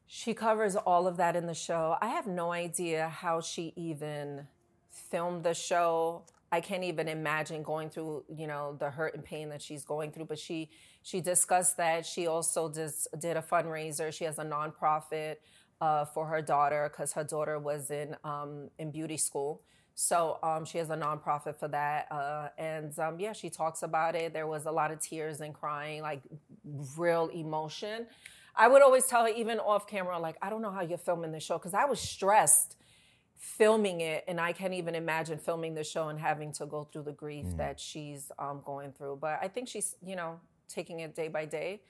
[0.06, 1.96] She covers all of that in the show.
[2.00, 4.48] I have no idea how she even
[4.90, 6.24] filmed the show.
[6.52, 10.10] I can't even imagine going through, you know, the hurt and pain that she's going
[10.10, 10.26] through.
[10.26, 10.70] But she
[11.02, 12.04] she discussed that.
[12.04, 14.12] She also just did a fundraiser.
[14.12, 15.36] She has a nonprofit
[15.80, 19.62] uh, for her daughter because her daughter was in um, in beauty school.
[19.94, 24.14] So um, she has a nonprofit for that, uh, and um, yeah, she talks about
[24.14, 24.32] it.
[24.32, 26.22] There was a lot of tears and crying, like
[26.96, 28.06] real emotion.
[28.56, 31.32] I would always tell her, even off camera, like, I don't know how you're filming
[31.32, 32.76] the show because I was stressed
[33.40, 37.04] filming it, and I can't even imagine filming the show and having to go through
[37.04, 39.18] the grief that she's um, going through.
[39.20, 40.38] But I think she's, you know,
[40.68, 41.80] taking it day by day,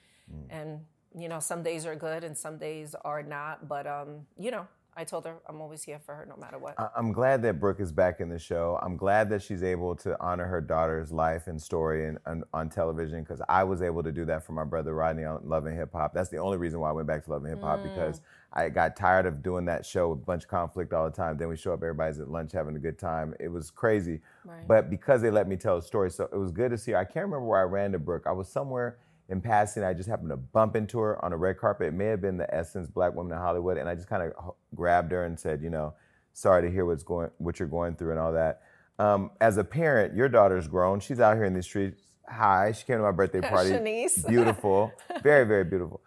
[0.49, 0.79] and
[1.13, 3.67] you know, some days are good and some days are not.
[3.67, 4.65] But um, you know,
[4.95, 6.77] I told her I'm always here for her no matter what.
[6.77, 8.77] I- I'm glad that Brooke is back in the show.
[8.81, 12.69] I'm glad that she's able to honor her daughter's life and story in, on, on
[12.69, 15.77] television because I was able to do that for my brother Rodney on Love and
[15.77, 16.13] Hip Hop.
[16.13, 17.83] That's the only reason why I went back to Love and Hip Hop mm.
[17.83, 18.21] because
[18.53, 21.37] I got tired of doing that show with a bunch of conflict all the time.
[21.37, 23.33] Then we show up, everybody's at lunch having a good time.
[23.39, 24.19] It was crazy.
[24.43, 24.67] Right.
[24.67, 26.97] But because they let me tell a story, so it was good to see her.
[26.97, 28.23] I can't remember where I ran to Brooke.
[28.27, 28.97] I was somewhere
[29.31, 29.83] in passing.
[29.83, 31.87] I just happened to bump into her on a red carpet.
[31.87, 34.53] It may have been the Essence Black Woman in Hollywood, and I just kind of
[34.75, 35.93] grabbed her and said, you know,
[36.33, 38.61] sorry to hear what's going, what you're going through, and all that.
[38.99, 40.99] Um, as a parent, your daughter's grown.
[40.99, 42.01] She's out here in the streets.
[42.27, 43.71] Hi, she came to my birthday party.
[43.71, 44.27] Shaniece.
[44.27, 44.91] Beautiful,
[45.23, 46.01] very, very beautiful.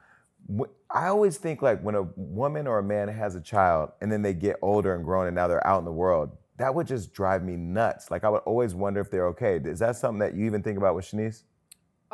[0.91, 4.21] I always think like when a woman or a man has a child and then
[4.21, 7.15] they get older and grown and now they're out in the world, that would just
[7.15, 8.11] drive me nuts.
[8.11, 9.57] Like I would always wonder if they're okay.
[9.57, 11.43] Is that something that you even think about with Shaniece?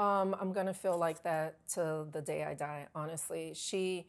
[0.01, 2.86] Um, I'm gonna feel like that till the day I die.
[2.94, 4.06] Honestly, she,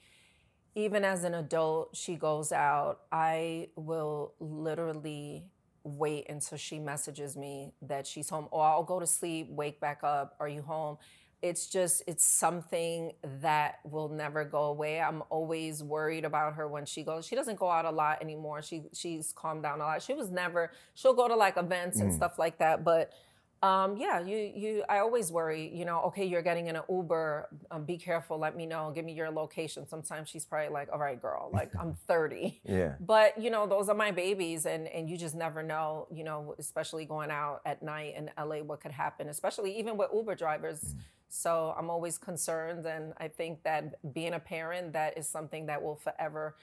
[0.74, 3.02] even as an adult, she goes out.
[3.12, 5.44] I will literally
[5.84, 10.00] wait until she messages me that she's home, or I'll go to sleep, wake back
[10.02, 10.38] up.
[10.40, 10.98] Are you home?
[11.42, 13.12] It's just, it's something
[13.42, 15.02] that will never go away.
[15.02, 17.26] I'm always worried about her when she goes.
[17.26, 18.62] She doesn't go out a lot anymore.
[18.62, 20.02] She she's calmed down a lot.
[20.02, 20.72] She was never.
[20.94, 23.12] She'll go to like events and stuff like that, but
[23.64, 24.84] Um, yeah, you you.
[24.90, 25.70] I always worry.
[25.72, 27.48] You know, okay, you're getting in an Uber.
[27.70, 28.40] Um, be careful.
[28.40, 28.92] Let me know.
[28.94, 29.88] Give me your location.
[29.88, 31.50] Sometimes she's probably like, "All right, girl.
[31.62, 32.96] Like I'm 30." Yeah.
[33.00, 36.08] But you know, those are my babies, and and you just never know.
[36.12, 39.30] You know, especially going out at night in LA, what could happen.
[39.30, 40.96] Especially even with Uber drivers.
[41.30, 45.82] So I'm always concerned, and I think that being a parent, that is something that
[45.82, 46.56] will forever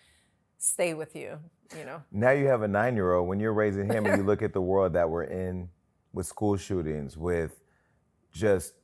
[0.59, 1.39] stay with you.
[1.79, 2.03] You know.
[2.11, 3.29] Now you have a nine year old.
[3.29, 5.69] When you're raising him and you look at the world that we're in
[6.19, 7.63] with school shootings, with
[8.33, 8.75] just,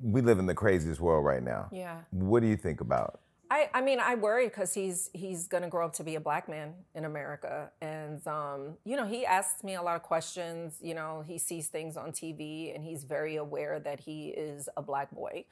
[0.00, 1.68] we live in the craziest world right now.
[1.72, 1.98] Yeah.
[2.12, 3.20] What do you think about?
[3.50, 6.50] I, I mean, I worry because he's he's gonna grow up to be a black
[6.50, 10.76] man in America, and um, you know, he asks me a lot of questions.
[10.82, 14.82] You know, he sees things on TV, and he's very aware that he is a
[14.82, 15.46] black boy.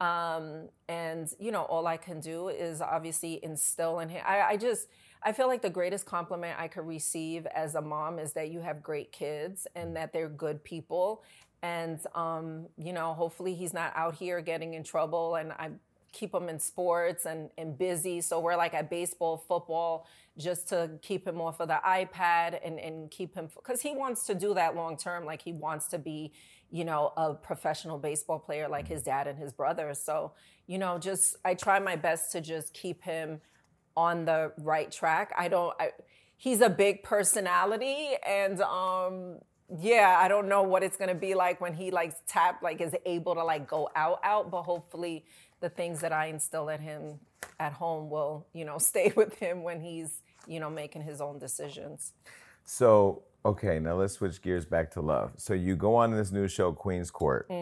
[0.00, 4.24] Um, and you know, all I can do is obviously instill in him.
[4.26, 4.88] I, I just
[5.22, 8.60] I feel like the greatest compliment I could receive as a mom is that you
[8.60, 11.24] have great kids and that they're good people.
[11.62, 15.36] And um, you know, hopefully he's not out here getting in trouble.
[15.36, 15.70] And I
[16.12, 18.20] keep him in sports and, and busy.
[18.20, 20.06] So we're like at baseball, football,
[20.38, 24.26] just to keep him off of the iPad and, and keep him, because he wants
[24.26, 25.24] to do that long term.
[25.24, 26.32] Like he wants to be,
[26.70, 29.92] you know, a professional baseball player like his dad and his brother.
[29.94, 30.32] So,
[30.66, 33.40] you know, just, I try my best to just keep him
[33.96, 35.32] on the right track.
[35.36, 35.90] I don't, I,
[36.36, 39.38] he's a big personality and, um,
[39.80, 42.94] yeah, I don't know what it's gonna be like when he like tap like is
[43.04, 45.24] able to like go out out, but hopefully
[45.60, 47.18] the things that I instill at him
[47.58, 51.38] at home will, you know, stay with him when he's, you know, making his own
[51.38, 52.12] decisions.
[52.64, 55.32] So, okay, now let's switch gears back to love.
[55.36, 57.48] So you go on this new show, Queen's Court.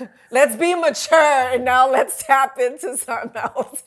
[0.30, 3.82] Let's be mature and now let's tap into something else.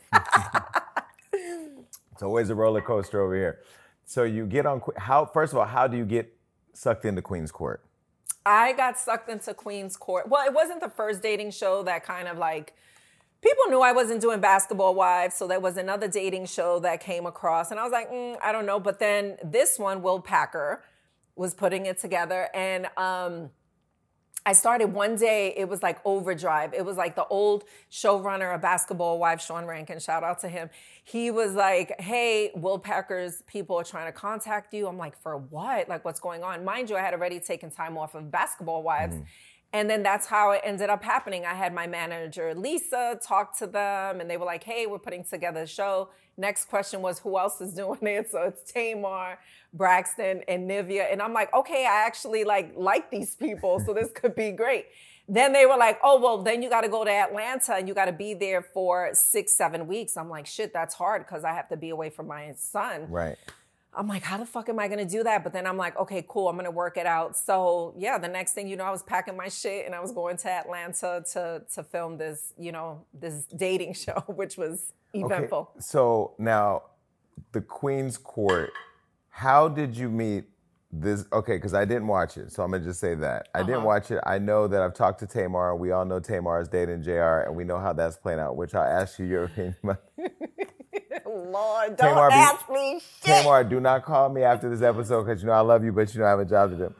[2.11, 3.59] It's always a roller coaster over here.
[4.05, 6.35] So you get on how first of all, how do you get
[6.73, 7.83] sucked into Queen's Court?
[8.45, 10.27] I got sucked into Queen's Court.
[10.27, 12.73] Well, it wasn't the first dating show that kind of like
[13.41, 17.25] people knew I wasn't doing Basketball Wives, so there was another dating show that came
[17.25, 18.79] across, and I was like, mm, I don't know.
[18.79, 20.83] But then this one, Will Packer,
[21.35, 23.49] was putting it together, and um,
[24.45, 26.73] I started one day, it was like overdrive.
[26.73, 30.69] It was like the old showrunner of Basketball Wives, Sean Rankin, shout out to him.
[31.03, 34.87] He was like, Hey, Will Packer's people are trying to contact you.
[34.87, 35.89] I'm like, For what?
[35.89, 36.65] Like, what's going on?
[36.65, 39.15] Mind you, I had already taken time off of Basketball Wives.
[39.15, 39.25] Mm-hmm.
[39.73, 41.45] And then that's how it ended up happening.
[41.45, 45.23] I had my manager, Lisa, talk to them, and they were like, hey, we're putting
[45.23, 46.09] together a show.
[46.37, 48.29] Next question was, who else is doing it?
[48.31, 49.39] So it's Tamar,
[49.73, 51.11] Braxton, and Nivea.
[51.11, 54.87] And I'm like, okay, I actually like like these people, so this could be great.
[55.27, 57.93] Then they were like, oh, well, then you got to go to Atlanta and you
[57.93, 60.17] got to be there for six, seven weeks.
[60.17, 63.09] I'm like, shit, that's hard because I have to be away from my son.
[63.09, 63.37] Right.
[63.93, 65.43] I'm like, how the fuck am I gonna do that?
[65.43, 67.35] But then I'm like, okay, cool, I'm gonna work it out.
[67.35, 70.11] So yeah, the next thing you know, I was packing my shit and I was
[70.11, 75.71] going to Atlanta to to film this, you know, this dating show, which was eventful.
[75.79, 76.83] So now
[77.51, 78.71] the Queen's Court,
[79.29, 80.45] how did you meet
[80.93, 83.47] this okay, because I didn't watch it, so I'm gonna just say that.
[83.55, 83.85] I didn't Uh-huh.
[83.87, 84.19] watch it.
[84.25, 87.55] I know that I've talked to Tamar, we all know Tamar is dating JR, and
[87.55, 89.75] we know how that's playing out, which I'll ask you your opinion.
[89.83, 90.01] about.
[91.51, 92.29] Lord, don't Tamar,
[92.67, 93.43] be- me shit.
[93.43, 96.13] Tamar, do not call me after this episode because you know I love you, but
[96.13, 96.93] you know I have a job to do.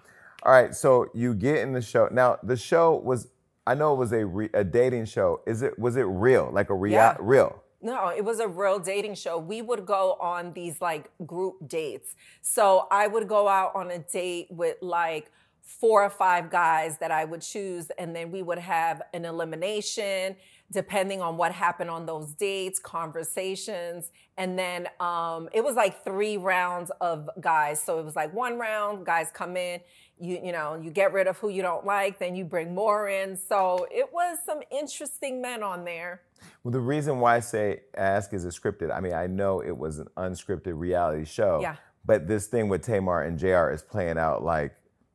[0.44, 2.08] All right, so you get in the show.
[2.12, 3.28] Now the show was,
[3.68, 5.42] I know it was a re, a dating show.
[5.46, 7.16] Is it was it real, like a real Yeah.
[7.20, 7.62] real?
[7.84, 9.38] No, it was a real dating show.
[9.40, 12.14] We would go on these like group dates.
[12.42, 17.12] So I would go out on a date with like four or five guys that
[17.12, 20.36] I would choose, and then we would have an elimination
[20.72, 26.38] depending on what happened on those dates, conversations, and then um, it was like three
[26.38, 27.82] rounds of guys.
[27.82, 29.82] So it was like one round, guys come in,
[30.20, 33.10] you you know, you get rid of who you don't like, then you bring more
[33.10, 33.36] in.
[33.36, 36.22] So it was some interesting men on there.
[36.64, 38.96] Well, the reason why I say ask is it scripted.
[38.96, 41.60] I mean, I know it was an unscripted reality show.
[41.62, 41.76] Yeah.
[42.06, 44.74] But this thing with Tamar and JR is playing out like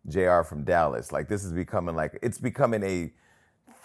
[0.08, 1.12] JR from Dallas.
[1.12, 3.12] Like this is becoming like it's becoming a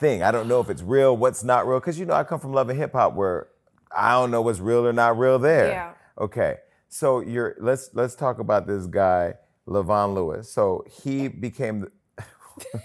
[0.02, 0.22] thing.
[0.24, 2.52] I don't know if it's real, what's not real, because you know I come from
[2.52, 3.48] love and hip hop where
[3.96, 5.70] I don't know what's real or not real there.
[5.70, 5.94] Yeah.
[6.20, 6.58] Okay.
[6.90, 10.52] So you're let's let's talk about this guy, Levon Lewis.
[10.52, 11.92] So he became the,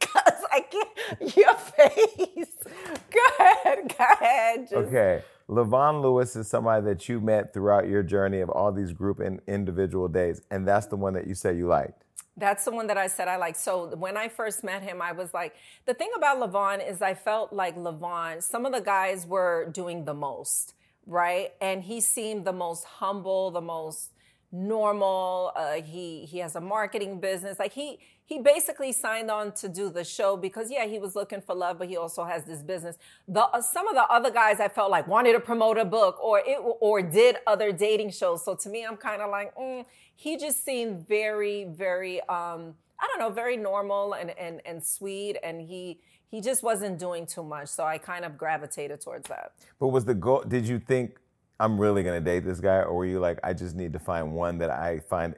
[0.00, 1.36] Cause I can't.
[1.36, 2.54] Your face.
[3.10, 3.94] Go ahead.
[3.98, 4.60] Go ahead.
[4.62, 5.22] Just, Okay.
[5.48, 9.40] Levon Lewis is somebody that you met throughout your journey of all these group and
[9.48, 12.04] individual days, and that's the one that you say you liked.
[12.40, 13.54] That's the one that I said I like.
[13.54, 15.54] So when I first met him, I was like,
[15.84, 20.06] the thing about Levon is I felt like Levon, some of the guys were doing
[20.06, 20.72] the most,
[21.06, 21.52] right?
[21.60, 24.10] And he seemed the most humble, the most
[24.52, 25.52] normal.
[25.54, 27.58] Uh, he he has a marketing business.
[27.58, 31.40] Like he he basically signed on to do the show because yeah, he was looking
[31.40, 32.96] for love, but he also has this business.
[33.28, 36.22] The uh, some of the other guys I felt like wanted to promote a book
[36.22, 38.44] or it or did other dating shows.
[38.44, 39.84] So to me, I'm kind of like mm,
[40.16, 45.36] he just seemed very very um, I don't know very normal and and and sweet,
[45.42, 46.00] and he
[46.30, 47.68] he just wasn't doing too much.
[47.68, 49.52] So I kind of gravitated towards that.
[49.78, 50.44] But was the goal?
[50.46, 51.18] Did you think
[51.60, 54.32] I'm really gonna date this guy, or were you like, I just need to find
[54.32, 55.34] one that I find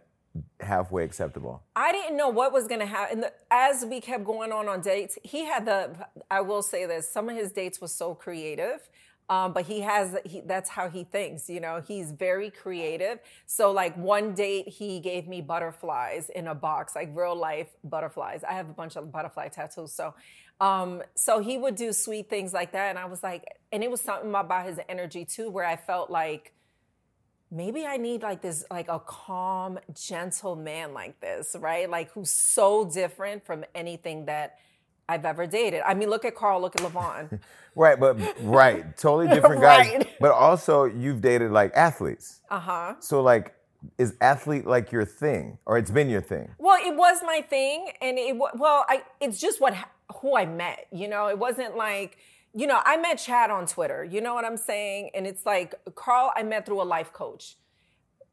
[0.61, 1.65] halfway acceptable?
[1.75, 3.25] I didn't know what was to happen.
[3.51, 5.91] As we kept going on on dates, he had the.
[6.31, 8.89] I will say this: some of his dates was so creative,
[9.29, 10.17] um, but he has.
[10.25, 11.51] He, that's how he thinks.
[11.51, 13.19] You know, he's very creative.
[13.47, 18.45] So, like one date, he gave me butterflies in a box, like real life butterflies.
[18.45, 19.93] I have a bunch of butterfly tattoos.
[19.93, 20.15] So,
[20.63, 23.91] um, so he would do sweet things like that, and I was like, and it
[23.91, 26.53] was something about his energy too, where I felt like
[27.51, 31.91] maybe I need like this, like a calm, gentle man like this, right?
[31.91, 34.59] Like who's so different from anything that
[35.09, 35.83] I've ever dated.
[35.85, 37.41] I mean, look at Carl, look at Levon.
[37.75, 39.91] Right, but right, totally different guys.
[39.91, 40.07] Right.
[40.21, 42.43] But also, you've dated like athletes.
[42.51, 42.95] Uh huh.
[43.01, 43.55] So like,
[43.97, 46.55] is athlete like your thing, or it's been your thing?
[46.59, 49.75] Well, it was my thing, and it well, I it's just what
[50.21, 50.87] who I met.
[50.93, 52.19] You know, it wasn't like
[52.55, 54.05] you know I met Chad on Twitter.
[54.05, 55.11] You know what I'm saying?
[55.15, 57.57] And it's like Carl, I met through a life coach.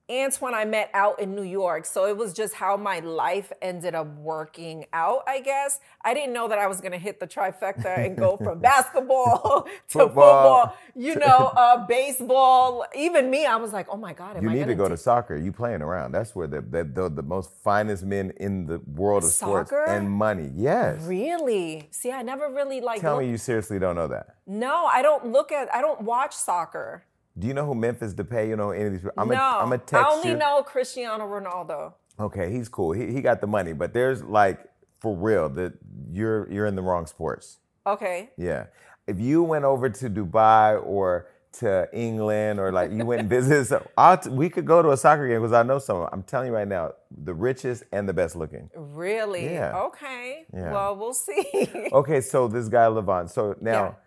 [0.10, 1.86] Antoine, I met out in New York.
[1.86, 5.80] So it was just how my life ended up working out, I guess.
[6.04, 9.64] I didn't know that I was going to hit the trifecta and go from basketball
[9.66, 10.06] to Football.
[10.08, 12.86] football, you know, uh, baseball.
[12.96, 14.96] Even me, I was like, oh my God, am You I need to go do-
[14.96, 15.36] to soccer.
[15.38, 16.12] You playing around.
[16.12, 20.10] That's where the the, the the most finest men in the world of sports and
[20.10, 20.52] money.
[20.56, 21.02] Yes.
[21.04, 21.88] Really?
[21.92, 23.02] See, I never really like.
[23.02, 24.36] Tell look- me you seriously don't know that.
[24.48, 25.74] No, I don't look at.
[25.74, 27.04] I don't watch soccer.
[27.40, 28.50] Do you know who Memphis Depay?
[28.50, 29.14] You know any of these people?
[29.18, 30.38] I'm no, a, I'm a I text only you.
[30.38, 31.94] know Cristiano Ronaldo.
[32.20, 32.92] Okay, he's cool.
[32.92, 34.60] He, he got the money, but there's like
[35.00, 35.74] for real that
[36.12, 37.60] you're you're in the wrong sports.
[37.88, 38.30] Okay.
[38.38, 38.66] Yeah.
[39.08, 43.66] If you went over to Dubai or to England or like you went and visited,
[43.68, 46.08] so I'll t- we could go to a soccer game because I know some.
[46.12, 46.92] I'm telling you right now,
[47.24, 48.70] the richest and the best looking.
[48.76, 49.46] Really?
[49.46, 49.78] Yeah.
[49.78, 50.46] Okay.
[50.54, 50.74] Yeah.
[50.74, 51.90] Well, we'll see.
[51.92, 53.30] Okay, so this guy Levon.
[53.30, 53.98] So now,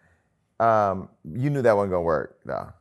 [0.61, 2.73] um, you knew that wasn't gonna work, though.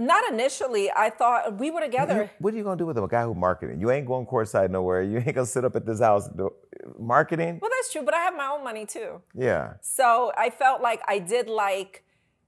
[0.00, 0.90] Not initially.
[0.90, 2.30] I thought we were together.
[2.38, 3.80] What are you gonna do with a guy who marketing?
[3.80, 5.02] You ain't going courtside nowhere.
[5.02, 6.50] You ain't gonna sit up at this house do,
[6.98, 7.58] marketing.
[7.60, 9.20] Well, that's true, but I have my own money too.
[9.34, 9.74] Yeah.
[9.82, 12.02] So I felt like I did like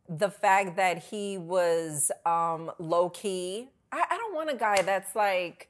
[0.08, 3.68] the fact that he was um, low key.
[3.92, 5.68] I, I don't want a guy that's like,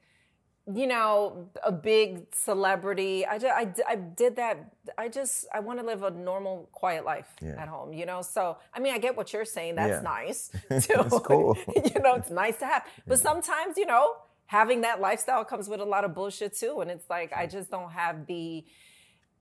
[0.73, 3.27] you know, a big celebrity.
[3.27, 4.73] I just, I, I did that.
[4.97, 7.61] I just, I want to live a normal, quiet life Yeah.
[7.61, 8.23] at home, you know?
[8.23, 9.75] So, I mean, I get what you're saying.
[9.75, 10.01] That's Yeah.
[10.03, 10.51] nice.
[10.69, 10.95] Too.
[10.97, 11.59] That's cool.
[11.67, 12.87] you know, it's nice to have.
[13.09, 14.15] But sometimes, you know,
[14.47, 16.81] having that lifestyle comes with a lot of bullshit too.
[16.81, 18.65] And it's like, I just don't have the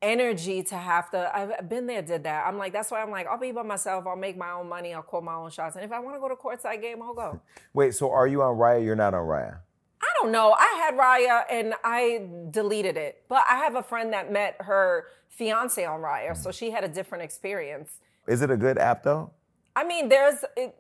[0.02, 1.30] energy to have to.
[1.36, 2.48] I've been there, did that.
[2.48, 4.08] I'm like, that's why I'm like, I'll be by myself.
[4.08, 4.94] I'll make my own money.
[4.94, 5.76] I'll call my own shots.
[5.76, 7.40] And if I want to go to courtside game, I'll go.
[7.74, 8.84] Wait, so are you on Raya?
[8.84, 9.58] You're not on Raya.
[10.02, 10.56] I don't know.
[10.58, 13.24] I had Raya and I deleted it.
[13.30, 16.88] But I have a friend that met her fiance on Raya, so she had a
[16.88, 18.00] different experience.
[18.28, 19.32] Is it a good app though?
[19.76, 20.76] I mean, there's, it,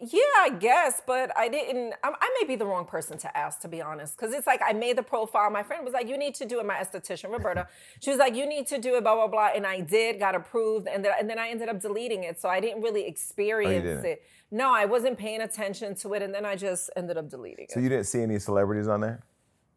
[0.00, 1.94] yeah, I guess, but I didn't.
[2.04, 4.60] I, I may be the wrong person to ask, to be honest, because it's like
[4.64, 5.50] I made the profile.
[5.50, 7.66] My friend was like, "You need to do it." My esthetician, Roberta,
[8.00, 10.34] she was like, "You need to do it." Blah blah blah, and I did, got
[10.34, 13.84] approved, and then and then I ended up deleting it, so I didn't really experience
[13.84, 14.04] didn't?
[14.04, 14.22] it.
[14.50, 17.72] No, I wasn't paying attention to it, and then I just ended up deleting So
[17.72, 17.74] it.
[17.74, 19.20] So you didn't see any celebrities on there?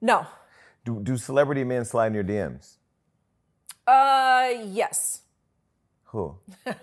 [0.02, 0.26] No,
[0.86, 2.78] Do, do celebrity men slide in your DMs?
[3.88, 5.22] uh, yes.
[6.12, 6.36] Who?
[6.66, 6.76] I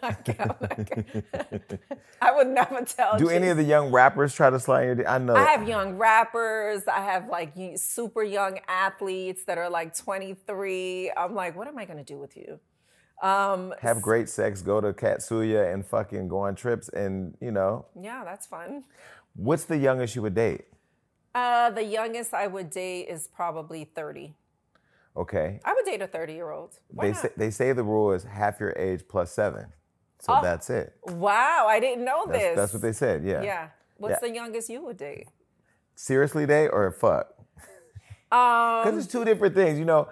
[2.34, 3.12] would never tell.
[3.12, 3.26] You.
[3.26, 5.06] Do any of the young rappers try to slide your?
[5.06, 5.34] I know.
[5.34, 6.88] I have young rappers.
[6.88, 11.12] I have like super young athletes that are like 23.
[11.14, 12.58] I'm like, what am I going to do with you?
[13.22, 17.84] Um, have great sex, go to Katsuya and fucking go on trips and, you know,
[18.00, 18.84] yeah, that's fun.
[19.34, 20.66] what's the youngest you would date?
[21.34, 24.34] Uh, the youngest I would date is probably 30.
[25.18, 25.60] Okay.
[25.64, 26.78] I would date a 30 year old.
[26.92, 27.16] They not?
[27.22, 29.66] say, they say the rule is half your age plus seven.
[30.20, 30.40] So Oh.
[30.42, 30.94] that's it.
[31.06, 32.56] wow, I didn't know That's, this.
[32.56, 33.42] that's what they said, yeah.
[33.42, 33.68] Yeah.
[33.98, 34.28] What's Yeah.
[34.28, 35.26] the youngest you would date?
[35.94, 37.28] Seriously date or fuck?
[38.30, 39.78] Um, Because it's two different things.
[39.78, 40.08] You know,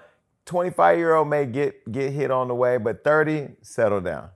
[0.47, 4.31] 25 year old may get get hit on the way, but 30, settle down.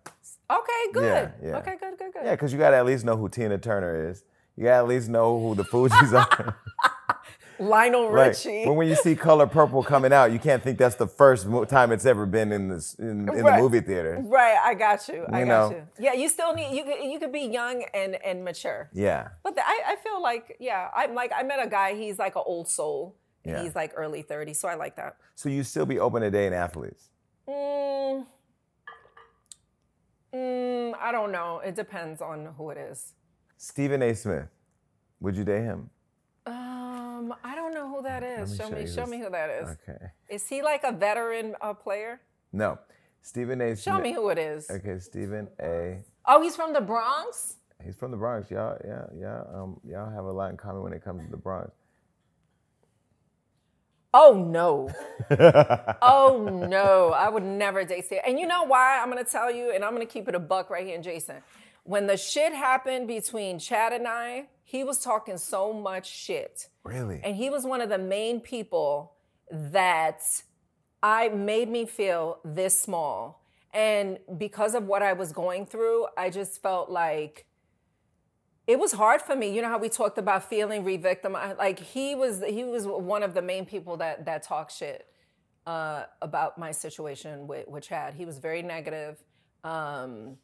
[0.51, 1.05] okay, good.
[1.05, 1.57] Yeah, yeah.
[1.59, 2.23] Okay, good, good, good.
[2.25, 4.25] Yeah, because you got to at least know who Tina Turner is.
[4.57, 6.57] You got to at least know who the Fugees are.
[7.61, 8.11] Lionel.
[8.11, 8.65] Richie.
[8.67, 11.65] When, when you see Color Purple coming out, you can't think that's the first mo-
[11.65, 13.57] time it's ever been in this in, in Right.
[13.57, 14.21] the movie theater.
[14.25, 15.25] Right, I got you.
[15.31, 15.77] I You got know.
[15.77, 15.87] you.
[15.99, 18.89] Yeah, you still need you could you could be young and and mature.
[18.93, 19.29] Yeah.
[19.45, 21.95] But the, I I feel like yeah, I'm like I met a guy.
[21.95, 23.17] He's like an old soul.
[23.45, 23.63] Yeah.
[23.63, 25.17] He's like early 30s, so I like that.
[25.35, 27.09] So you still be open to dating athletes?
[27.49, 28.27] Mm,
[30.35, 31.61] mm, I don't know.
[31.65, 33.15] It depends on who it is.
[33.57, 34.15] Stephen A.
[34.15, 34.49] Smith,
[35.21, 35.91] would you date him?
[36.47, 38.51] Um, I don't know who that is.
[38.53, 39.11] me Show show me, show this.
[39.11, 39.69] me who that is.
[39.89, 39.99] Okay.
[40.29, 42.21] Is he like a veteran uh, player?
[42.53, 42.79] No.
[43.23, 43.77] Stephen A.
[43.77, 44.71] Show me who it is.
[44.71, 46.03] Okay, Stephen A.
[46.27, 47.57] Oh, he's from the Bronx.
[47.85, 48.51] He's from the Bronx.
[48.51, 49.43] Y'all, yeah, yeah.
[49.55, 51.71] Um, y'all have a lot in common when it comes to the Bronx.
[54.13, 54.91] Oh no.
[56.03, 57.13] oh no.
[57.15, 58.21] I would never date Steve.
[58.27, 58.99] And you know why?
[59.01, 61.37] I'm gonna tell you, and I'm gonna keep it a buck right here in Jason.
[61.85, 66.69] When the shit happened between Chad and I, he was talking so much shit.
[66.85, 67.21] Really?
[67.25, 69.15] And he was one of the main people
[69.51, 70.23] that
[71.03, 73.45] I made me feel this small.
[73.75, 77.47] And because of what I was going through, I just felt like
[78.69, 79.53] it was hard for me.
[79.53, 81.59] You know how we talked about feeling re-victimized.
[81.59, 85.07] Like he was, he was one of the main people that that talked shit
[85.67, 88.15] uh, about my situation with, with Chad.
[88.15, 89.25] He was very negative,
[89.65, 90.37] um,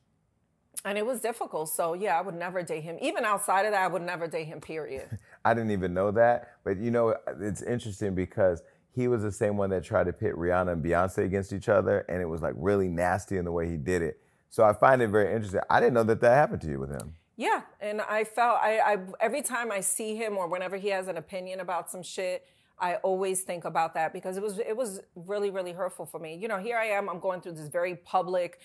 [0.84, 1.68] and it was difficult.
[1.68, 2.98] So yeah, I would never date him.
[3.00, 4.60] Even outside of that, I would never date him.
[4.60, 5.18] Period.
[5.44, 6.52] I didn't even know that.
[6.64, 8.62] But you know, it's interesting because
[8.94, 12.06] he was the same one that tried to pit Rihanna and Beyonce against each other,
[12.08, 14.20] and it was like really nasty in the way he did it.
[14.48, 15.60] So I find it very interesting.
[15.68, 17.14] I didn't know that that happened to you with him.
[17.36, 21.08] Yeah, and I felt I, I every time I see him or whenever he has
[21.08, 22.46] an opinion about some shit,
[22.78, 26.34] I always think about that because it was it was really really hurtful for me.
[26.34, 28.60] You know, here I am, I'm going through this very public,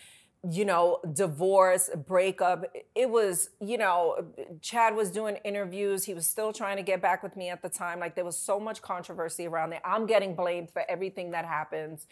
[0.50, 2.66] you know, divorce, breakup.
[2.96, 4.26] It was, you know,
[4.62, 6.06] Chad was doing interviews.
[6.06, 8.00] He was still trying to get back with me at the time.
[8.00, 9.82] Like there was so much controversy around it.
[9.86, 12.08] I'm getting blamed for everything that happens,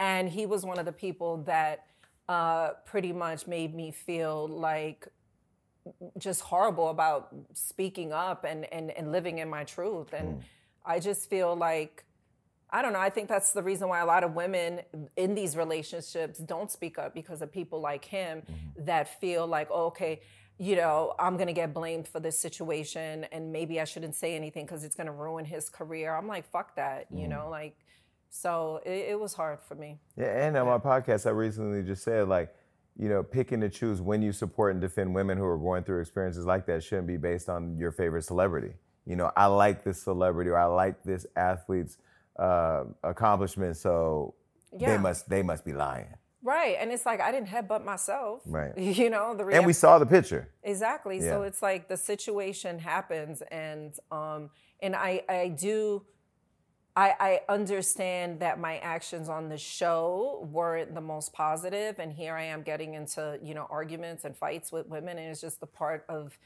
[0.00, 1.86] and he was one of the people that
[2.28, 5.08] uh, pretty much made me feel like
[6.18, 10.12] just horrible about speaking up and, and, and living in my truth.
[10.12, 10.42] And
[10.84, 12.04] I just feel like,
[12.70, 14.80] I don't know, I think that's the reason why a lot of women
[15.16, 18.84] in these relationships don't speak up because of people like him mm-hmm.
[18.84, 20.20] that feel like, oh, okay,
[20.58, 24.66] you know, I'm gonna get blamed for this situation and maybe I shouldn't say anything
[24.66, 26.14] because it's gonna ruin his career.
[26.14, 27.30] I'm like, fuck that, you mm-hmm.
[27.30, 27.76] know, like,
[28.30, 29.98] so it, it was hard for me.
[30.16, 32.54] Yeah, and on my podcast, I recently just said like,
[32.98, 36.00] you know, picking to choose when you support and defend women who are going through
[36.00, 38.74] experiences like that shouldn't be based on your favorite celebrity.
[39.06, 41.96] You know, I like this celebrity or I like this athlete's
[42.38, 44.34] uh, accomplishment, so
[44.72, 44.92] Yeah.
[44.92, 46.14] they must they must be lying.
[46.42, 46.76] Right.
[46.78, 48.42] And it's like I didn't headbutt myself.
[48.46, 48.72] Right.
[48.78, 50.48] You know, the And we saw the picture.
[50.62, 51.20] Exactly.
[51.20, 54.50] So it's like the situation happens and um
[54.80, 56.04] and I I do
[56.96, 57.14] I,
[57.48, 62.42] I understand that my actions on the show weren't the most positive and here I
[62.44, 66.04] am getting into, you know, arguments and fights with women and it's just the part
[66.08, 66.36] of,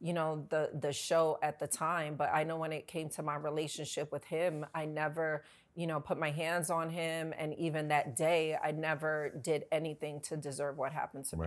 [0.00, 2.16] you know, the the show at the time.
[2.16, 5.44] But I know when it came to my relationship with him, I never,
[5.74, 10.20] you know, put my hands on him and even that day I never did anything
[10.22, 11.46] to deserve what happened to me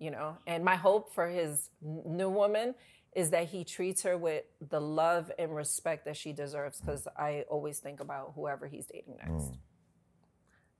[0.00, 2.74] you know and my hope for his new woman
[3.14, 6.86] is that he treats her with the love and respect that she deserves mm.
[6.86, 9.56] because i always think about whoever he's dating next mm.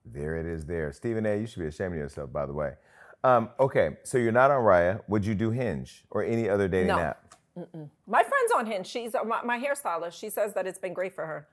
[0.05, 0.65] There it is.
[0.65, 1.39] There, Stephen A.
[1.39, 2.73] You should be ashamed of yourself, by the way.
[3.23, 5.01] Um, okay, so you're not on Raya.
[5.07, 6.99] Would you do Hinge or any other dating No.
[6.99, 7.35] app?
[8.07, 11.25] my friend's on hinge she's my, my hairstylist she says that it's been great for
[11.25, 11.45] her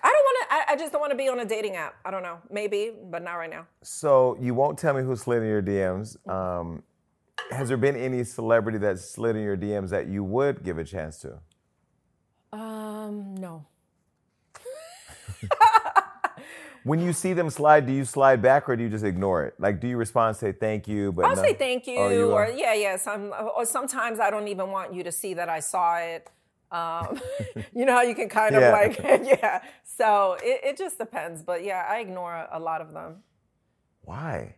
[0.00, 1.96] i don't want to I, I just don't want to be on a dating app
[2.04, 5.42] i don't know maybe but not right now So you won't tell me who slid
[5.42, 6.16] in your DMs.
[6.30, 6.84] Um,
[7.50, 10.84] has there been any celebrity that slid in your DMs that you would give a
[10.84, 11.40] chance to?
[12.52, 13.66] um no
[16.86, 19.54] When you see them slide, do you slide back or do you just ignore it?
[19.58, 21.10] Like, do you respond, say thank you?
[21.10, 22.96] But I'll no- say thank you, Oh, you or yeah, yeah.
[22.96, 26.30] Some, or sometimes I don't even want you to see that I saw it.
[26.70, 27.20] Um,
[27.74, 28.70] you know how you can kind of Yeah.
[28.70, 29.62] like, yeah.
[29.82, 33.24] So it, it just depends, but yeah, I ignore a lot of them
[34.02, 34.54] Why?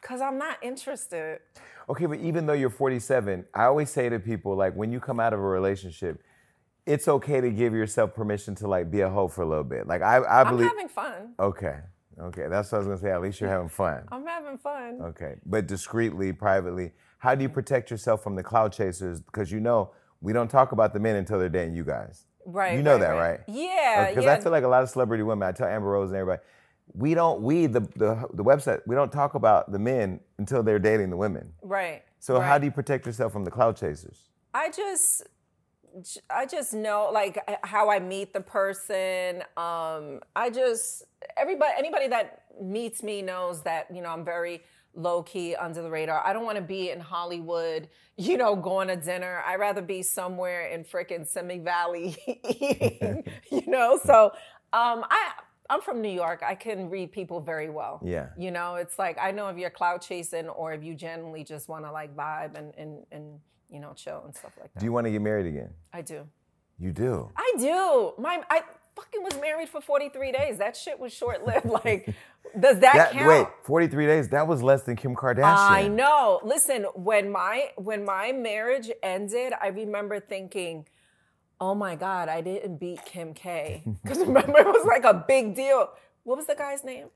[0.00, 1.40] because I'm not interested.
[1.88, 5.18] Okay, but even though you're 47, I always say to people, like, when you come
[5.18, 6.22] out of a relationship,
[6.86, 9.86] it's okay to give yourself permission to like be a hoe for a little bit.
[9.86, 10.66] Like, I, I believe.
[10.66, 11.34] I'm having fun.
[11.38, 11.78] okay,
[12.20, 13.10] okay, that's what I was gonna say.
[13.10, 14.04] At least you're having fun.
[14.12, 14.98] I'm having fun.
[15.00, 19.20] Okay, but discreetly, privately, how do you protect yourself from the cloud chasers?
[19.20, 22.24] Because you know we don't talk about the men until they're dating you guys.
[22.46, 22.76] Right.
[22.76, 23.40] You know right, that, right?
[23.48, 24.06] Yeah.
[24.06, 24.34] Uh, because yeah.
[24.34, 25.48] I feel like a lot of celebrity women.
[25.48, 26.42] I tell Amber Rose and everybody,
[26.92, 27.40] we don't.
[27.40, 28.80] We the the the website.
[28.86, 31.52] We don't talk about the men until they're dating the women.
[31.62, 32.02] right.
[32.18, 34.16] So how do you protect yourself from the cloud chasers?
[34.54, 35.24] I just
[36.30, 39.42] I just know like how I meet the person.
[39.56, 41.04] Um, I just
[41.36, 44.62] everybody anybody that meets me knows that you know I'm very
[44.94, 46.24] low key under the radar.
[46.24, 49.42] I don't want to be in Hollywood, you know, going to dinner.
[49.46, 53.98] I'd rather be somewhere in frickin' Simi Valley eating, you know.
[54.02, 54.26] So
[54.72, 55.32] um, I
[55.70, 56.42] I'm from New York.
[56.44, 58.00] I can read people very well.
[58.04, 58.28] Yeah.
[58.36, 61.68] You know, it's like I know if you're cloud chasing or if you genuinely just
[61.68, 64.80] want to like vibe and and and you know chill and stuff like that.
[64.80, 65.70] Do you want to get married again?
[65.92, 66.26] I do.
[66.78, 67.30] You do.
[67.36, 68.12] I do.
[68.18, 68.62] My I
[68.96, 70.58] fucking was married for 43 days.
[70.58, 71.66] That shit was short lived.
[71.84, 72.14] Like,
[72.58, 73.28] does that, That, count?
[73.28, 74.28] wait, 43 days?
[74.28, 75.42] That was less than Kim Kardashian.
[75.44, 76.40] I know.
[76.44, 80.86] Listen, when my when my marriage ended, I remember thinking,
[81.60, 85.54] "Oh my god, I didn't beat Kim K." Because remember, it was like a big
[85.54, 85.90] deal.
[86.22, 87.08] What was the guy's name?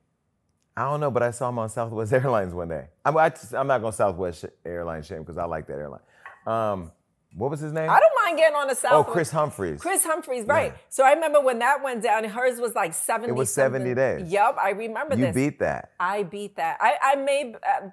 [0.77, 2.87] I don't know, but I saw him on Southwest Airlines one day.
[3.05, 6.01] I'm, I, am not going to Southwest Airlines shame because I like that airline.
[6.49, 6.93] Um,
[7.35, 7.91] what was his name?
[7.91, 8.93] I don't mind getting on the South.
[8.93, 9.81] oh, Kris Humphries.
[9.81, 10.73] Kris Humphries, right?
[10.73, 10.79] Yeah.
[10.89, 12.25] So I remember when that went down.
[12.25, 13.31] Hers was like seventy.
[13.31, 13.83] It was something.
[13.83, 14.33] 70 days.
[14.33, 15.35] Yep, I remember you this.
[15.35, 15.93] beat that.
[16.01, 16.79] I beat that.
[16.81, 17.89] I I made uh,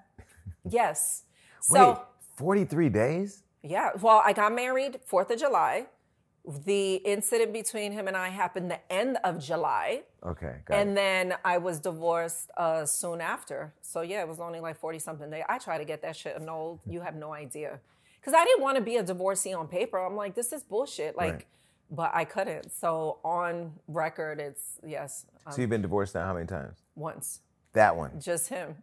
[0.69, 1.23] yes.
[1.61, 1.97] So wait,
[2.37, 3.43] 43 days?
[3.63, 5.87] yeah, well, I got married Fourth of July.
[6.65, 10.95] The incident between him and I happened the end of July, Okay, got and it.
[10.95, 13.73] then I was divorced uh, soon after.
[13.81, 15.43] So yeah, it was only like forty something days.
[15.49, 16.81] I try to get that shit annulled.
[16.85, 17.79] You have no idea,
[18.25, 19.99] because I didn't want to be a divorcee on paper.
[19.99, 21.15] I'm like, this is bullshit.
[21.15, 21.45] Like, Right.
[21.91, 22.71] but I couldn't.
[22.71, 26.79] So on record, it's yes, um, So you've been divorced now how many times?
[26.95, 27.41] once,
[27.73, 28.19] That one.
[28.19, 28.77] just him.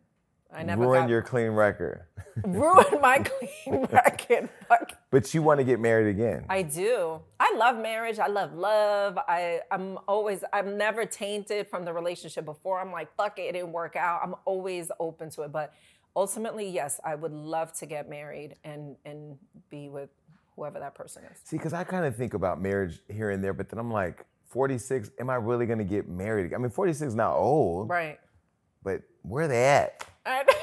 [0.54, 2.02] I never Ruined got, your clean record.
[2.44, 4.50] ruined my clean record.
[4.68, 4.92] Fuck.
[5.10, 6.44] but you want to get married again.
[6.48, 7.20] I do.
[7.40, 8.18] I love marriage.
[8.18, 9.16] I love love.
[9.26, 12.80] I, I'm always, I'm never tainted from the relationship before.
[12.80, 14.20] I'm like, fuck it, it didn't work out.
[14.22, 15.52] I'm always open to it.
[15.52, 15.72] But
[16.16, 19.36] ultimately, yes, I would love to get married and and
[19.70, 20.10] be with
[20.56, 21.38] whoever that person is.
[21.44, 24.24] See, because I kind of think about marriage here and there, but then I'm like,
[24.48, 26.52] 46, am I really going to get married?
[26.52, 28.18] I mean, 46 is not old, Right.
[28.82, 30.06] but where they at?
[30.26, 30.44] I-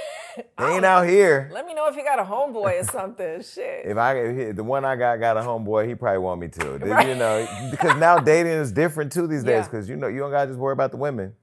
[0.57, 1.49] They ain't out here.
[1.51, 3.41] Let me know if you got a homeboy or something.
[3.53, 3.85] Shit.
[3.85, 6.77] If I if the one I got got a homeboy, he probably want me to.
[6.77, 7.09] Right.
[7.09, 9.51] You know, because now dating is different too these days.
[9.51, 9.63] Yeah.
[9.63, 11.33] Because you know you don't gotta just worry about the women.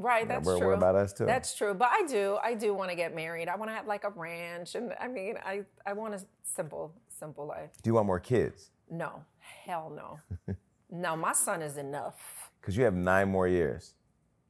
[0.00, 0.72] Right, that's worry- true.
[0.72, 1.26] about us, too.
[1.26, 1.74] That's true.
[1.74, 3.48] But I do, I do want to get married.
[3.48, 6.94] I want to have like a ranch, and I mean, I, I want a simple,
[7.08, 7.70] simple life.
[7.82, 8.70] Do you want more kids?
[8.90, 10.54] No, hell no,
[10.90, 11.16] no.
[11.16, 12.50] My son is enough.
[12.60, 13.92] Because you have nine more years.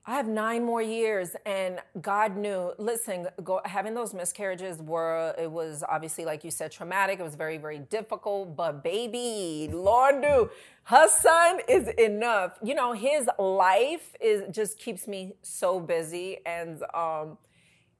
[0.06, 2.72] I have nine more years, and God knew.
[2.78, 7.20] Listen, go, having those miscarriages were it was obviously like you said traumatic.
[7.20, 8.56] It was very very difficult.
[8.56, 10.50] But baby, Lord knew
[10.84, 12.58] her son is enough.
[12.62, 17.36] You know, his life is just keeps me so busy, and um,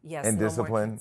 [0.02, 1.00] yes, And no disciplined.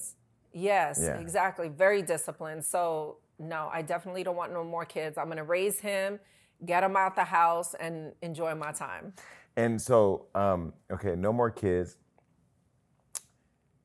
[0.52, 1.20] Yes, Yeah.
[1.20, 1.70] exactly.
[1.70, 2.66] Very disciplined.
[2.66, 5.18] So no, I definitely don't want no more kids.
[5.18, 6.20] I'm gonna raise him,
[6.66, 9.14] get him out the house, and enjoy my time.
[9.58, 11.98] And so, um, okay, no more kids.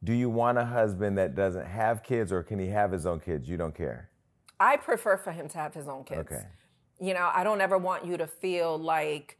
[0.04, 3.20] Do you want a husband that doesn't have kids, or can he have his own
[3.20, 3.48] kids?
[3.48, 4.10] You don't care.
[4.60, 6.20] I prefer for him to have his own kids.
[6.20, 6.44] Okay.
[7.00, 9.38] You know, I don't ever want you to feel like,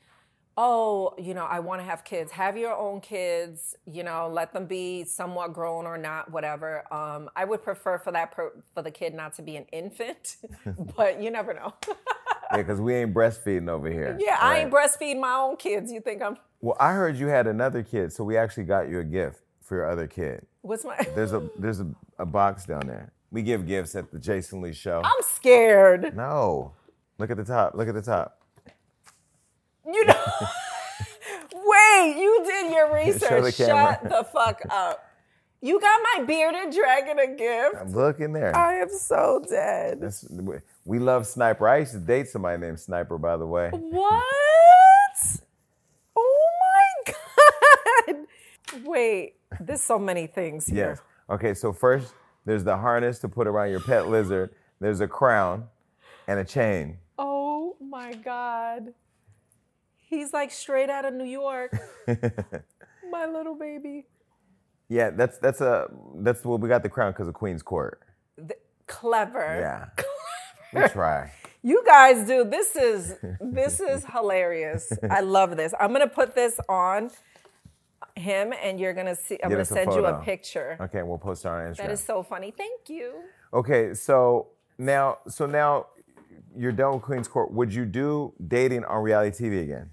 [0.57, 2.33] oh, you know, I want to have kids.
[2.33, 3.77] Have your own kids.
[3.87, 6.93] You know, let them be somewhat grown or not, whatever.
[6.93, 10.37] Um, I would prefer for that per- for the kid not to be an infant,
[10.97, 11.75] but you never know.
[12.57, 14.17] Yeah, because we ain't breastfeeding over here.
[14.21, 15.91] yeah, I ain't breastfeeding my own kids.
[15.93, 16.37] You think I'm?
[16.61, 19.77] Well, I heard you had another kid, so we actually got you a gift for
[19.77, 20.47] your other kid.
[20.63, 20.97] What's my?
[21.15, 21.87] There's a there's a,
[22.19, 23.13] a box down there.
[23.31, 25.03] We give gifts at the Jason Lee show.
[25.05, 26.17] I'm scared.
[26.17, 26.73] no.
[27.19, 27.75] Look at the top.
[27.75, 28.41] Look at the top.
[29.87, 30.25] You know.
[31.55, 33.57] Wait, you did your research.
[33.57, 33.67] the.
[33.67, 35.05] Shut the fuck up.
[35.61, 37.95] You got my bearded dragon a gift.
[37.95, 38.55] Look in there.
[38.57, 40.01] I am so dead.
[40.01, 40.27] That's,
[40.85, 41.67] we love Sniper.
[41.69, 43.71] I used to date somebody named Sniper, by the way.
[43.71, 44.23] What?
[46.17, 46.51] Oh
[47.07, 47.15] my
[48.07, 48.27] god.
[48.85, 50.91] Wait, there's so many things here.
[50.91, 51.01] Yes.
[51.29, 54.55] Okay, so first there's the harness to put around your pet lizard.
[54.81, 55.65] There's a crown
[56.29, 56.99] and a chain.
[57.19, 58.95] Oh my god.
[59.99, 61.77] He's like straight out of New York.
[63.11, 64.07] my little baby.
[64.89, 68.01] Yeah, that's that's a that's what we got the crown because of Queen's Court.
[68.87, 69.59] Clever.
[69.61, 70.05] Yeah.
[70.75, 71.33] We try.
[71.63, 72.45] You guys do.
[72.45, 74.93] This is this is hilarious.
[75.11, 75.73] I love this.
[75.81, 77.11] I'm gonna put this on
[78.17, 79.39] him, and you're gonna see.
[79.43, 80.77] I'm Get gonna us a send you a picture.
[80.81, 81.77] Okay, we'll post it on Instagram.
[81.79, 82.51] That is so funny.
[82.51, 83.15] Thank you.
[83.53, 84.49] Okay, so
[84.79, 85.87] now, so now
[86.57, 87.53] you're done with Queen's Court.
[87.53, 89.91] Would you do dating on reality TV again?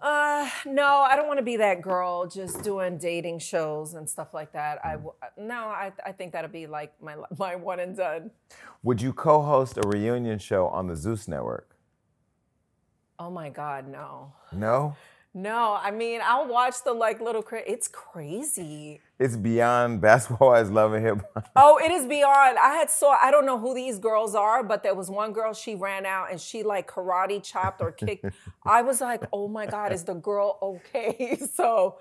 [0.00, 4.32] Uh, no, I don't want to be that girl just doing dating shows and stuff
[4.32, 4.78] like that.
[4.84, 8.30] I w- no, I I think that'll be like my my one and done.
[8.84, 11.76] Would you co-host a reunion show on the Zeus Network?
[13.18, 14.32] Oh my God, no.
[14.52, 14.94] No,
[15.34, 19.00] No, I mean, I'll watch the like little, cra- it's crazy.
[19.18, 21.50] It's beyond basketball as love and hip hop.
[21.56, 22.58] Oh, it is beyond.
[22.58, 23.16] I had saw.
[23.20, 25.52] I don't know who these girls are, but there was one girl.
[25.52, 28.26] She ran out and she like karate chopped or kicked.
[28.64, 31.38] I was like, oh my god, is the girl okay?
[31.58, 31.98] So,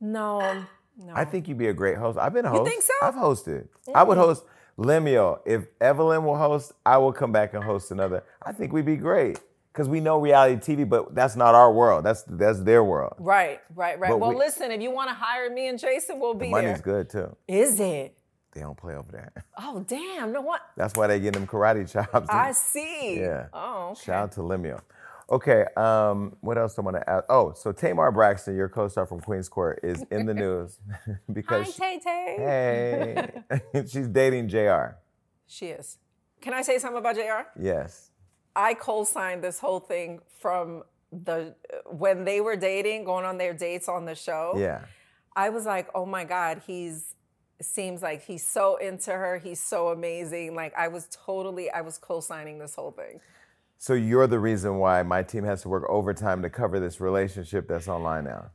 [0.00, 0.64] no,
[0.96, 1.12] no.
[1.14, 2.18] I think you'd be a great host.
[2.18, 2.60] I've been a host.
[2.60, 2.92] You think so?
[3.02, 3.68] I've hosted.
[3.94, 4.22] I would mm.
[4.22, 4.44] host
[4.76, 5.40] Lemuel.
[5.44, 8.24] If Evelyn will host, I will come back and host another.
[8.42, 9.38] I think we'd be great
[9.74, 12.04] because we know reality TV, but that's not our world.
[12.04, 13.14] That's that's their world.
[13.18, 14.08] right, right, right.
[14.10, 16.62] But well, we- listen, if you want to hire me and Jason, we'll be there.
[16.62, 17.04] Money's there.
[17.04, 17.36] good too.
[17.48, 18.16] Is it?
[18.52, 19.32] They don't play over there.
[19.58, 20.30] Oh, damn.
[20.32, 20.60] No what?
[20.76, 22.28] That's why they get them karate chops.
[22.30, 23.18] I see.
[23.20, 23.46] Yeah.
[23.52, 24.04] Oh, okay.
[24.04, 24.80] Shout out to Lemuel.
[25.30, 27.22] Okay, um, what else do I want to add?
[27.30, 30.78] Oh, so Tamar Braxton, your co-star from Queens Court, is in the news
[31.32, 33.32] because she- Tay Tay.
[33.72, 34.96] hey, she's dating Jr.
[35.46, 35.96] She is.
[36.42, 37.48] Can I say something about Jr?
[37.58, 38.10] Yes.
[38.56, 41.54] I co-signed this whole thing from the
[41.86, 44.54] when they were dating, going on their dates on the show.
[44.56, 44.84] Yeah.
[45.36, 47.14] I was like, oh my God, he's
[47.60, 49.38] seems like he's so into her.
[49.38, 50.54] He's so amazing.
[50.54, 53.20] Like I was totally, I was co-signing this whole thing.
[53.78, 57.68] So you're the reason why my team has to work overtime to cover this relationship
[57.68, 58.50] that's online now.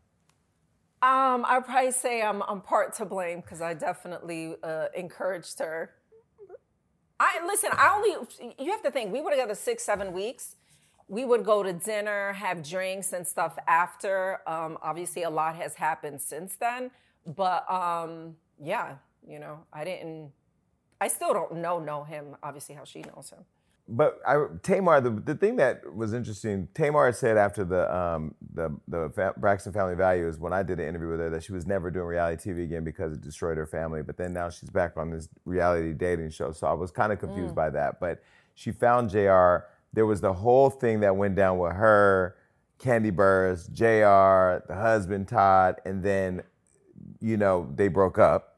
[1.01, 5.91] Um, I'd probably say I'm I'm part to blame because I definitely uh, encouraged her.
[7.19, 7.69] I listen.
[7.73, 10.55] I only you have to think we would were together six seven weeks.
[11.07, 14.41] We would go to dinner, have drinks and stuff after.
[14.47, 16.91] Um, obviously, a lot has happened since then,
[17.25, 18.95] but um, yeah,
[19.27, 20.31] you know, I didn't.
[21.01, 22.35] I still don't know know him.
[22.43, 23.45] Obviously, how she knows him.
[23.91, 28.69] But I, Tamar, the, the thing that was interesting, Tamar said after the um, the
[28.87, 31.65] the fa- Braxton Family Values, when I did an interview with her, that she was
[31.65, 34.03] never doing reality TV again because it destroyed her family.
[34.03, 37.19] But then now she's back on this reality dating show, so I was kind of
[37.19, 37.99] confused by that.
[37.99, 38.21] But
[38.53, 39.65] she found Jr.
[39.91, 42.35] There was the whole thing that went down with her,
[42.79, 46.43] Kandi Burruss, Jr., the husband Todd, and then
[47.19, 48.57] you know they broke up.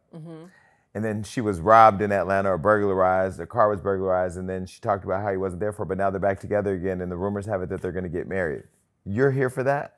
[0.93, 3.37] And then she was robbed in Atlanta or burglarized.
[3.37, 4.37] The car was burglarized.
[4.37, 6.39] And then she talked about how he wasn't there for her, but now they're back
[6.39, 7.01] together again.
[7.01, 8.63] And the rumors have it that they're going to get married.
[9.05, 9.95] You're here for that?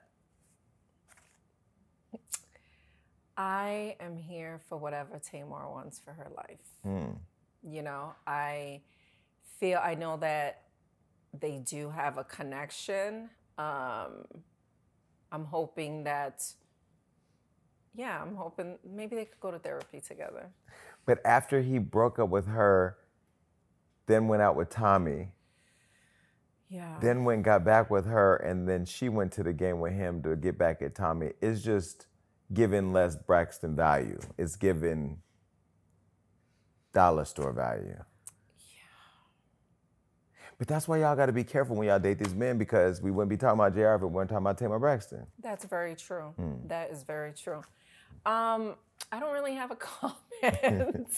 [3.37, 6.59] I am here for whatever Tamar wants for her life.
[7.63, 8.81] You know, I
[9.59, 10.63] feel I know that
[11.39, 13.29] they do have a connection.
[13.57, 14.25] Um,
[15.31, 16.43] I'm hoping that,
[17.93, 20.49] yeah, I'm hoping maybe they could go to therapy together.
[21.05, 22.97] But after he broke up with her,
[24.07, 25.33] then went out with Tommy,
[26.69, 26.97] Yeah.
[27.01, 30.21] then went got back with her, and then she went to the game with him
[30.23, 32.07] to get back at Tommy, it's just
[32.53, 34.19] giving less Braxton value.
[34.37, 35.21] It's giving
[36.93, 37.95] dollar store value.
[37.97, 38.83] Yeah.
[40.57, 43.11] But that's why y'all got to be careful when y'all date these men because we
[43.11, 45.25] wouldn't be talking about JR if we weren't talking about Tamar Braxton.
[45.41, 46.33] That's very true.
[46.37, 46.67] Hmm.
[46.67, 47.61] That is very true.
[48.25, 48.75] Um,
[49.11, 50.13] I don't really have a comment.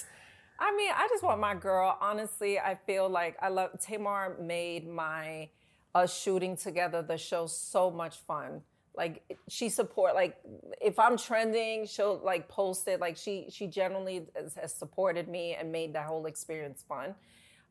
[0.59, 1.97] I mean, I just want my girl.
[1.99, 5.49] Honestly, I feel like I love Tamar made my
[5.93, 8.61] us shooting together the show so much fun.
[8.95, 10.37] Like she support like
[10.81, 13.01] if I'm trending, she'll like post it.
[13.01, 17.15] Like she she generally has, has supported me and made that whole experience fun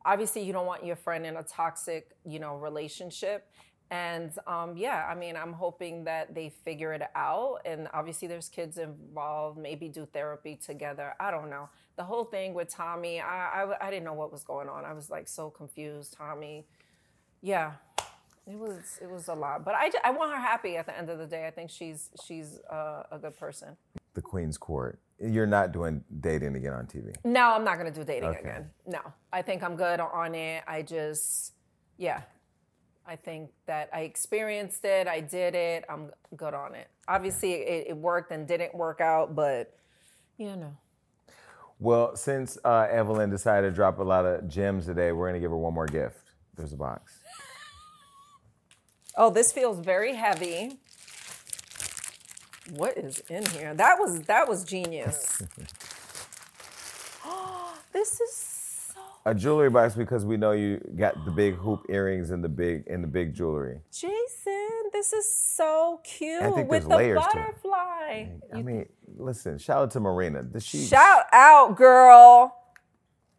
[0.05, 3.49] obviously you don't want your friend in a toxic you know relationship
[3.91, 7.59] and um, yeah i mean i'm hoping that they figure it out.
[7.65, 11.15] And obviously there's kids involved maybe do therapy together.
[11.21, 11.69] I don't know.
[11.97, 14.85] The whole thing with tommy i i, I didn't know what was going on.
[14.85, 16.67] I was like so confused tommy.
[17.43, 17.73] Yeah.
[18.47, 19.65] It was it was a lot.
[19.65, 21.47] But i, I want her happy at the end of the day.
[21.47, 23.77] I think she's she's uh, a good person.
[24.15, 24.99] The Queen's Court.
[25.19, 27.15] You're not doing dating again on TV.
[27.25, 28.41] No, I'm not gonna do dating Okay.
[28.41, 28.71] again.
[28.87, 29.01] No,
[29.33, 30.63] I think I'm good on it.
[30.67, 31.55] I just,
[31.97, 32.23] yeah,
[33.07, 35.07] I think that I experienced it.
[35.07, 35.85] I did it.
[35.89, 36.89] I'm good on it.
[37.07, 39.77] Obviously, it, it worked and didn't work out, but
[40.39, 40.77] you know.
[41.79, 45.41] Well, since uh, Evelyn decided to drop a lot of gems today, we're going to
[45.41, 46.31] give her one more gift.
[46.57, 47.19] There's a box.
[49.17, 50.79] Oh, this feels very heavy.
[52.71, 53.75] What is in here?
[53.75, 55.43] That was that was genius.
[57.93, 58.54] this is
[59.27, 62.87] A jewelry box because we know you got the big hoop earrings and the big
[62.89, 63.81] and the big jewelry.
[63.91, 64.69] Jason.
[64.93, 67.33] This is so cute I think with the layers to it.
[67.35, 68.27] butterfly.
[68.53, 68.87] I mean,
[69.17, 70.45] listen, shout out to Marina.
[70.61, 72.55] She Shout out, girl.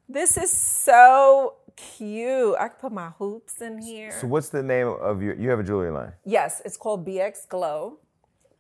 [0.10, 2.56] This is so cute.
[2.60, 4.12] I could put my hoops in here.
[4.20, 6.14] So what's the name of your you have a jewelry line?
[6.26, 7.98] yes, it's called BX Gold.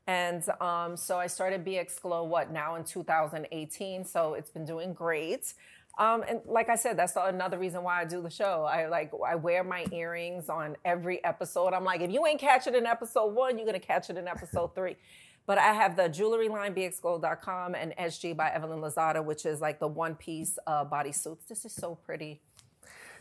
[0.07, 4.05] And um, so I started BX Gold, what, now in 2018.
[4.05, 5.53] So it's been doing great.
[5.97, 8.63] Um, and like I said, that's another reason why I do the show.
[8.63, 11.73] I like I wear my earrings on every episode.
[11.73, 14.27] I'm like, if you ain't catch it in episode one, you're gonna catch it in
[14.27, 14.97] episode three.
[15.45, 19.79] But I have the jewelry line, bxgold.com, and SG by Evelyn Lozada, which is like
[19.79, 21.47] the one piece uh, bodysuits.
[21.47, 22.41] This is so pretty.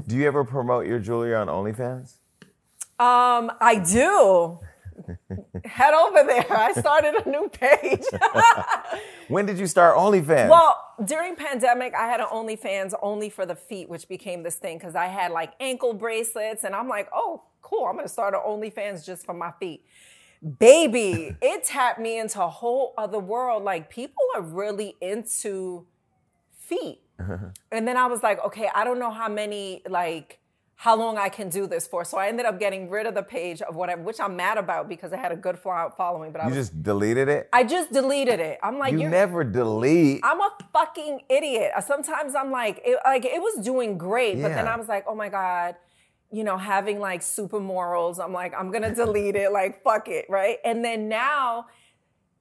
[0.06, 2.16] Do you ever promote your jewelry on OnlyFans?
[2.98, 4.58] Um, I do.
[5.64, 6.46] Head over there.
[6.50, 8.04] I started a new page.
[9.28, 10.50] When did you start OnlyFans?
[10.50, 14.76] well, during pandemic, I had an OnlyFans only for the feet, which became this thing
[14.76, 17.86] because I had like ankle bracelets, and I'm like, oh, cool.
[17.86, 19.84] I'm gonna start an OnlyFans just for my feet.
[20.58, 23.64] Baby, it tapped me into a whole other world.
[23.64, 25.86] Like people are really into
[26.52, 27.00] feet.
[27.72, 30.38] and then I was like, okay, I don't know how many like
[30.76, 32.04] how long I can do this for.
[32.04, 34.88] So I ended up getting rid of the page of whatever, which I'm mad about
[34.88, 36.32] because I had a good following.
[36.32, 37.48] But I was, just deleted it?
[37.52, 38.58] I just deleted it.
[38.62, 40.20] I'm like, you never delete.
[40.24, 41.72] I'm a fucking idiot.
[41.86, 45.14] Sometimes I'm like, it, like it was doing great, but then I was like, oh
[45.14, 45.76] my god,
[46.32, 48.18] you know, having like super morals.
[48.18, 49.52] I'm like, I'm gonna delete it.
[49.52, 50.58] Like, fuck it, right?
[50.64, 51.66] And then now.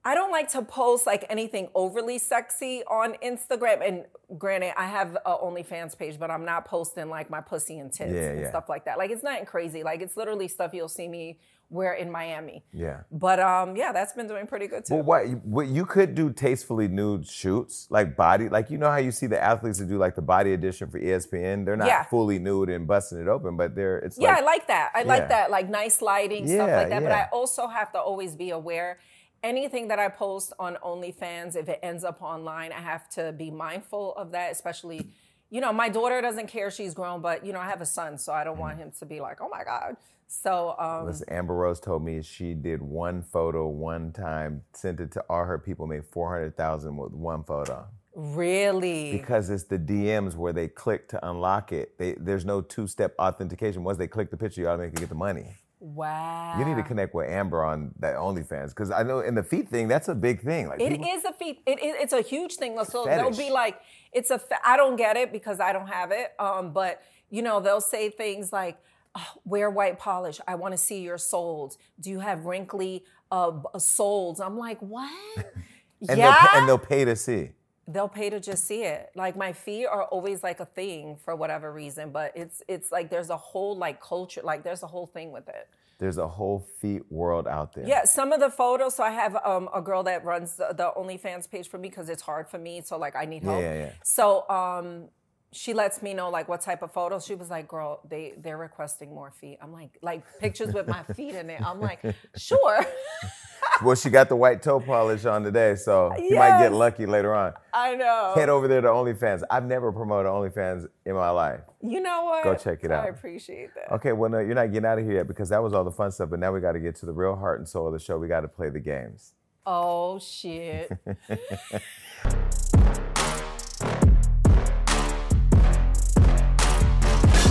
[0.05, 3.87] I don't like to post like anything overly sexy on Instagram.
[3.87, 4.05] And
[4.37, 8.11] granted, I have a OnlyFans page, but I'm not posting like my pussy and tits
[8.13, 8.49] Yeah, and yeah.
[8.49, 8.97] stuff like that.
[8.97, 9.81] Like it's nothing crazy.
[9.83, 11.39] Like it's literally stuff you'll see me
[11.69, 12.63] wear in Miami.
[12.71, 12.99] yeah.
[13.11, 14.95] But um, yeah, that's been doing pretty good too.
[14.95, 18.97] Well, what, what you could do tastefully nude shoots, like body, like you know how
[18.97, 21.65] you see the athletes that do like the body edition for ESPN.
[21.65, 22.03] They're not Yeah.
[22.03, 24.91] fully nude and busting it open, but they're it's Yeah, like I like that.
[24.93, 27.01] I like that, like nice lighting, stuff like that.
[27.03, 27.11] But.
[27.11, 28.99] I also have to always be aware.
[29.43, 33.51] Anything that I post on OnlyFans, if it ends up online, I have to be
[33.51, 35.09] mindful of that, especially,
[35.49, 38.17] you know, my daughter doesn't care she's grown, but you know, I have a son,
[38.17, 39.97] so I don't want him to be like, oh my God.
[40.27, 45.11] So um Listen, Amber Rose told me she did one photo one time, sent it
[45.11, 47.85] to all her people, made four hundred thousand with one photo.
[48.15, 51.97] really Because it's the DMs where they click to unlock it.
[51.97, 53.83] They, there's no two-step authentication.
[53.83, 55.57] Once they click the picture, you automatically get the money.
[55.83, 56.55] Wow.
[56.57, 59.67] You need to connect with Amber on that OnlyFans because I know in the feet
[59.69, 60.67] thing, that's a big thing.
[60.67, 61.61] Like It people- is a feet.
[61.65, 62.77] It, it- it's a huge thing.
[62.85, 63.37] So Fetish.
[63.37, 63.79] they'll be like,
[64.11, 64.39] it's a.
[64.39, 66.31] Fa- I don't get it because I don't have it.
[66.39, 68.77] Um, but you know, they'll say things like,
[69.15, 70.39] oh, "Wear white polish.
[70.47, 71.77] I want to see your soles.
[71.99, 75.11] Do you have wrinkly uh, soles?" I'm like, what?
[76.07, 76.47] and yeah.
[76.51, 77.49] they'll and they'll pay to see.
[77.87, 79.11] They'll pay to just see it.
[79.15, 83.09] Like my feet are always like a thing for whatever reason, but it's it's like
[83.09, 84.41] there's a whole like culture.
[84.43, 85.69] Like there's a whole thing with it.
[85.99, 87.87] There's a whole feet world out there.
[87.87, 88.95] Yeah, some of the photos.
[88.95, 92.09] So I have um, a girl that runs the, the OnlyFans page for me because
[92.09, 92.81] it's hard for me.
[92.81, 93.61] So like I need help.
[93.61, 93.91] yeah, yeah.
[94.03, 95.09] So um,
[95.51, 97.25] she lets me know like what type of photos.
[97.25, 101.03] She was like, "Girl, they they're requesting more feet." I'm like, like pictures with my
[101.15, 101.61] feet in it.
[101.61, 102.03] I'm like,
[102.35, 102.85] sure.
[103.83, 107.33] Well, she got the white toe polish on today, so you might get lucky later
[107.35, 107.53] on.
[107.73, 108.33] I know.
[108.35, 109.43] Head over there to OnlyFans.
[109.49, 111.61] I've never promoted OnlyFans in my life.
[111.81, 112.43] You know what?
[112.43, 113.05] Go check it out.
[113.05, 113.91] I appreciate that.
[113.95, 115.91] Okay, well, no, you're not getting out of here yet because that was all the
[115.91, 116.29] fun stuff.
[116.29, 118.17] But now we got to get to the real heart and soul of the show.
[118.17, 119.33] We got to play the games.
[119.65, 120.91] Oh shit.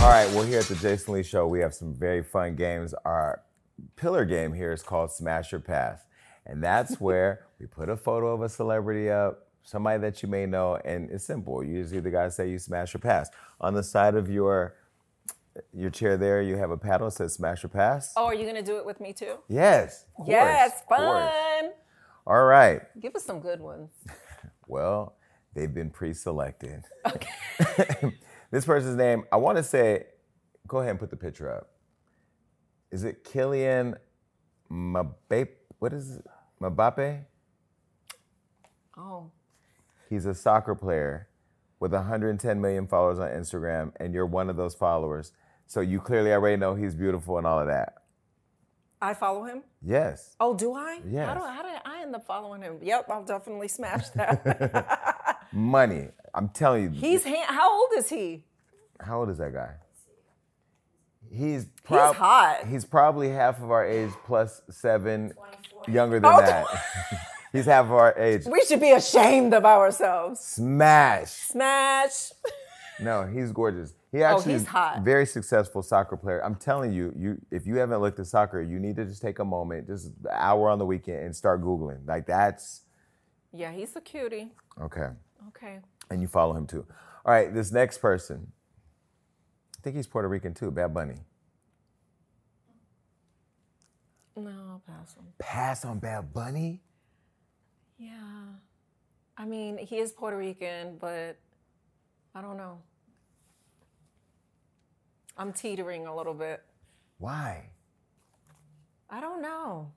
[0.03, 2.93] All right, well, here at the Jason Lee Show, we have some very fun games.
[3.05, 3.41] Our
[3.95, 6.01] pillar game here is called Smash Your Pass.
[6.45, 10.45] And that's where we put a photo of a celebrity up, somebody that you may
[10.45, 11.63] know, and it's simple.
[11.63, 13.29] You just either got to say you smash or pass.
[13.61, 14.75] On the side of your
[15.71, 18.11] your chair there, you have a paddle that says smash or pass.
[18.17, 19.35] oh, are you gonna do it with me too?
[19.47, 20.05] Yes.
[20.25, 21.31] yes, course, course.
[21.31, 21.71] fun.
[22.25, 22.81] All right.
[22.99, 23.91] Give us some good ones.
[24.65, 25.17] Well,
[25.53, 26.85] they've been pre-selected.
[27.05, 28.13] Okay.
[28.51, 30.05] this person's name, I want to say,
[30.67, 31.72] go ahead and put the picture up.
[32.93, 33.95] Is it Kylian
[34.71, 35.47] Mbappe?
[35.79, 36.25] What is it?
[36.61, 37.23] Mbappe?
[38.95, 39.31] Oh.
[40.07, 41.27] He's a soccer player
[41.79, 45.31] with 110 million followers on Instagram, and you're one of those followers.
[45.65, 47.95] So you clearly already know he's beautiful and all of that.
[49.01, 49.63] I follow him?
[49.81, 50.35] Yes.
[50.39, 51.01] Oh, do I?
[51.03, 51.27] Yes.
[51.27, 52.77] How, do, how did I end up following him?
[52.79, 55.39] Yep, I'll definitely smash that.
[55.51, 56.09] Money.
[56.35, 57.01] I'm telling you.
[57.01, 58.43] He's how old is he?
[58.99, 59.71] How old is that guy?
[61.33, 62.67] He's prob- hot.
[62.67, 65.33] He's probably half of our age plus seven,
[65.87, 66.39] younger than Oh.
[66.41, 66.65] that.
[67.51, 68.45] he's half of our age.
[68.45, 70.39] We should be ashamed of ourselves.
[70.39, 71.29] Smash.
[71.31, 72.31] Smash.
[72.99, 73.95] No, he's gorgeous.
[74.11, 75.01] He oh, actually Oh, he's is hot.
[75.01, 76.45] very successful soccer player.
[76.45, 79.39] I'm telling you, you if you haven't looked at soccer, you need to just take
[79.39, 82.07] a moment, just an hour on the weekend, and start googling.
[82.07, 82.81] Like that's
[83.51, 84.51] Yeah, he's a cutie.
[84.79, 85.07] okay.
[85.49, 85.79] Okay.
[86.11, 86.85] And you follow him too.
[87.25, 88.52] All right, this next person.
[89.83, 90.71] I think he's Puerto Rican too.
[90.71, 91.17] Bad Bunny.
[94.37, 95.25] No, I'll pass him.
[95.39, 96.81] Pass on Bad Bunny.
[97.97, 98.45] Yeah.
[99.37, 101.37] I mean, he is Puerto Rican, but
[102.33, 102.77] I don't know.
[105.37, 106.63] I'm teetering a little bit.
[107.17, 107.65] Why?
[109.09, 109.91] I don't know.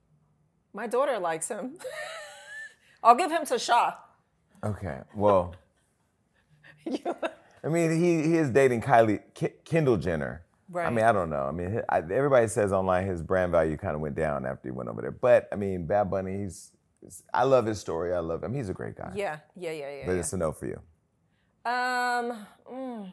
[0.74, 1.78] My daughter likes him.
[3.04, 3.94] I'll give him to Shaw.
[4.64, 4.98] Okay.
[5.14, 5.54] Well,
[7.64, 10.42] I mean, he, he is dating Kylie K- Kendall Jenner.
[10.76, 11.44] I mean, I don't know.
[11.44, 14.72] I mean, I, everybody says online his brand value kind of went down after he
[14.72, 15.12] went over there.
[15.12, 16.72] But I mean, Bad Bunny, he's.
[17.32, 18.12] I love his story.
[18.12, 18.52] I love him.
[18.52, 19.12] He's a great guy.
[19.14, 20.06] Yeah, yeah, yeah, yeah.
[20.06, 20.18] But yeah.
[20.18, 20.80] it's a no for you.
[21.64, 23.12] Um, mm,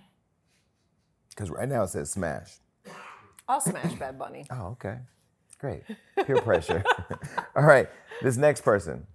[1.29, 2.55] Because right now it says smash.
[3.47, 4.45] I'll smash Bad Bunny.
[4.49, 4.97] Oh, okay.
[5.59, 5.83] Great.
[6.25, 6.83] Peer pressure.
[7.55, 7.87] All right.
[8.21, 9.05] This next person.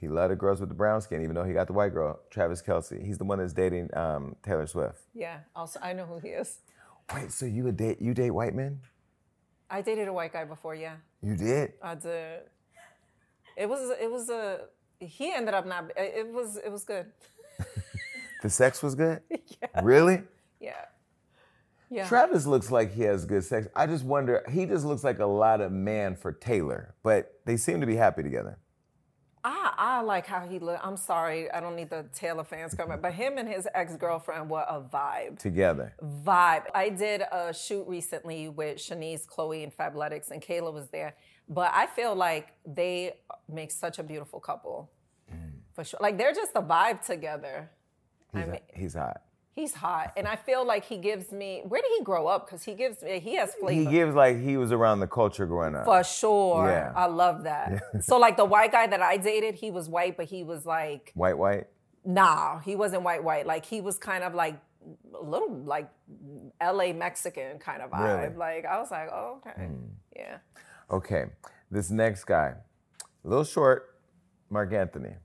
[0.00, 2.20] He loved the girls with the brown skin, even though he got the white girl,
[2.30, 3.04] Travis Kelce.
[3.04, 5.00] He's the one that's dating um, Taylor Swift.
[5.14, 6.58] Yeah, also I know who he is.
[7.14, 8.80] Wait, so you would date you date white men?
[9.68, 10.74] I dated a white guy before.
[10.74, 11.74] Yeah, You did?
[11.82, 12.40] I did.
[13.56, 14.60] It was it was a
[15.00, 15.90] he ended up not.
[15.96, 17.06] It was it was good.
[18.42, 19.20] The sex was good?
[19.30, 19.80] Yeah.
[19.82, 20.22] Really?
[20.60, 20.72] Yeah,
[21.90, 22.08] yeah.
[22.08, 23.66] Travis looks like he has good sex.
[23.76, 27.58] I just wonder, he just looks like a lot of man for Taylor, but they
[27.58, 28.58] seem to be happy together.
[29.42, 30.78] I, I like how he look.
[30.82, 34.50] I'm sorry, I don't need the Taylor fans coming, but him and his ex girlfriend
[34.50, 35.38] were a vibe.
[35.38, 35.94] Together.
[36.02, 36.64] Vibe.
[36.74, 41.14] I did a shoot recently with Shaniece, Chloe, and Fabletics, and Kayla was there.
[41.48, 43.14] But I feel like they
[43.48, 44.90] make such a beautiful couple,
[45.32, 45.52] mm.
[45.72, 46.00] for sure.
[46.02, 47.70] Like they're just a vibe together.
[48.32, 49.22] He's, I mean, he's hot.
[49.60, 51.60] He's hot, and I feel like he gives me.
[51.68, 52.46] Where did he grow up?
[52.46, 53.20] Because he gives me.
[53.20, 53.90] He has flavor.
[53.90, 55.84] He gives like he was around the culture growing up.
[55.84, 56.66] For sure.
[56.66, 56.92] Yeah.
[56.96, 57.82] I love that.
[58.00, 61.12] so like the white guy that I dated, he was white, but he was like,
[61.14, 61.66] White, white?
[62.06, 63.46] nah, he wasn't white white.
[63.46, 64.58] Like he was kind of like
[65.14, 65.90] a little like
[66.62, 68.22] LA Mexican kind of vibe.
[68.22, 68.36] Really?
[68.36, 69.66] Like I was like, oh, okay.
[69.66, 69.74] Hmm.
[70.16, 70.38] Yeah.
[70.90, 71.24] Okay.
[71.70, 72.54] This next guy,
[73.24, 73.94] a little short,
[74.48, 75.16] Marc Anthony.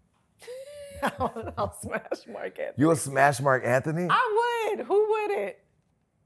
[1.58, 2.74] I'll smash Marc Anthony.
[2.78, 4.08] You will smash Marc Anthony?
[4.10, 4.86] I would.
[4.86, 5.56] Who wouldn't?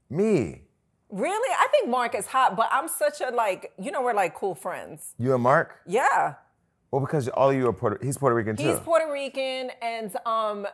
[0.08, 0.62] Me.
[1.10, 1.54] Really?
[1.58, 4.54] I think Mark is hot, but I'm such a like, you know, we're like cool
[4.54, 5.14] friends.
[5.18, 5.80] You and Mark?
[5.86, 6.34] Yeah.
[6.90, 8.04] Well, because all of you are Puerto.
[8.04, 8.68] He's Puerto Rican too.
[8.68, 10.66] He's Puerto Rican, and um,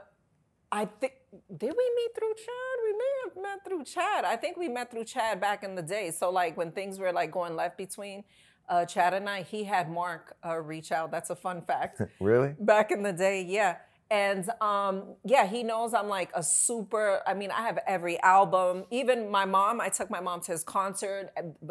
[0.73, 1.13] I think
[1.55, 2.77] did we meet through Chad?
[2.85, 4.25] We may have met through Chad.
[4.25, 6.11] I think we met through Chad back in the day.
[6.11, 8.25] So like when things were like going left between
[8.69, 11.11] uh, Chad and I, he had Marc uh, reach out.
[11.11, 12.01] That's a fun fact.
[12.21, 12.55] really?
[12.59, 13.77] back in the day, yeah.
[14.11, 17.21] And um, yeah, he knows I'm like a super.
[17.27, 18.85] I mean, I have every album.
[18.91, 21.31] Even my mom, I took my mom to his concert.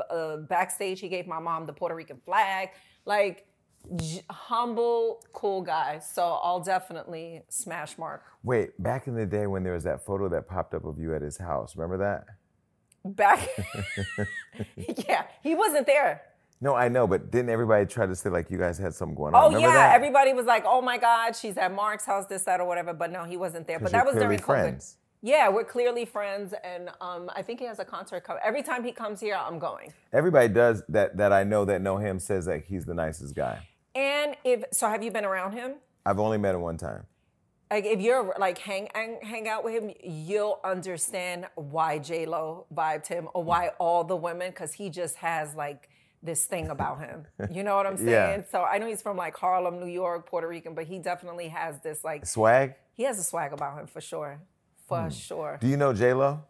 [0.09, 2.69] Uh, backstage, he gave my mom the Puerto Rican flag.
[3.05, 3.45] Like,
[3.95, 5.99] j- humble, cool guy.
[5.99, 8.23] So I'll definitely smash Marc.
[8.43, 11.15] Wait, back in the day when there was that photo that popped up of you
[11.15, 12.25] at his house, remember that?
[13.15, 13.47] Back,
[15.07, 16.21] yeah, he wasn't there.
[16.61, 19.35] No, I know, but didn't everybody try to say like you guys had something going
[19.35, 19.53] Oh on?
[19.53, 19.95] Remember yeah, that?
[19.95, 23.11] everybody was like, "Oh my God, she's at Marc's house, this, that, or whatever." But
[23.11, 23.79] no, he wasn't there.
[23.79, 24.63] But that was during clearly COVID.
[24.63, 24.97] friends.
[25.21, 28.41] Yeah, we're clearly friends, and um, I think he has a concert coming.
[28.45, 29.91] Every time he comes here, I'm going.
[30.13, 33.67] Everybody does that that I know that know him says that he's the nicest guy.
[33.93, 35.75] And if so, have you been around him?
[36.05, 37.05] I've only met him one time.
[37.71, 42.67] Like, if you're like hang hang, hang out with him, you'll understand why J Lo
[42.73, 45.89] vibed him, or why all the women, because he just has like
[46.25, 47.25] this thing about him.
[47.51, 48.09] You know what I'm saying?
[48.09, 48.41] Yeah.
[48.51, 51.79] So I know he's from like Harlem, New York, Puerto Rican, but he definitely has
[51.81, 52.73] this like Swag?
[52.93, 54.39] he has a swag about him for sure,
[54.87, 55.57] for sure.
[55.61, 56.41] Do you know J Lo?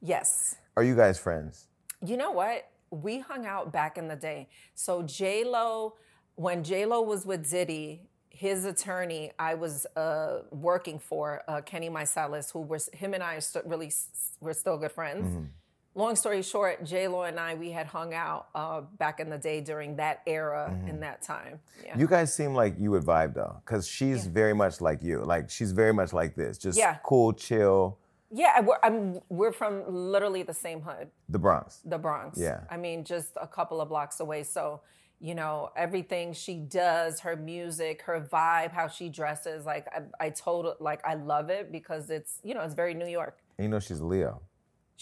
[0.00, 0.56] Yes.
[0.76, 1.66] Are you guys friends?
[2.04, 2.68] You know what?
[2.90, 4.48] We hung out back in the day.
[4.74, 5.94] So J Lo,
[6.34, 11.88] when J Lo was with Diddy, his attorney, I was uh, working for uh, Kenny
[11.90, 15.48] Meiselas, who was him and I st- really s- we're still good friends.
[15.94, 19.36] Long story short, J Lo and I we had hung out uh, back in the
[19.36, 21.60] day during that era in that time.
[21.84, 21.98] Yeah.
[21.98, 25.22] You guys seem like you would vibe though, because she's very much like you.
[25.22, 26.96] Like she's very much like this, just Yeah.
[27.04, 27.98] cool, chill.
[28.30, 31.10] yeah, we're, I'm, we're from literally the same hood.
[31.28, 31.80] The Bronx.
[31.84, 32.38] the Bronx.
[32.38, 32.60] Yeah.
[32.70, 34.44] I mean, just a couple of blocks away.
[34.44, 34.80] So,
[35.20, 40.30] you know, everything she does, her music, her vibe, how she dresses, like I, I
[40.30, 43.36] told, like I love it because it's, you know, it's very New York.
[43.58, 44.40] And you know she's Leo.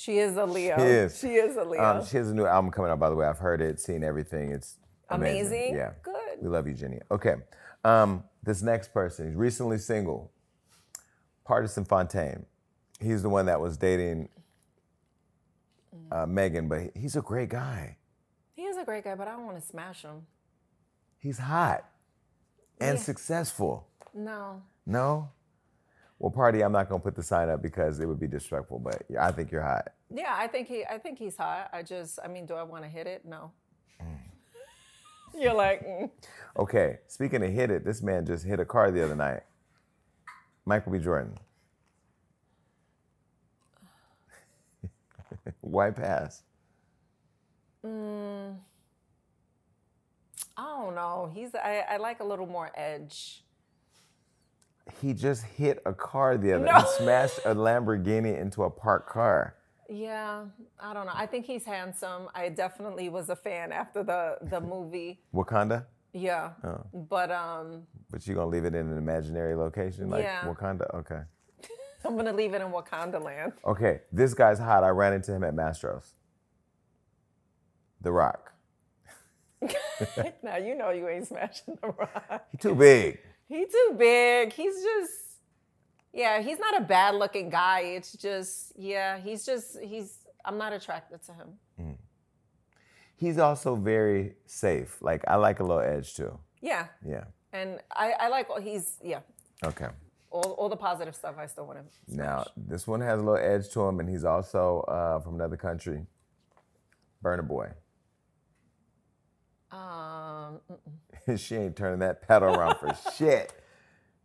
[0.00, 0.78] She is a Leo.
[0.78, 1.18] She is.
[1.18, 1.84] She is a Leo.
[1.84, 3.26] Um, she has a new album coming out, by the way.
[3.26, 4.50] I've heard it, seen everything.
[4.50, 4.78] It's
[5.10, 5.40] amazing.
[5.48, 5.74] Amazing?
[5.76, 5.90] Yeah.
[6.02, 6.38] Good.
[6.40, 7.00] We love you, Jenny.
[7.10, 7.34] Okay.
[7.84, 10.32] Um, this next person, he's recently single.
[11.46, 12.46] Pardison Fontaine.
[12.98, 14.30] He's the one that was dating
[16.10, 17.98] uh, Megan, but he's a great guy.
[18.54, 20.24] he is a great guy, but I don't want to smash him.
[21.18, 21.84] He's hot
[22.80, 23.04] and Yeah.
[23.04, 23.86] successful.
[24.14, 24.62] No.
[24.86, 25.28] No?
[26.20, 29.02] Well, party, I'm not gonna put the sign up because it would be disrespectful, but
[29.18, 29.88] I think you're hot.
[30.14, 30.84] Yeah, I think he.
[30.84, 31.70] I think he's hot.
[31.72, 32.18] I just.
[32.22, 33.24] I mean, do I want to hit it?
[33.24, 33.52] No.
[35.34, 35.82] You're like.
[35.86, 36.10] mm.
[36.58, 39.44] Okay, speaking of hit it, this man just hit a car the other night.
[40.66, 40.98] Michael B.
[40.98, 41.38] Jordan.
[45.62, 46.42] Why pass?
[47.82, 48.56] Mm,
[50.54, 51.30] I don't know.
[51.32, 53.42] He's I, I like a little more edge.
[55.00, 56.64] He just hit a car the other.
[56.64, 56.72] No.
[56.80, 59.54] He smashed a Lamborghini into a parked car.
[59.88, 60.44] Yeah,
[60.80, 61.12] I don't know.
[61.14, 62.28] I think he's handsome.
[62.34, 65.20] I definitely was a fan after the the movie.
[65.34, 65.86] Wakanda?
[66.12, 66.84] Yeah, Oh.
[66.92, 70.42] but um, But you're gonna leave it in an imaginary location like Yeah.
[70.42, 70.92] Wakanda?
[70.94, 71.20] Okay.
[72.04, 73.52] I'm gonna leave it in Wakanda land.
[73.64, 74.84] Okay, this guy's hot.
[74.84, 76.14] I ran into him at Mastro's.
[78.00, 78.52] The Rock.
[80.42, 82.46] now you know you ain't smashing the rock.
[82.52, 83.18] He too big.
[83.50, 84.52] He too big.
[84.52, 85.12] He's just
[86.12, 87.80] yeah, he's not a bad looking guy.
[87.80, 91.58] It's just yeah, he's just he's I'm not attracted to him.
[93.16, 95.02] He's also very safe.
[95.02, 96.38] Like I like a little edge too.
[96.62, 96.86] Yeah.
[97.06, 97.24] Yeah.
[97.52, 99.20] And I, I like he's yeah.
[99.64, 99.88] Okay.
[100.30, 103.36] All, all the positive stuff I still want to Now this one has a little
[103.36, 106.06] edge to him, and he's also uh, from another country.
[107.22, 107.70] Burna Boy.
[109.72, 110.60] Um
[111.36, 113.52] she ain't turning that pedal around for shit.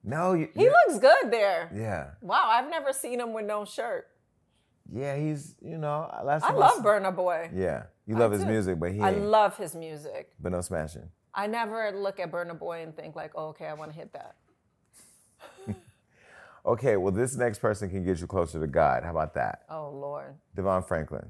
[0.04, 0.50] No, you.
[0.56, 1.70] he looks good there.
[1.74, 4.08] Yeah, Wow, I've never seen him with no shirt.
[4.92, 5.16] yeah.
[5.18, 6.10] He's you know.
[6.24, 7.50] Last I love Burna Boy.
[7.54, 8.48] Yeah, you love his do.
[8.48, 10.32] music, but he I love his music.
[10.40, 11.10] but no smashing.
[11.34, 14.14] I never look at Burna Boy and think like, oh, okay, I want to hit
[14.14, 14.36] that.
[16.68, 19.04] Okay, well, this next person can get you closer to God.
[19.04, 19.66] How about that?
[19.70, 20.34] Oh Lord.
[20.58, 21.28] DeVon Franklin.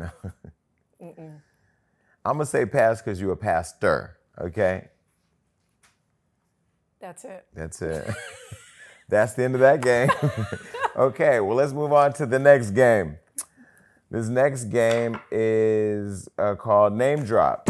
[0.00, 0.10] No.
[2.24, 4.16] I'm gonna say pass because you're a pastor.
[4.40, 4.88] Okay,
[7.00, 7.46] That's it.
[7.54, 8.08] that's it.
[9.08, 10.10] that's the end of that game.
[10.96, 13.16] okay, well, let's move on to the next game.
[14.10, 17.68] This next game is uh, called Name Drop.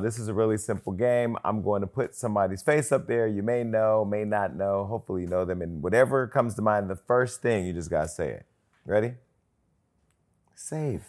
[0.00, 1.36] This is a really simple game.
[1.44, 3.26] I'm going to put somebody's face up there.
[3.28, 4.84] You may know, may not know.
[4.86, 5.62] Hopefully, you know them.
[5.62, 8.46] And whatever comes to mind, the first thing, you just got to say it.
[8.84, 9.14] Ready?
[10.54, 11.04] Save.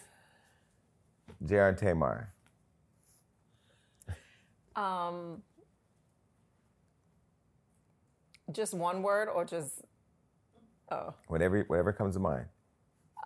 [1.44, 2.32] JR and Tamar.
[4.76, 5.42] Um,
[8.52, 9.82] just one word or just
[10.90, 12.46] oh Whatever, whatever comes to mind.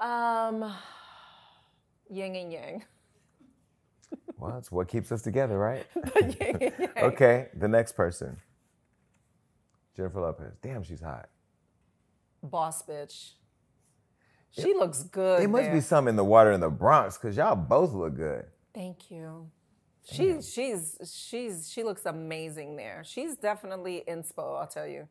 [0.00, 0.72] um,
[2.10, 2.84] yin and yang.
[4.38, 5.86] Well, it's what keeps us together, right?
[6.96, 8.38] Okay, the next person.
[9.94, 10.56] Jennifer Lopez.
[10.62, 11.28] Damn, she's hot.
[12.42, 13.32] Boss bitch.
[14.50, 15.40] She looks good.
[15.40, 15.74] There must there.
[15.74, 18.46] be some in the water in the Bronx because y'all both look good.
[18.74, 19.50] Thank you.
[20.04, 23.02] She she's she's she looks amazing there.
[23.04, 25.08] She's definitely inspo, I'll tell you.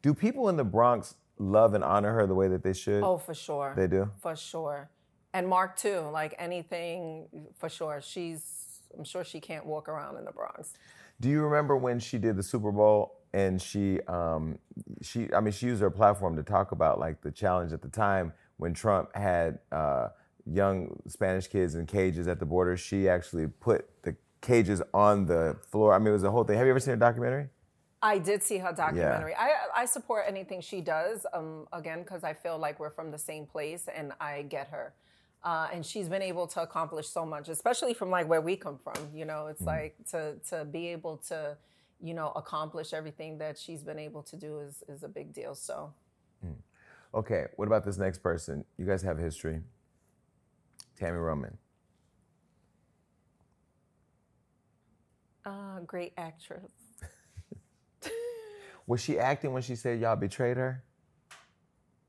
[0.00, 3.02] Do people in the Bronx love and honor her the way that they should?
[3.02, 3.74] Oh, for sure.
[3.76, 4.10] They do?
[4.20, 4.90] For sure.
[5.34, 6.00] And Marc too.
[6.12, 8.00] Like anything for sure.
[8.02, 8.58] She's
[8.96, 10.74] I'm sure she can't walk around in the Bronx.
[11.20, 14.58] Do you remember when she did the Super Bowl and she, um,
[15.02, 17.88] she, I mean, she used her platform to talk about like the challenge at the
[17.88, 20.08] time when Trump had uh,
[20.46, 22.76] young Spanish kids in cages at the border.
[22.76, 25.92] She actually put the cages on the floor.
[25.92, 26.56] I mean, it was a whole thing.
[26.56, 27.48] Have you ever seen a documentary?
[28.00, 29.34] I did see her documentary.
[29.34, 31.26] I I support anything she does.
[31.32, 34.94] Um, again, because I feel like we're from the same place, and I get her.
[35.48, 38.78] Uh, and she's been able to accomplish so much, especially from like where we come
[38.78, 38.98] from.
[39.14, 41.56] You know, it's like to to be able to,
[42.02, 45.54] you know, accomplish everything that she's been able to do is is a big deal.
[45.54, 45.94] So
[47.14, 48.64] Okay, what about this next person?
[48.76, 49.62] You guys have history.
[51.00, 51.56] Tami Roman.
[55.46, 56.72] uh, great actress.
[58.86, 60.84] Was she acting when she said y'all betrayed her?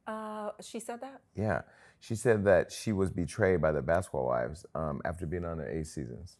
[0.05, 1.21] Uh, she said that.
[1.35, 1.61] Yeah.
[1.99, 5.69] She said that she was betrayed by the basketball wives um, after being on her
[5.69, 6.37] eight seasons.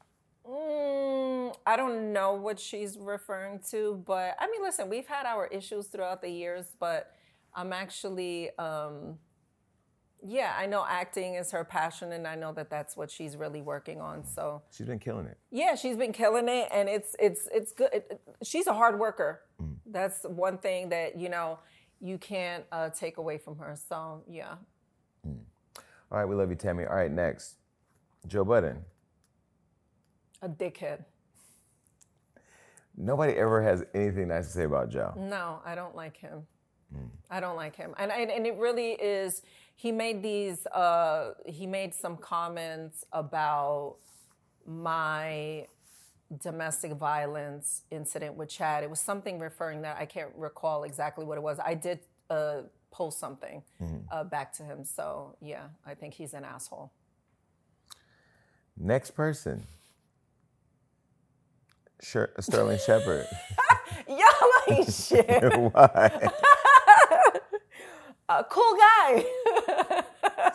[0.48, 5.48] Mm, I don't know what she's referring to, but I mean, listen, we've had our
[5.48, 7.11] issues throughout the years, but
[7.53, 9.18] I'm actually, um,
[10.23, 13.61] yeah, I know acting is her passion, and I know that that's what she's really
[13.61, 14.26] working on.
[14.26, 15.38] So She's been killing it.
[15.52, 17.90] yeah, she's been killing it, and it's it's it's good.
[17.94, 19.41] It- it- she's a hard worker.
[19.86, 21.60] That's one thing that you know
[21.99, 23.76] you can't uh, take away from her.
[23.90, 24.56] So yeah,
[26.11, 26.90] All right, we love you, Tami.
[26.90, 27.56] All right, next.
[28.27, 28.84] Joe Budden.
[30.41, 31.06] a dickhead.
[32.98, 35.14] Nobody ever has anything nice to say about Joe.
[35.15, 36.45] No, I don't like him.
[37.30, 39.44] I don't like him, and and, and it really is.
[39.76, 40.65] He made these.
[40.68, 43.98] Uh, he made some comments about
[44.65, 45.68] my
[46.41, 48.84] domestic violence incident with Chad.
[48.84, 51.60] It was something referring that I can't recall exactly what it was.
[51.64, 51.99] I did
[52.31, 52.61] uh,
[52.91, 53.98] post something Mm-hmm.
[54.11, 54.84] uh, back to him.
[54.86, 56.91] So yeah, I think he's an asshole.
[58.78, 59.66] Next person.
[62.02, 63.26] Sher- Sterling Shepard.
[64.07, 64.18] Y'all
[64.78, 65.28] ain't shit.
[65.74, 66.30] Why?
[68.30, 69.26] A cool guy.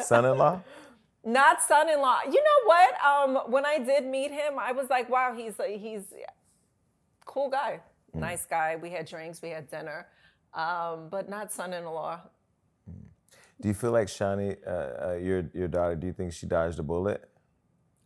[0.01, 0.61] Son-in-law?
[1.25, 2.21] Not son-in-law.
[2.31, 2.95] You know what?
[3.05, 6.03] Um, when I did meet him, I was like, wow, he's a, he's
[7.25, 7.81] cool guy,
[8.15, 8.21] Mm.
[8.21, 8.77] nice guy.
[8.77, 10.07] We had drinks, we had dinner,
[10.55, 12.21] um, but not son-in-law.
[13.61, 15.95] Do you feel like Shawnee, uh, uh, your your daughter?
[15.95, 17.29] Do you think she dodged a bullet?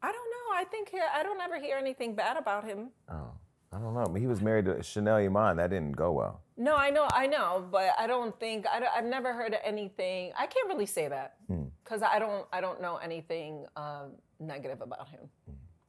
[0.03, 0.55] I don't know.
[0.55, 2.91] I think he- I don't ever hear anything bad about him.
[3.11, 3.31] Oh,
[3.73, 4.05] I don't know.
[4.07, 5.57] But he was married to Chanel Iman.
[5.57, 6.43] That didn't go well.
[6.57, 10.33] No, I know, I know, but I don't think I have never heard of anything.
[10.37, 11.65] I can't really say that Hmm.
[11.83, 14.07] because I don't I don't know anything uh,
[14.39, 15.31] negative about him.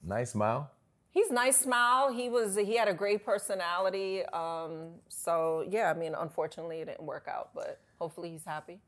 [0.04, 0.72] Nice smile.
[1.12, 2.14] He's nice, smile.
[2.14, 4.24] He was he had a great personality.
[4.26, 8.80] Um, so yeah, I mean, unfortunately, it didn't work out, but hopefully, he's happy.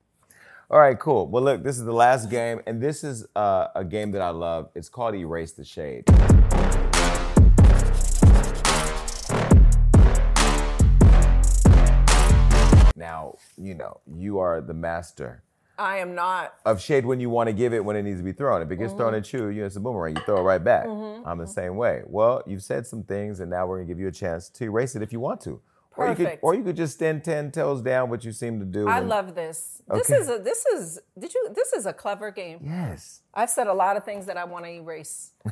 [0.70, 1.28] All right, cool.
[1.28, 4.30] Well, look, this is the last game, and this is uh, a game that I
[4.30, 4.70] love.
[4.76, 6.04] It's called Erase the Shade.
[12.96, 15.42] Now, you know, you are the master
[15.82, 16.54] I am not.
[16.66, 18.62] of shade when you want to give it when it needs to be thrown.
[18.62, 19.20] If it gets thrown mm-hmm.
[19.20, 20.16] at you, you know, it's a boomerang.
[20.16, 20.86] You throw it right back.
[20.86, 21.28] Mm-hmm.
[21.28, 21.52] I'm the mm-hmm.
[21.52, 22.04] same way.
[22.06, 24.96] Well, you've said some things, and now we're gonna give you a chance to erase
[24.96, 25.60] it if you want to.
[25.98, 26.44] Or you could, Perfect.
[26.44, 28.88] or you could just stand ten toes down, what you seem to do.
[28.88, 29.82] I and- love this.
[29.92, 32.60] This is a this is did you this is a clever game.
[32.64, 33.22] Yes.
[33.34, 35.32] I've said a lot of things that I want to erase.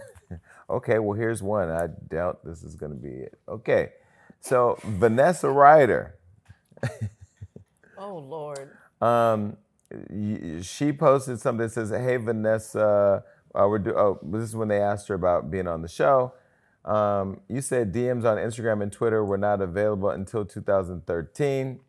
[0.70, 1.70] Okay, well, here's one.
[1.70, 3.40] I doubt this is going to be it.
[3.48, 3.90] Okay,
[4.40, 6.20] so Vanessa Rider,
[7.98, 8.78] Oh Lord.
[9.02, 9.58] um,
[10.62, 13.24] she posted something that says, "Hey Vanessa,
[13.56, 16.34] uh, we're do- oh, this is when they asked her about being on the show.
[16.86, 21.80] Um, you said DMs on Instagram and Twitter were not available until 2013.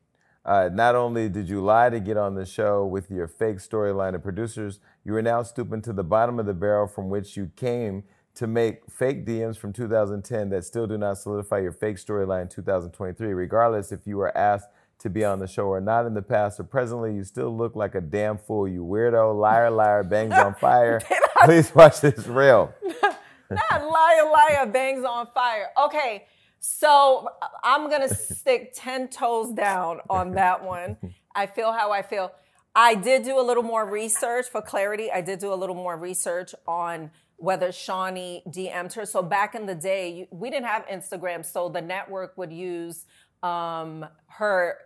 [0.44, 4.14] Uh, not only did you lie to get on the show with your fake storyline
[4.14, 7.50] of producers, you are now stooping to the bottom of the barrel from which you
[7.56, 8.04] came
[8.34, 12.48] to make fake DMs from 2010 that still do not solidify your fake storyline in
[12.48, 13.34] 2023.
[13.34, 14.68] Regardless if you were asked
[15.00, 17.74] to be on the show or not in the past or presently, you still look
[17.74, 18.68] like a damn fool.
[18.68, 21.00] You weirdo, liar, liar, bangs on fire.
[21.44, 22.72] Please watch this reel.
[23.50, 25.70] Not liar, liar, bangs on fire.
[25.82, 26.26] Okay,
[26.60, 27.28] so
[27.64, 30.96] I'm gonna stick 10 toes down on that one.
[31.34, 32.32] I feel how I feel.
[32.74, 35.10] I did do a little more research for clarity.
[35.10, 39.06] I did do a little more research on whether Shaunie DM'd her.
[39.06, 43.06] So back in the day, we didn't have Instagram, so the network would use
[43.42, 44.76] um, her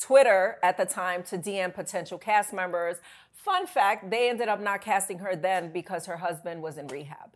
[0.00, 2.96] Twitter at the time to DM potential cast members.
[3.32, 7.30] Fun fact, they ended up not casting her then because her husband was in rehab.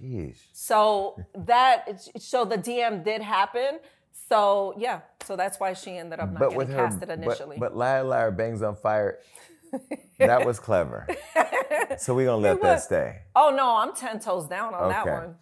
[0.00, 0.36] Jeez.
[0.52, 3.80] So that so the DM did happen.
[4.28, 7.18] So yeah, so that's why she ended up not But getting with her, casted but,
[7.18, 7.56] initially.
[7.58, 9.18] but liar, liar, bangs on fire.
[10.18, 11.06] that was clever.
[11.98, 12.84] So we're gonna let that was.
[12.84, 13.18] stay.
[13.34, 15.10] oh no, I'm ten toes down on that Okay.
[15.12, 15.34] one.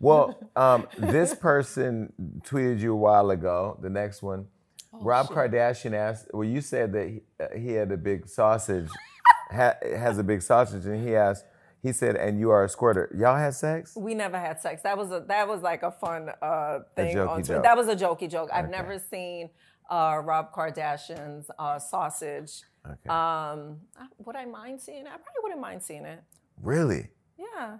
[0.00, 3.78] Well, um, this person tweeted you a while ago.
[3.80, 4.46] The next one,
[4.92, 6.28] Oh, Rob Kardashian asked.
[6.32, 8.88] Well, you said that he, uh, he had a big sausage,
[9.50, 11.44] ha, has a big sausage, and he asked.
[11.82, 13.12] He said, "And you are a squirter.
[13.18, 13.96] Y'all had sex?
[13.96, 14.82] We never had sex.
[14.82, 17.62] That was a that was like a fun uh, thing jokey on joke.
[17.64, 18.50] That was a jokey joke.
[18.52, 19.50] I've never seen
[19.90, 22.62] uh, Rob Kardashian's uh, sausage.
[22.86, 23.08] Okay.
[23.08, 23.78] Um,
[24.18, 25.06] would I mind seeing it?
[25.08, 26.22] I probably wouldn't mind seeing it.
[26.60, 27.08] really?
[27.38, 27.78] Yeah.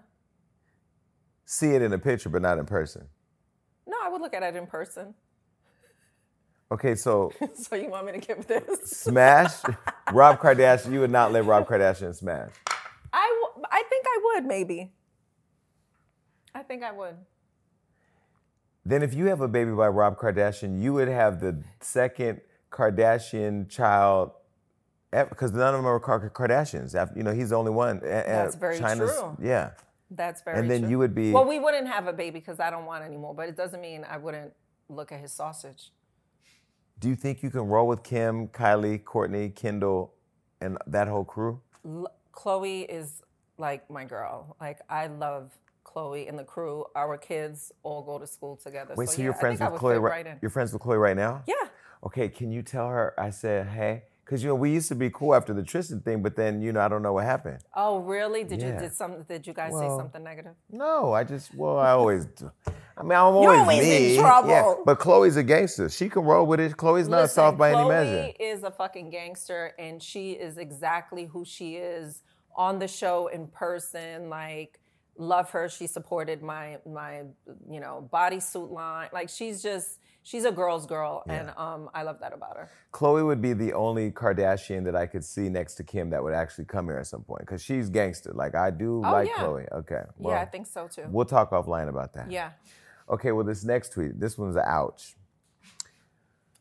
[1.45, 3.07] See it in a picture, but not in person.
[3.85, 5.13] No, I would look at it in person.
[6.73, 8.89] Okay, so So you want me to give this?
[8.89, 9.51] smash
[10.11, 10.91] Rob Kardashian.
[10.91, 12.49] You would not let Rob Kardashian smash.
[13.13, 14.91] I, w- I think I would maybe.
[16.55, 17.15] I think I would.
[18.85, 22.41] Then if you have a baby by Rob Kardashian, you would have the second
[22.71, 24.31] Kardashian child
[25.11, 27.15] because none of them are Kardashians.
[27.15, 27.97] You know, he's the only one.
[28.03, 29.37] A- a- That's very China's- true.
[29.39, 29.71] Yeah.
[30.09, 30.61] That's very true.
[30.63, 30.89] And then true.
[30.89, 33.47] you would be- Well, we wouldn't have a baby because I don't want anymore, but
[33.47, 34.53] it doesn't mean I wouldn't
[34.89, 35.91] look at his sausage.
[36.99, 40.13] Do you think you can roll with Kim, Kylie, Kourtney, Kendall,
[40.61, 41.59] and that whole crew?
[41.85, 43.21] L- Khloé is
[43.57, 44.55] like my girl.
[44.61, 45.51] Like I love
[45.85, 46.85] Khloé and the crew.
[46.95, 48.93] Our kids all go to school together.
[48.95, 50.01] Wait, so, yeah, you're friends with Khloé?
[50.01, 50.37] Right, right.
[50.41, 51.43] You're friends with Khloé right now?
[51.47, 51.55] Yeah.
[52.05, 54.03] Okay, can you tell her I said hey?
[54.23, 56.71] Because you know we used to be cool after the Tristan thing, but then you
[56.71, 57.59] know I don't know what happened.
[57.75, 58.45] Oh, really?
[58.45, 59.23] Did you did some?
[59.23, 60.53] Did you guys say something negative?
[60.71, 62.49] No, I just well I always do.
[62.97, 64.17] I mean I'm always, always in me.
[64.17, 64.49] trouble.
[64.49, 65.89] Yeah, but Khloé's a gangster.
[65.89, 66.73] She can roll with it.
[66.77, 68.11] Khloé's not Listen, soft by any measure.
[68.11, 72.21] Khloé is a fucking gangster, and she is exactly who she is
[72.55, 74.29] on the show in person.
[74.29, 74.79] Like,
[75.17, 75.69] love her.
[75.69, 77.23] She supported my my
[77.69, 79.09] you know bodysuit line.
[79.11, 82.69] Like, she's just she's a girl's girl, and um, I love that about her.
[82.93, 86.33] Khloé would be the only Kardashian that I could see next to Kim that would
[86.35, 88.31] actually come here at some point because she's gangster.
[88.35, 89.43] Like I do Oh, like yeah.
[89.43, 89.71] Khloé.
[89.71, 90.03] Okay.
[90.19, 91.05] yeah, I think so too.
[91.09, 92.29] We'll talk offline about that.
[92.29, 92.51] yeah.
[93.09, 93.31] Okay.
[93.31, 95.15] Well, this next tweet, this one's a ouch.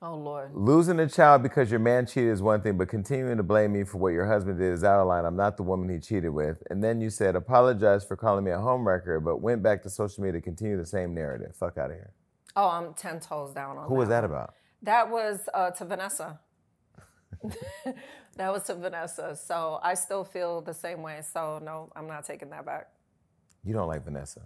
[0.05, 0.51] Oh Lord.
[0.53, 3.85] Losing a child because your man cheated is one thing, but continuing to blame me
[3.85, 5.25] for what your husband did is out of line.
[5.25, 6.61] I'm not the woman he cheated with.
[6.71, 10.25] And then you said, apologize for calling me a homewrecker, but went back to social
[10.25, 11.55] media to continue the same narrative.
[11.55, 12.11] Fuck out of here.
[12.57, 14.55] Oh, I'm ten toes down on Who was that about?
[14.83, 16.41] That was uh, to Vanessa.
[18.37, 19.37] that was to Vanessa.
[19.37, 21.21] So I still feel the same way.
[21.33, 22.89] So no, I'm not taking that back.
[23.65, 24.43] You don't like Vanessa.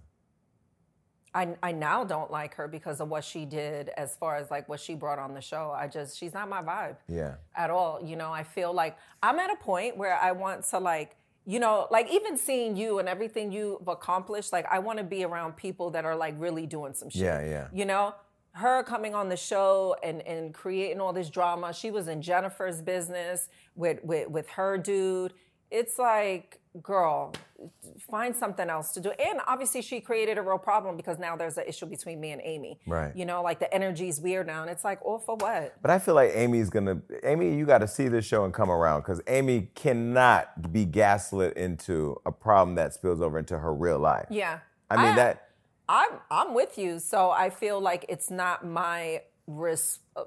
[1.36, 4.68] I, I now don't like her because of what she did as far as like
[4.70, 5.70] what she brought on the show.
[5.76, 7.34] I just she's not my vibe Yeah.
[7.54, 8.00] at all.
[8.02, 11.14] You know, I feel like I'm at a point where I want to like,
[11.44, 15.24] you know, like even seeing you and everything you've accomplished, like I want to be
[15.24, 17.22] around people that are like really doing some shit.
[17.22, 17.68] Yeah, yeah.
[17.72, 18.14] You know,
[18.52, 21.74] her coming on the show and and creating all this drama.
[21.74, 25.34] She was in Jennifer's business with with with her dude.
[25.70, 27.32] It's like, girl,
[28.10, 29.10] find something else to do.
[29.10, 32.40] And obviously, she created a real problem because now there's an issue between me and
[32.44, 32.78] Amy.
[32.86, 33.14] Right.
[33.16, 35.80] You know, like the energy's weird now, and it's like, all for what?
[35.82, 37.00] But I feel like Amy's gonna.
[37.24, 41.56] Amy, you got to see this show and come around because Amy cannot be gaslit
[41.56, 44.26] into a problem that spills over into her real life.
[44.30, 44.60] Yeah.
[44.90, 45.48] I mean that.
[45.88, 46.98] I'm I'm with you.
[46.98, 50.00] So I feel like it's not my risk.
[50.14, 50.24] Uh,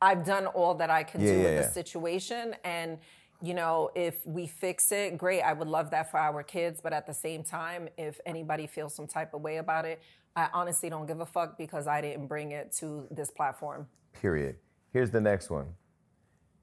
[0.00, 1.62] I've done all that I can Yeah, do yeah, with yeah.
[1.62, 2.98] the situation, and
[3.44, 5.42] you know, if we fix it, great.
[5.42, 8.94] I would love that for our kids, but at the same time, if anybody feels
[8.94, 10.00] some type of way about it,
[10.34, 13.86] I honestly don't give a fuck because I didn't bring it to this platform.
[14.12, 14.56] Period.
[14.92, 15.74] Here's the next one.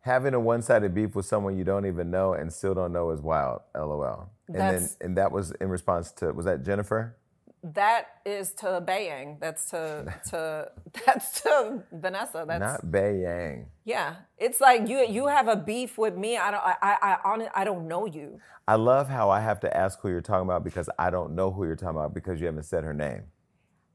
[0.01, 3.21] Having a one-sided beef with someone you don't even know and still don't know is
[3.21, 3.61] wild.
[3.75, 4.31] LOL.
[4.47, 7.17] And then That's- and that was in response to was that Jennifer?
[7.63, 9.39] That is to Bayang.
[9.39, 10.71] That's to to
[11.05, 12.43] that's to Vanessa.
[12.47, 13.67] That's Not Bay Yang.
[13.85, 16.37] Yeah, it's like you you have a beef with me.
[16.37, 18.39] I don't I I I, I don't know you.
[18.67, 21.51] I love how I have to ask who you're talking about because I don't know
[21.51, 23.23] who you're talking about because you haven't said her name.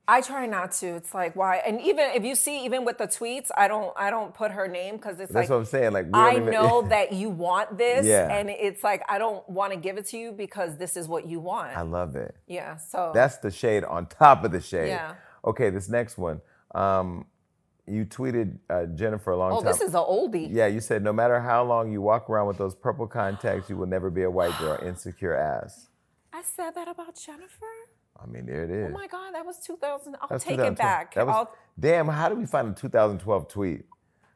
[0.08, 0.86] I try not to.
[0.86, 1.56] It's like why?
[1.66, 4.68] And even if you see, even with the tweets, I don't I don't put her
[4.68, 5.92] name because it's That's like what I'm saying.
[5.92, 8.32] Like I even- know that you want this, Yeah.
[8.32, 11.26] and it's like I don't want to give it to you because this is what
[11.26, 11.76] you want.
[11.76, 12.36] I love it.
[12.46, 12.76] yeah.
[12.76, 14.88] So That's the shade on top of the shade.
[14.88, 15.14] Yeah.
[15.44, 16.40] Okay, this next one.
[16.74, 17.26] Um,
[17.86, 19.68] you tweeted uh, Jennifer a long oh, time.
[19.68, 20.48] Oh, this is an oldie.
[20.50, 23.76] Yeah, you said no matter how long you walk around with those purple contacts, you
[23.76, 24.78] will never be a white girl.
[24.82, 25.88] Insecure ass.
[26.32, 27.66] I said that about Jennifer.
[28.22, 28.90] I mean, there it oh is.
[28.90, 30.16] Oh my God, that was 2000.
[30.20, 30.72] I'll That's take 2012.
[30.72, 31.14] it back.
[31.14, 33.84] That was, I'll- damn, how did we find a 2012 tweet?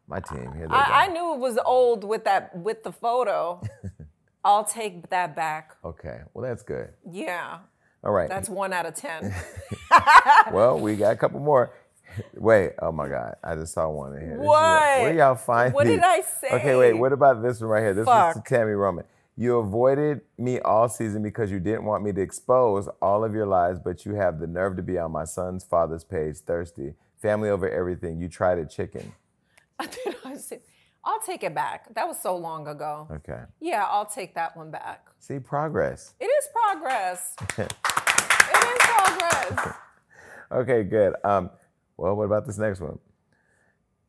[0.07, 3.62] My team, here they I, I knew it was old with that with the photo.
[4.44, 5.77] I'll take that back.
[5.85, 6.89] Okay, well, that's good.
[7.09, 7.59] Yeah.
[8.02, 8.28] All right.
[8.28, 9.32] That's one out of 10.
[10.52, 11.74] well, we got a couple more.
[12.35, 14.39] Wait, oh my God, I just saw one in here.
[14.40, 15.01] What?
[15.02, 15.97] where y'all find What these?
[15.97, 16.48] did I say?
[16.55, 17.94] Okay, wait, what about this one right here?
[17.94, 18.48] This is Fuck.
[18.48, 19.05] Tami Roman.
[19.41, 23.47] You avoided me all season because you didn't want me to expose all of your
[23.47, 26.93] lies, but you have the nerve to be on my son's father's page, thirsty.
[27.23, 28.21] Family over everything.
[28.21, 29.15] You tried a chicken.
[29.81, 31.95] I'll take it back.
[31.95, 33.09] That was so long ago.
[33.11, 33.41] Okay.
[33.61, 35.07] Yeah, I'll take that one back.
[35.21, 36.12] See, progress.
[36.21, 37.35] It is progress.
[37.59, 39.75] it is progress.
[40.53, 41.15] Okay, good.
[41.23, 41.49] Um,
[41.97, 42.99] well, what about this next one?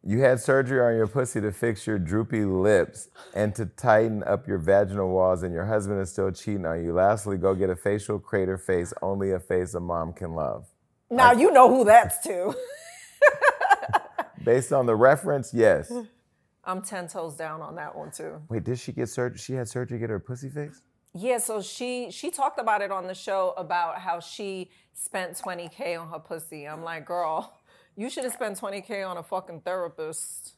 [0.04, 4.48] You had surgery on your pussy to fix your droopy lips and to tighten up
[4.48, 6.92] your vaginal walls, and your husband is still cheating on you.
[6.92, 10.66] Lastly, go get a facial crater face, only a face a mom can love.
[11.12, 12.56] Now you know who that's to.
[14.44, 15.94] Based on the reference, yes.
[16.64, 18.42] I'm 10 toes down on that one too.
[18.50, 19.38] Wait, did she get surgery?
[19.38, 20.82] She had surgery to get her pussy fixed?
[21.14, 26.00] Yeah, so she she talked about it on the show about how she spent 20k
[26.00, 26.68] on her pussy.
[26.68, 27.54] I'm like, girl,
[27.96, 30.54] you should have spent 20k on a fucking therapist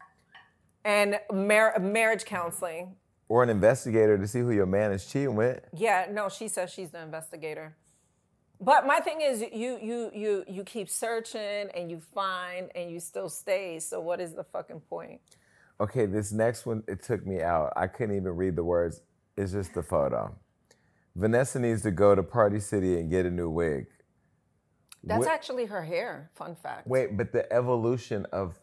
[0.86, 2.96] and mar- marriage counseling.
[3.30, 5.62] Or an investigator to see who your man is cheating with?
[5.74, 7.76] Yeah, no, she says she's the investigator.
[8.60, 13.00] But my thing is, you you you you keep searching and you find and you
[13.00, 13.80] still stay.
[13.80, 15.20] So what is the fucking point?
[15.82, 17.74] Okay, this next one, it took me out.
[17.76, 19.02] I couldn't even read the words.
[19.36, 20.34] It's just the photo.
[21.16, 23.88] Vanessa needs to go to Party City and get a new wig.
[25.04, 26.30] That's Wh- actually her hair.
[26.34, 26.88] Fun fact.
[26.88, 28.58] Wait, but the evolution of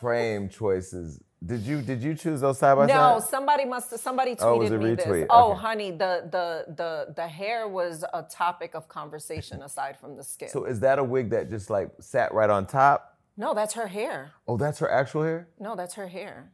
[0.00, 1.20] frame choices.
[1.44, 3.14] Did you did you choose those side by No, side?
[3.14, 5.26] No, somebody must somebody oh, tweeted Oh, was a me this.
[5.30, 5.60] Oh, Okay.
[5.60, 10.48] honey, the the the the hair was a topic of conversation aside from the skin.
[10.48, 13.08] So is that a wig that just like sat right on top?
[13.36, 14.32] no, that's her hair.
[14.46, 15.48] Oh, that's her actual hair?
[15.58, 16.52] No, that's her hair.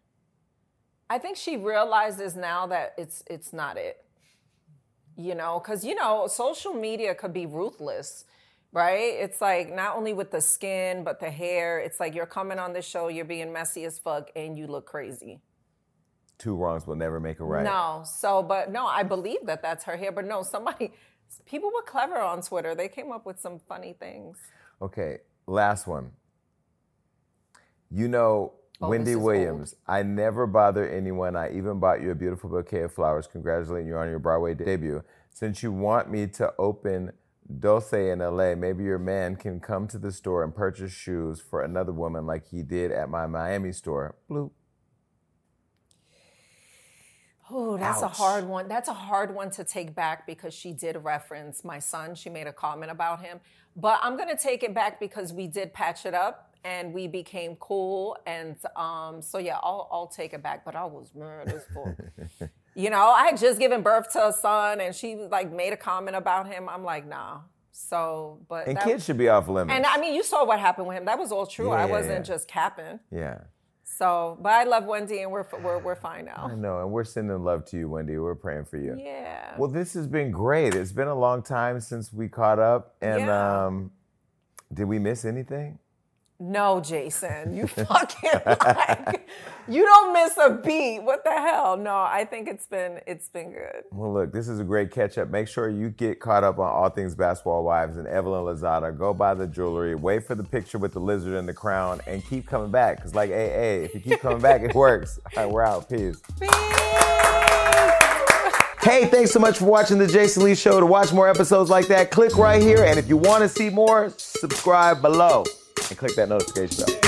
[1.10, 4.05] I think she realizes now that it's it's not it.
[5.16, 8.24] You know, because you know, social media could be ruthless.
[8.73, 9.15] Right?
[9.15, 11.78] It's like not only with the skin, but the hair.
[11.78, 14.86] It's like you're coming on the show, you're being messy as fuck, and you look
[14.86, 15.40] crazy.
[16.39, 17.65] Two wrongs will never make a right.
[17.65, 20.12] No, so, but no, I believe that that's her hair.
[20.12, 20.93] But no, somebody,
[21.47, 22.74] people were clever on Twitter.
[22.74, 24.39] They came up with some funny things.
[24.81, 26.12] Okay, last one.
[27.90, 31.35] You know, Oh, Wendy Williams, I never bother anyone.
[31.35, 35.03] I even bought you a beautiful bouquet of flowers, congratulating you on your Broadway debut.
[35.32, 37.12] Since you want me to open
[37.49, 41.62] Dulce in LA, maybe your man can come to the store and purchase shoes for
[41.62, 44.16] another woman like he did at my Miami store.
[44.29, 44.53] Blue.
[47.51, 48.69] Oh, that's a hard one.
[48.69, 52.15] That's a hard one to take back because she did reference my son.
[52.15, 53.41] She made a comment about him.
[53.75, 57.07] But I'm going to take it back because we did patch it up and we
[57.07, 58.19] became cool.
[58.27, 60.62] And um, so, yeah, I'll, I'll take it back.
[60.65, 62.51] But I was mad as fuck.
[62.79, 65.77] you know, I had just given birth to a son and she like made a
[65.77, 66.69] comment about him.
[66.69, 67.41] I'm like, nah.
[67.73, 68.69] So, but.
[68.69, 69.77] And kids should be off limits.
[69.77, 71.05] And I mean, you saw what happened with him.
[71.05, 71.71] That was all true.
[71.71, 73.01] I wasn't just capping.
[73.11, 73.39] yeah.
[73.85, 76.49] So, but I love Wendy and we're, we're, we're fine now.
[76.53, 78.17] I know, and we're sending love to you, Wendy.
[78.19, 78.95] We're praying for you.
[78.97, 79.57] Yeah.
[79.59, 80.75] Well, this has been great.
[80.77, 82.95] It's been a long time since we caught up.
[83.01, 83.67] And Yeah.
[83.67, 83.91] um,
[84.73, 85.79] did we miss anything?
[86.40, 89.28] No, Jason, you fucking like
[89.66, 91.01] you don't miss a beat.
[91.01, 91.77] What the hell?
[91.77, 93.82] No, I think it's been it's been good.
[93.90, 95.31] Well, look, this is a great catch up.
[95.31, 98.97] Make sure you get caught up on all things Basketball Wives and Evelyn Lozada.
[98.97, 102.24] Go buy the jewelry, wait for the picture with the lizard and the crown, and
[102.24, 102.98] keep coming back.
[102.98, 105.19] Because, like AA, if you keep coming back, it works.
[105.36, 105.89] All right, we're out.
[105.89, 106.23] Peace.
[106.39, 106.51] Peace.
[108.81, 110.78] Hey, thanks so much for watching the Jason Lee Show.
[110.78, 112.85] To watch more episodes like that, click right here.
[112.85, 115.44] And if you want to see more, subscribe below
[115.90, 117.07] and click that notification bell.